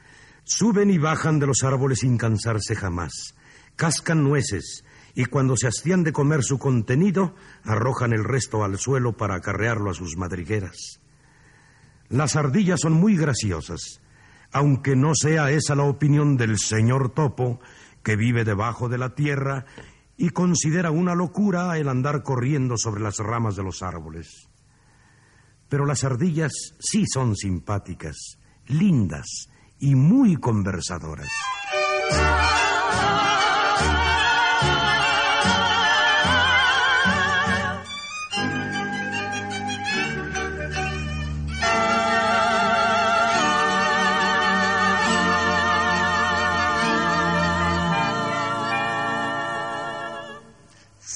Suben 0.44 0.88
y 0.88 0.98
bajan 0.98 1.40
de 1.40 1.48
los 1.48 1.64
árboles 1.64 2.00
sin 2.00 2.16
cansarse 2.16 2.76
jamás. 2.76 3.34
Cascan 3.74 4.22
nueces 4.22 4.84
y 5.20 5.26
cuando 5.26 5.54
se 5.54 5.66
hastían 5.66 6.02
de 6.02 6.14
comer 6.14 6.42
su 6.42 6.58
contenido, 6.58 7.34
arrojan 7.64 8.14
el 8.14 8.24
resto 8.24 8.64
al 8.64 8.78
suelo 8.78 9.18
para 9.18 9.34
acarrearlo 9.34 9.90
a 9.90 9.94
sus 9.94 10.16
madrigueras. 10.16 10.98
Las 12.08 12.36
ardillas 12.36 12.80
son 12.80 12.94
muy 12.94 13.18
graciosas, 13.18 14.00
aunque 14.50 14.96
no 14.96 15.14
sea 15.14 15.50
esa 15.50 15.74
la 15.74 15.82
opinión 15.82 16.38
del 16.38 16.58
señor 16.58 17.12
Topo, 17.12 17.60
que 18.02 18.16
vive 18.16 18.46
debajo 18.46 18.88
de 18.88 18.96
la 18.96 19.14
tierra 19.14 19.66
y 20.16 20.30
considera 20.30 20.90
una 20.90 21.14
locura 21.14 21.76
el 21.76 21.90
andar 21.90 22.22
corriendo 22.22 22.78
sobre 22.78 23.02
las 23.02 23.18
ramas 23.18 23.56
de 23.56 23.62
los 23.62 23.82
árboles. 23.82 24.48
Pero 25.68 25.84
las 25.84 26.02
ardillas 26.02 26.52
sí 26.78 27.04
son 27.06 27.36
simpáticas, 27.36 28.38
lindas 28.68 29.50
y 29.80 29.94
muy 29.96 30.36
conversadoras. 30.36 31.28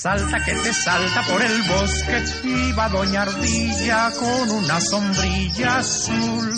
Salta 0.05 0.39
que 0.45 0.53
te 0.53 0.71
salta 0.75 1.23
por 1.23 1.41
el 1.41 1.63
bosque, 1.63 2.23
iba 2.45 2.91
Doña 2.91 3.23
Ardilla 3.23 4.11
con 4.11 4.51
una 4.51 4.79
sombrilla 4.79 5.79
azul. 5.79 6.53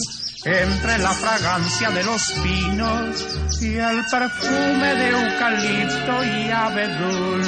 Entre 0.44 0.98
la 0.98 1.10
fragancia 1.10 1.90
de 1.90 2.02
los 2.02 2.32
pinos 2.42 3.38
y 3.60 3.76
el 3.76 4.04
perfume 4.10 4.94
de 4.96 5.08
eucalipto 5.10 6.24
y 6.24 6.50
abedul. 6.50 7.42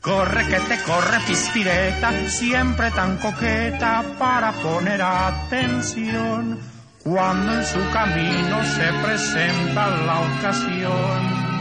Corre 0.00 0.46
que 0.46 0.60
te 0.60 0.82
corre 0.82 1.18
pispireta, 1.26 2.12
siempre 2.28 2.92
tan 2.92 3.16
coqueta 3.16 4.04
para 4.16 4.52
poner 4.52 5.02
atención 5.02 6.56
cuando 7.02 7.52
en 7.52 7.66
su 7.66 7.80
camino 7.90 8.62
se 8.62 8.92
presenta 9.02 9.90
la 9.90 10.20
ocasión 10.20 11.51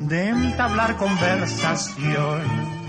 de 0.00 0.28
entablar 0.28 0.96
conversación. 0.96 2.79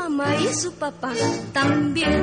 Mamá 0.00 0.34
y 0.36 0.48
su 0.54 0.72
papá 0.72 1.12
también. 1.52 2.22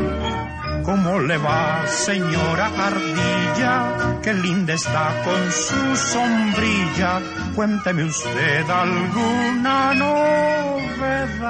¿Cómo 0.84 1.20
le 1.20 1.38
va, 1.38 1.86
señora 1.88 2.66
Ardilla? 2.88 4.20
Qué 4.24 4.34
linda 4.34 4.74
está 4.74 5.06
con 5.26 5.52
su 5.52 5.96
sombrilla. 5.96 7.22
Cuénteme 7.56 8.04
usted 8.06 8.70
alguna 8.70 9.94
novedad. 10.06 11.48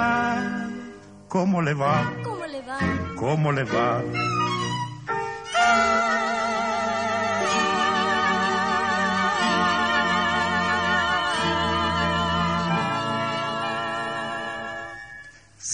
¿Cómo 1.28 1.62
le 1.62 1.74
va? 1.74 2.12
¿Cómo 2.24 2.46
le 2.46 2.60
va? 2.62 2.78
¿Cómo 3.16 3.52
le 3.52 3.64
va? 3.64 4.02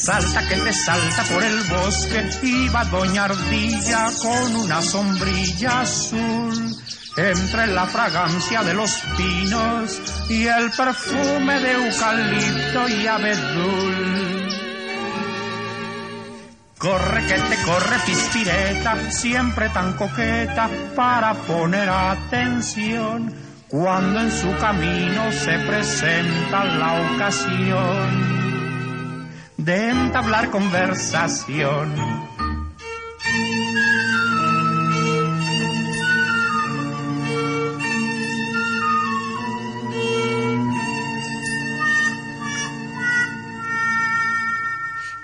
Salta 0.05 0.47
que 0.47 0.56
te 0.56 0.72
salta 0.74 1.22
por 1.32 1.43
el 1.43 1.62
bosque, 1.62 2.28
iba 2.43 2.85
Doña 2.85 3.24
Ardilla 3.24 4.10
con 4.20 4.56
una 4.56 4.82
sombrilla 4.82 5.81
azul. 5.81 6.76
Entre 7.16 7.68
la 7.68 7.86
fragancia 7.86 8.62
de 8.64 8.74
los 8.74 8.90
pinos 9.16 10.02
y 10.28 10.47
el 10.47 10.70
perfume 10.72 11.59
de 11.59 11.72
eucalipto 11.72 12.89
y 12.89 13.06
abedul. 13.06 14.48
Corre 16.76 17.26
que 17.26 17.40
te 17.40 17.62
corre 17.62 17.98
pispireta, 18.05 19.10
siempre 19.10 19.70
tan 19.70 19.94
coqueta 19.94 20.68
para 20.94 21.32
poner 21.32 21.89
atención 21.89 23.35
cuando 23.68 24.20
en 24.20 24.31
su 24.31 24.55
camino 24.59 25.32
se 25.32 25.59
presenta 25.60 26.64
la 26.64 27.14
ocasión 27.14 28.43
de 29.65 29.89
entablar 29.89 30.51
conversación. 30.51 31.95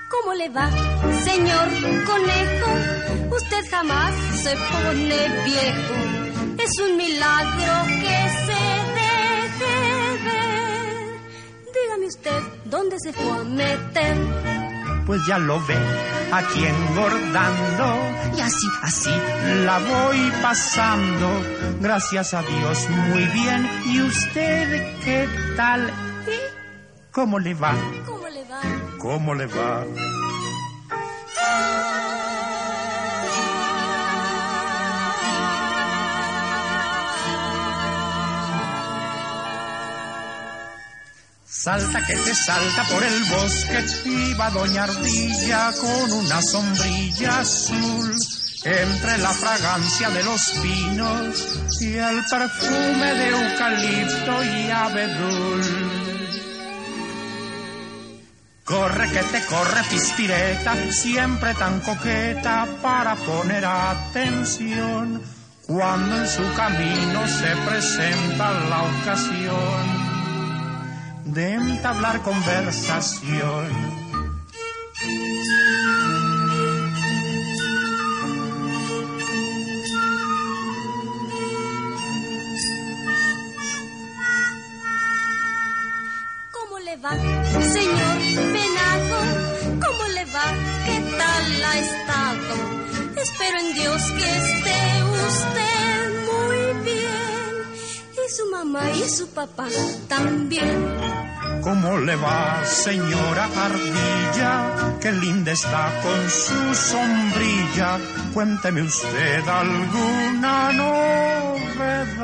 ¿Cómo 0.08 0.34
le 0.34 0.48
va, 0.48 0.70
señor 1.22 1.68
conejo? 2.06 3.36
Usted 3.36 3.70
jamás 3.70 4.14
se 4.42 4.56
pone 4.56 5.18
viejo. 5.44 5.94
Es 6.64 6.78
un 6.80 6.96
milagro 6.96 7.72
que 8.00 8.16
se 8.46 8.49
Dígame 12.00 12.06
usted, 12.06 12.42
¿dónde 12.64 12.96
se 12.98 13.12
fue 13.12 13.30
a 13.30 13.44
meter? 13.44 14.16
Pues 15.06 15.20
ya 15.28 15.38
lo 15.38 15.60
ve, 15.66 15.76
aquí 16.32 16.64
engordando. 16.64 17.94
Y 18.38 18.40
así, 18.40 18.66
así 18.82 19.10
la 19.66 19.78
voy 19.78 20.32
pasando. 20.40 21.28
Gracias 21.80 22.32
a 22.32 22.42
Dios, 22.42 22.88
muy 23.08 23.24
bien. 23.26 23.68
¿Y 23.86 24.00
usted 24.00 25.00
qué 25.04 25.28
tal? 25.56 25.92
¿Y 26.26 27.10
cómo 27.12 27.38
le 27.38 27.52
va? 27.52 27.74
¿Cómo 28.06 28.28
le 28.28 28.44
va? 28.44 28.60
¿Cómo 28.98 29.34
le 29.34 29.46
va? 29.46 29.84
Salta 41.62 42.00
que 42.06 42.16
te 42.16 42.34
salta 42.34 42.84
por 42.84 43.04
el 43.04 43.22
bosque, 43.24 43.84
iba 44.06 44.48
Doña 44.48 44.84
Ardilla 44.84 45.70
con 45.78 46.10
una 46.10 46.40
sombrilla 46.40 47.40
azul. 47.40 48.16
Entre 48.64 49.18
la 49.18 49.28
fragancia 49.28 50.08
de 50.08 50.24
los 50.24 50.40
pinos 50.62 51.60
y 51.82 51.96
el 51.96 52.24
perfume 52.24 53.14
de 53.14 53.28
eucalipto 53.28 54.44
y 54.44 54.70
abedul. 54.70 55.62
Corre 58.64 59.10
que 59.10 59.22
te 59.24 59.44
corre 59.44 59.82
pispireta, 59.90 60.74
siempre 60.90 61.52
tan 61.52 61.80
coqueta 61.80 62.66
para 62.80 63.16
poner 63.16 63.66
atención 63.66 65.20
cuando 65.66 66.16
en 66.16 66.26
su 66.26 66.54
camino 66.54 67.28
se 67.28 67.54
presenta 67.68 68.50
la 68.50 68.82
ocasión 68.82 69.99
de 71.34 71.54
entablar 71.54 72.22
conversación. 72.22 73.68
¿Cómo 86.50 86.78
le 86.80 86.96
va, 86.96 87.10
señor 87.62 88.18
venado? 88.52 89.18
¿Cómo 89.84 90.04
le 90.08 90.24
va? 90.26 90.46
¿Qué 90.84 91.00
tal 91.16 91.64
ha 91.64 91.78
estado? 91.78 92.54
Espero 93.16 93.58
en 93.60 93.74
Dios 93.74 94.02
que 94.12 94.24
esté 94.24 94.89
su 98.40 98.50
mamá 98.50 98.90
y 98.90 99.08
su 99.08 99.28
papá 99.28 99.66
también. 100.08 100.96
¿Cómo 101.62 101.98
le 101.98 102.16
va, 102.16 102.64
señora 102.64 103.48
Ardilla? 103.56 104.96
Qué 105.00 105.12
linda 105.12 105.52
está 105.52 105.92
con 106.02 106.30
su 106.30 106.74
sombrilla. 106.74 107.98
Cuénteme 108.32 108.82
usted 108.82 109.46
alguna 109.46 110.72
novedad. 110.72 112.14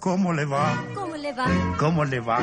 ¿Cómo 0.00 0.32
le 0.32 0.44
va? 0.44 0.84
¿Cómo 0.94 1.16
le 1.16 1.32
va? 1.32 1.46
¿Cómo 1.78 2.04
le 2.04 2.20
va? 2.20 2.40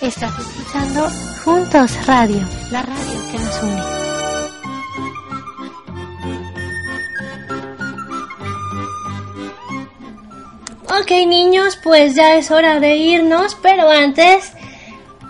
Estás 0.00 0.38
escuchando 0.38 1.10
Juntos 1.44 2.06
Radio, 2.06 2.46
la 2.70 2.82
radio 2.82 3.30
que 3.32 3.38
nos 3.38 3.62
une. 3.62 4.17
Ok 11.00 11.10
niños, 11.26 11.76
pues 11.82 12.14
ya 12.14 12.36
es 12.36 12.50
hora 12.50 12.80
de 12.80 12.96
irnos, 12.96 13.54
pero 13.62 13.88
antes 13.90 14.52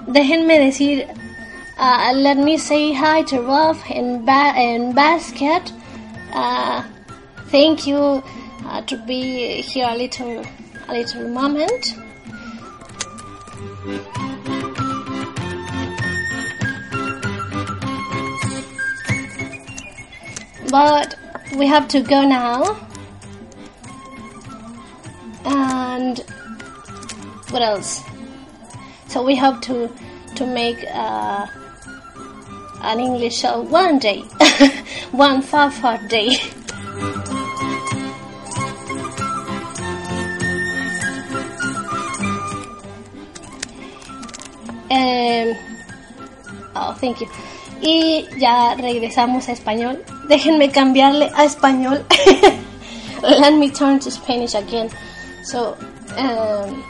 déjenme 0.06 0.58
decir 0.58 1.06
Uh, 1.80 2.12
let 2.12 2.34
me 2.36 2.58
say 2.58 2.92
hi 2.92 3.22
to 3.22 3.40
Rolf 3.40 3.80
and, 3.88 4.26
ba- 4.26 4.52
Basket. 4.96 5.72
Uh, 6.34 6.82
thank 7.52 7.86
you 7.86 8.20
uh, 8.66 8.80
to 8.82 8.96
be 9.06 9.62
here 9.62 9.86
a 9.88 9.94
little, 9.96 10.44
a 10.88 10.92
little 10.92 11.28
moment. 11.28 11.94
But 20.70 21.14
we 21.56 21.66
have 21.66 21.88
to 21.88 22.00
go 22.00 22.26
now. 22.26 22.76
And 25.50 26.18
what 27.50 27.62
else? 27.62 28.02
So 29.08 29.22
we 29.24 29.34
hope 29.34 29.62
to 29.62 29.88
to 30.36 30.46
make 30.46 30.84
uh, 30.92 31.46
an 32.82 33.00
English 33.00 33.38
show 33.38 33.62
one 33.62 33.98
day, 33.98 34.20
one 35.10 35.40
far 35.40 35.70
far 35.70 35.96
day. 36.08 36.28
Em, 44.90 45.56
oh, 46.76 46.92
thank 47.00 47.20
you. 47.22 47.28
Y 47.80 48.28
ya 48.36 48.74
regresamos 48.74 49.48
a 49.48 49.52
español. 49.52 50.04
Déjenme 50.28 50.70
cambiarle 50.70 51.30
a 51.34 51.44
español. 51.44 52.04
Let 53.22 53.54
me 53.54 53.70
turn 53.70 53.98
to 54.00 54.10
Spanish 54.10 54.54
again. 54.54 54.90
So, 55.50 55.76
um, 56.18 56.82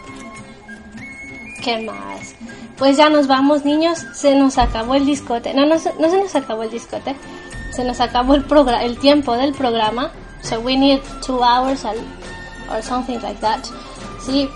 ¿qué 1.63 1.83
más? 1.83 2.35
Pues 2.77 2.97
ya 2.97 3.09
nos 3.09 3.27
vamos, 3.27 3.65
niños. 3.65 4.05
Se 4.15 4.35
nos 4.35 4.59
acabó 4.59 4.95
el 4.95 5.07
discote. 5.07 5.55
No, 5.55 5.67
no, 5.67 5.75
no 5.77 6.11
se 6.11 6.21
nos 6.21 6.35
acabó 6.35 6.63
el 6.65 6.71
discote. 6.71 7.15
Se 7.73 7.85
nos 7.85 8.01
acabó 8.01 8.35
el, 8.35 8.45
el 8.83 8.99
tiempo 8.99 9.37
del 9.37 9.53
programa. 9.53 10.11
So 10.43 10.61
we 10.61 10.77
need 10.77 11.01
two 11.25 11.43
hours 11.43 11.85
al- 11.85 11.97
or 12.73 12.83
something 12.83 13.19
like 13.23 13.41
that. 13.41 13.61
Sí. 14.25 14.49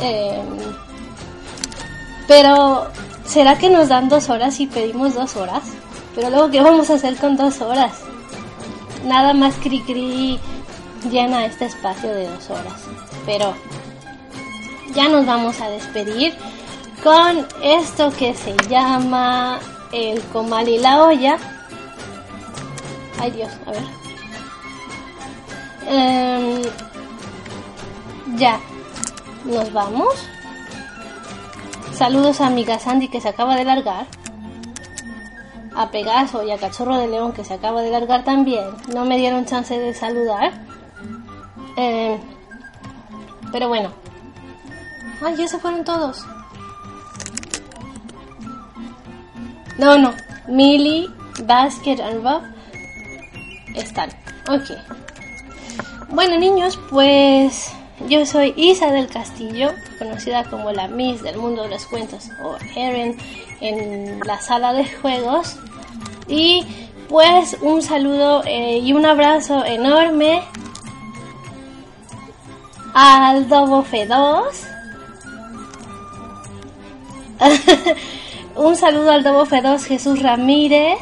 em, 0.00 0.46
pero, 2.26 2.86
¿será 3.26 3.58
que 3.58 3.68
nos 3.70 3.88
dan 3.88 4.08
dos 4.08 4.28
horas 4.30 4.60
y 4.60 4.66
pedimos 4.66 5.14
dos 5.14 5.36
horas? 5.36 5.62
Pero 6.14 6.30
luego, 6.30 6.50
¿qué 6.50 6.60
vamos 6.60 6.90
a 6.90 6.94
hacer 6.94 7.16
con 7.16 7.36
dos 7.36 7.60
horas? 7.60 7.92
Nada 9.04 9.32
más 9.34 9.54
cri 9.56 9.80
cri 9.82 10.38
llena 11.10 11.44
este 11.46 11.66
espacio 11.66 12.10
de 12.10 12.28
dos 12.28 12.50
horas. 12.50 12.74
Pero 13.30 13.54
ya 14.92 15.08
nos 15.08 15.24
vamos 15.24 15.60
a 15.60 15.68
despedir 15.68 16.34
con 17.00 17.46
esto 17.62 18.10
que 18.10 18.34
se 18.34 18.56
llama 18.68 19.60
el 19.92 20.20
comal 20.32 20.68
y 20.68 20.78
la 20.78 21.04
olla. 21.04 21.38
Ay 23.20 23.30
Dios, 23.30 23.52
a 23.66 23.70
ver. 23.70 23.84
Em, 25.86 26.62
ya, 28.34 28.58
nos 29.44 29.72
vamos. 29.72 30.12
Saludos 31.92 32.40
a 32.40 32.48
amiga 32.48 32.80
Sandy 32.80 33.06
que 33.06 33.20
se 33.20 33.28
acaba 33.28 33.54
de 33.54 33.64
largar. 33.64 34.06
A 35.76 35.92
Pegaso 35.92 36.42
y 36.42 36.50
a 36.50 36.58
Cachorro 36.58 36.96
de 36.96 37.06
León 37.06 37.32
que 37.32 37.44
se 37.44 37.54
acaba 37.54 37.80
de 37.80 37.92
largar 37.92 38.24
también. 38.24 38.64
No 38.92 39.04
me 39.04 39.18
dieron 39.18 39.46
chance 39.46 39.78
de 39.78 39.94
saludar. 39.94 40.50
Eh, 41.76 42.18
pero 43.52 43.68
bueno. 43.68 43.90
Ay, 45.22 45.36
ya 45.36 45.48
se 45.48 45.58
fueron 45.58 45.84
todos. 45.84 46.24
No, 49.78 49.98
no. 49.98 50.14
Millie, 50.48 51.08
Basket 51.44 51.96
y 51.96 52.18
Rob 52.22 52.42
están. 53.74 54.10
Ok. 54.48 54.70
Bueno, 56.10 56.38
niños, 56.38 56.78
pues 56.90 57.72
yo 58.08 58.26
soy 58.26 58.52
Isa 58.56 58.90
del 58.90 59.08
Castillo, 59.08 59.70
conocida 59.98 60.44
como 60.44 60.72
la 60.72 60.88
Miss 60.88 61.22
del 61.22 61.36
mundo 61.36 61.62
de 61.62 61.68
los 61.68 61.86
cuentos 61.86 62.30
o 62.42 62.56
Erin 62.74 63.16
en 63.60 64.20
la 64.20 64.40
sala 64.40 64.72
de 64.72 64.86
juegos. 64.86 65.56
Y 66.26 66.66
pues 67.08 67.56
un 67.60 67.82
saludo 67.82 68.42
eh, 68.44 68.78
y 68.78 68.92
un 68.92 69.04
abrazo 69.04 69.64
enorme 69.64 70.42
al 72.94 73.48
Dobo 73.48 73.84
F2. 73.84 74.44
un 78.56 78.76
saludo 78.76 79.10
al 79.12 79.22
Dobo 79.22 79.46
F2 79.46 79.84
Jesús 79.84 80.22
Ramírez, 80.22 80.98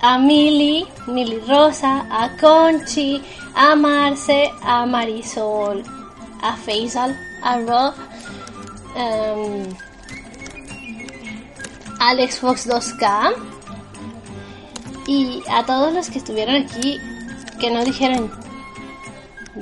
a 0.00 0.18
Mili, 0.18 0.86
Mili 1.06 1.40
Rosa, 1.40 2.06
a 2.10 2.36
Conchi, 2.36 3.22
a 3.54 3.74
Marce, 3.76 4.50
a 4.62 4.86
Marisol, 4.86 5.82
a 6.42 6.56
Faisal, 6.56 7.16
a 7.42 7.58
Rob, 7.58 7.94
em, 8.96 9.68
Alex 12.00 12.38
Fox 12.40 12.66
2K 12.66 13.34
y 15.06 15.42
a 15.50 15.64
todos 15.64 15.92
los 15.92 16.08
que 16.08 16.18
estuvieron 16.18 16.56
aquí 16.56 16.98
que 17.58 17.70
no 17.70 17.84
dijeron 17.84 18.30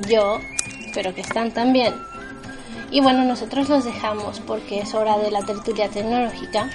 yo, 0.09 0.39
pero 0.98 1.14
que 1.14 1.20
están 1.20 1.52
también. 1.52 1.94
Y 2.90 3.00
bueno, 3.00 3.22
nosotros 3.22 3.68
los 3.68 3.84
dejamos 3.84 4.40
porque 4.40 4.80
es 4.80 4.94
hora 4.94 5.16
de 5.16 5.30
la 5.30 5.42
tertulia 5.42 5.88
tecnológica. 5.88 6.68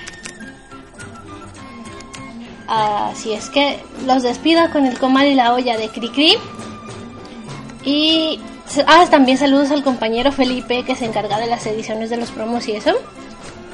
Así 2.66 3.34
es 3.34 3.50
que 3.50 3.84
los 4.06 4.24
despido 4.24 4.72
con 4.72 4.86
el 4.86 4.98
comal 4.98 5.28
y 5.28 5.36
la 5.36 5.54
olla 5.54 5.76
de 5.76 5.90
Cricri. 5.90 6.36
Y 7.84 8.40
ah, 8.88 9.06
también 9.12 9.38
saludos 9.38 9.72
al 9.72 9.84
compañero 9.84 10.32
Felipe 10.32 10.86
que 10.86 10.96
se 10.96 11.04
encarga 11.04 11.38
de 11.38 11.48
las 11.48 11.66
ediciones 11.66 12.10
de 12.10 12.16
los 12.16 12.32
promos 12.32 12.66
y 12.70 12.78
eso. 12.78 12.94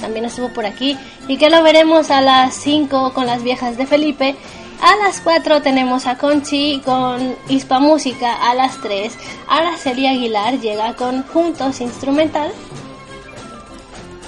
También 0.01 0.25
estuvo 0.25 0.51
por 0.51 0.65
aquí. 0.65 0.97
Y 1.27 1.37
que 1.37 1.51
lo 1.51 1.61
veremos 1.61 2.09
a 2.09 2.21
las 2.21 2.55
5 2.55 3.13
con 3.13 3.27
las 3.27 3.43
viejas 3.43 3.77
de 3.77 3.85
Felipe. 3.85 4.35
A 4.81 4.95
las 4.95 5.19
4 5.19 5.61
tenemos 5.61 6.07
a 6.07 6.17
Conchi 6.17 6.81
con 6.85 7.35
Hispa 7.49 7.79
Música. 7.79 8.49
A 8.49 8.55
las 8.55 8.79
3 8.81 9.13
Araceli 9.47 10.07
Aguilar 10.07 10.59
llega 10.59 10.95
con 10.95 11.23
Juntos 11.23 11.81
Instrumental. 11.81 12.51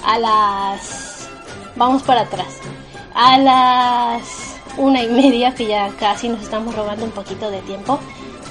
A 0.04 0.18
las... 0.18 1.28
Vamos 1.76 2.02
para 2.02 2.22
atrás. 2.22 2.58
A 3.14 3.38
las 3.38 4.52
una 4.76 5.02
y 5.02 5.08
media, 5.08 5.54
que 5.54 5.66
ya 5.66 5.88
casi 5.98 6.28
nos 6.28 6.42
estamos 6.42 6.74
robando 6.74 7.04
un 7.04 7.12
poquito 7.12 7.50
de 7.50 7.60
tiempo, 7.62 7.98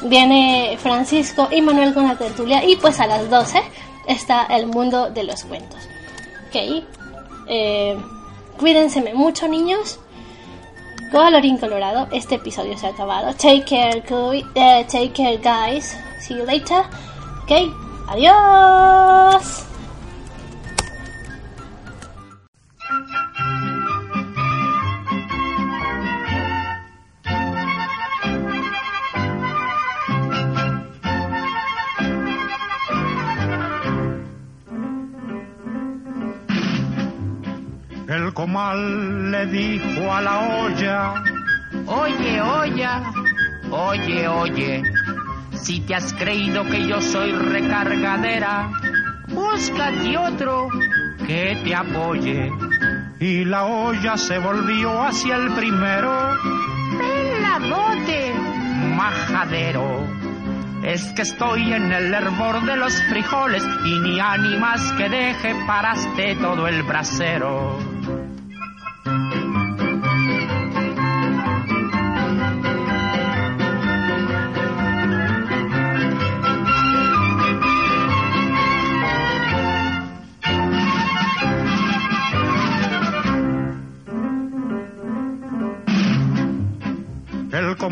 viene 0.03 0.78
Francisco 0.82 1.48
y 1.52 1.61
Manuel 1.61 1.94
con 1.94 2.07
la 2.07 2.18
tertulia. 2.18 2.64
Y 2.64 2.78
pues 2.78 2.99
a 2.99 3.06
las 3.06 3.30
12 3.30 3.61
está 4.07 4.45
el 4.45 4.65
mundo 4.65 5.11
de 5.11 5.23
los 5.23 5.44
cuentos. 5.44 5.80
Ok. 6.48 6.84
Eh, 7.48 7.95
cuídense 8.60 9.02
mucho, 9.14 9.48
niños. 9.48 9.99
Colorín 11.12 11.58
colorado, 11.58 12.08
este 12.12 12.36
episodio 12.36 12.78
se 12.78 12.88
ha 12.88 12.92
acabado. 12.92 13.34
Take 13.34 13.66
care, 13.66 14.02
eh, 14.56 14.86
take 14.90 15.12
care, 15.12 15.38
guys. 15.38 15.98
See 16.22 16.38
you 16.38 16.46
later. 16.46 16.84
Ok, 17.44 17.52
adiós. 18.08 19.70
El 38.12 38.34
comal 38.34 39.32
le 39.32 39.46
dijo 39.46 40.12
a 40.12 40.22
la 40.22 40.40
olla, 40.40 41.14
Oye, 41.86 42.42
olla, 42.42 43.04
oye, 43.72 44.28
oye, 44.28 44.84
si 45.54 45.80
te 45.80 45.96
has 45.96 46.12
creído 46.16 46.66
que 46.66 46.88
yo 46.88 47.00
soy 47.00 47.32
recargadera, 47.32 48.70
búscate 49.30 50.18
otro 50.18 50.68
que 51.26 51.58
te 51.64 51.74
apoye. 51.74 52.52
y 53.18 53.46
la 53.46 53.64
olla 53.64 54.18
se 54.18 54.40
volvió 54.40 55.04
hacia 55.04 55.38
el 55.38 55.54
primero. 55.54 56.36
Peladote, 57.00 58.34
majadero. 58.94 60.06
Es 60.84 61.14
que 61.14 61.22
estoy 61.22 61.72
en 61.72 61.94
el 61.94 62.14
hervor 62.14 62.62
de 62.66 62.76
los 62.76 62.94
frijoles 63.04 63.64
y 63.86 64.00
ni 64.00 64.20
ánimas 64.20 64.82
que 64.98 65.08
deje 65.08 65.56
paraste 65.66 66.36
todo 66.36 66.68
el 66.68 66.84
brasero. 66.84 67.91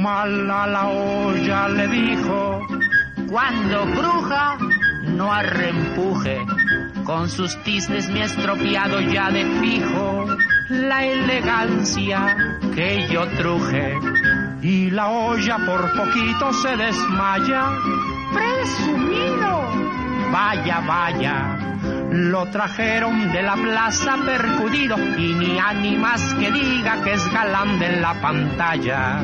A 0.10 0.26
la 0.68 0.88
olla 0.88 1.70
le 1.70 1.88
dijo, 1.88 2.68
Cuando 3.30 3.86
cruja, 3.94 4.58
no 5.04 5.32
arrempuje. 5.32 6.40
Con 7.04 7.30
sus 7.30 7.56
tisnes 7.64 8.10
me 8.10 8.24
estropeado 8.24 9.00
ya 9.02 9.30
de 9.32 9.46
fijo 9.60 10.26
la 10.70 11.04
elegancia 11.06 12.36
que 12.76 13.08
yo 13.08 13.28
truje. 13.38 13.98
y 14.62 14.92
la 14.92 15.08
olla 15.08 15.58
por 15.66 15.82
poquito 15.96 16.52
se 16.54 16.76
desmaya. 16.76 17.70
¡Presumido! 18.34 19.50
Vaya, 20.32 20.82
vaya, 20.82 21.58
lo 22.12 22.46
trajeron 22.52 23.32
de 23.32 23.42
la 23.42 23.56
plaza 23.56 24.18
percudido 24.26 24.98
y 25.18 25.34
ni 25.34 25.58
ánimas 25.58 26.34
que 26.36 26.52
diga 26.52 27.02
que 27.04 27.14
es 27.14 27.34
galán 27.34 27.80
de 27.80 27.96
la 28.02 28.14
pantalla. 28.22 29.24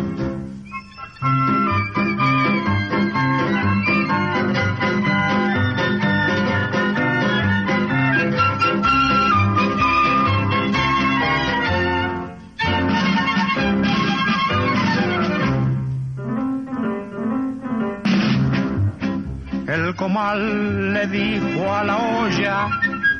Comal 20.16 20.94
le 20.94 21.08
dijo 21.08 21.76
a 21.76 21.84
la 21.84 21.98
olla, 21.98 22.70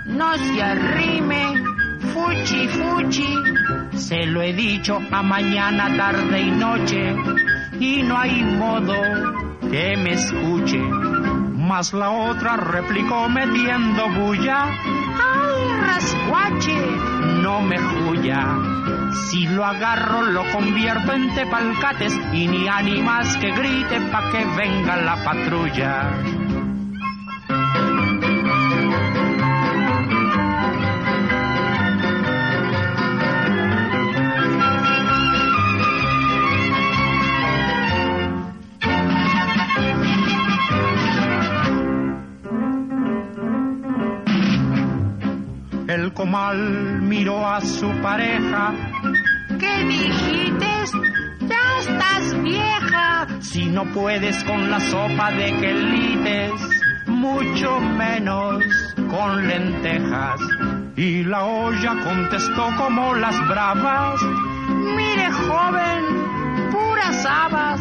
No 0.06 0.34
se 0.38 0.64
arrime, 0.64 1.44
fuchi, 2.14 2.70
fuchi. 2.70 3.36
se 3.98 4.26
lo 4.28 4.42
he 4.42 4.54
dicho 4.54 5.02
a 5.12 5.22
mañana, 5.22 5.94
tarde 5.98 6.40
y 6.40 6.52
noche, 6.52 7.14
y 7.82 8.02
no 8.02 8.18
hay 8.18 8.46
modo 8.46 8.96
que 9.70 9.98
me 9.98 10.12
escuche. 10.14 10.80
Mas 11.68 11.92
la 11.92 12.12
otra 12.12 12.56
replicó 12.56 13.28
metiendo 13.28 14.08
bulla, 14.12 14.64
¡Ay, 14.64 15.82
rascuache! 15.88 16.80
no 17.42 17.62
me 17.62 17.78
juya. 17.78 18.42
Si 19.28 19.48
lo 19.48 19.66
agarro 19.66 20.22
lo 20.22 20.50
convierto 20.52 21.12
en 21.12 21.36
tepalcates 21.36 22.18
y 22.32 22.48
ni 22.48 22.70
ánimas 22.70 23.36
que 23.36 23.52
grite 23.52 24.00
pa' 24.12 24.30
que 24.32 24.46
venga 24.56 24.96
la 24.96 25.16
patrulla. 25.26 26.10
Comal 46.36 47.02
miró 47.02 47.48
a 47.48 47.62
su 47.62 47.90
pareja 48.02 48.74
¿Qué 49.58 49.86
dijiste? 49.86 50.68
Ya 51.40 51.80
estás 51.80 52.42
vieja. 52.44 53.28
Si 53.40 53.68
no 53.68 53.86
puedes 53.94 54.44
con 54.44 54.70
la 54.70 54.82
sopa 54.82 55.32
de 55.32 55.46
quelites, 55.62 56.52
mucho 57.08 57.80
menos 57.80 58.66
con 59.10 59.48
lentejas. 59.48 60.42
Y 60.98 61.24
la 61.24 61.46
olla 61.46 62.04
contestó 62.04 62.70
como 62.76 63.16
las 63.16 63.48
bravas. 63.48 64.22
Mire, 64.98 65.32
joven, 65.32 66.04
puras 66.70 67.26
habas. 67.26 67.80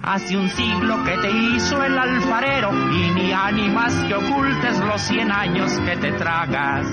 Hace 0.00 0.36
un 0.36 0.48
siglo 0.48 1.02
que 1.02 1.16
te 1.16 1.30
hizo 1.30 1.82
el 1.82 1.98
alfarero 1.98 2.70
y 2.92 3.10
ni 3.14 3.32
ánimas 3.32 3.94
que 4.04 4.14
ocultes 4.14 4.78
los 4.78 5.00
cien 5.00 5.32
años 5.32 5.72
que 5.80 5.96
te 5.96 6.12
tragas. 6.12 6.86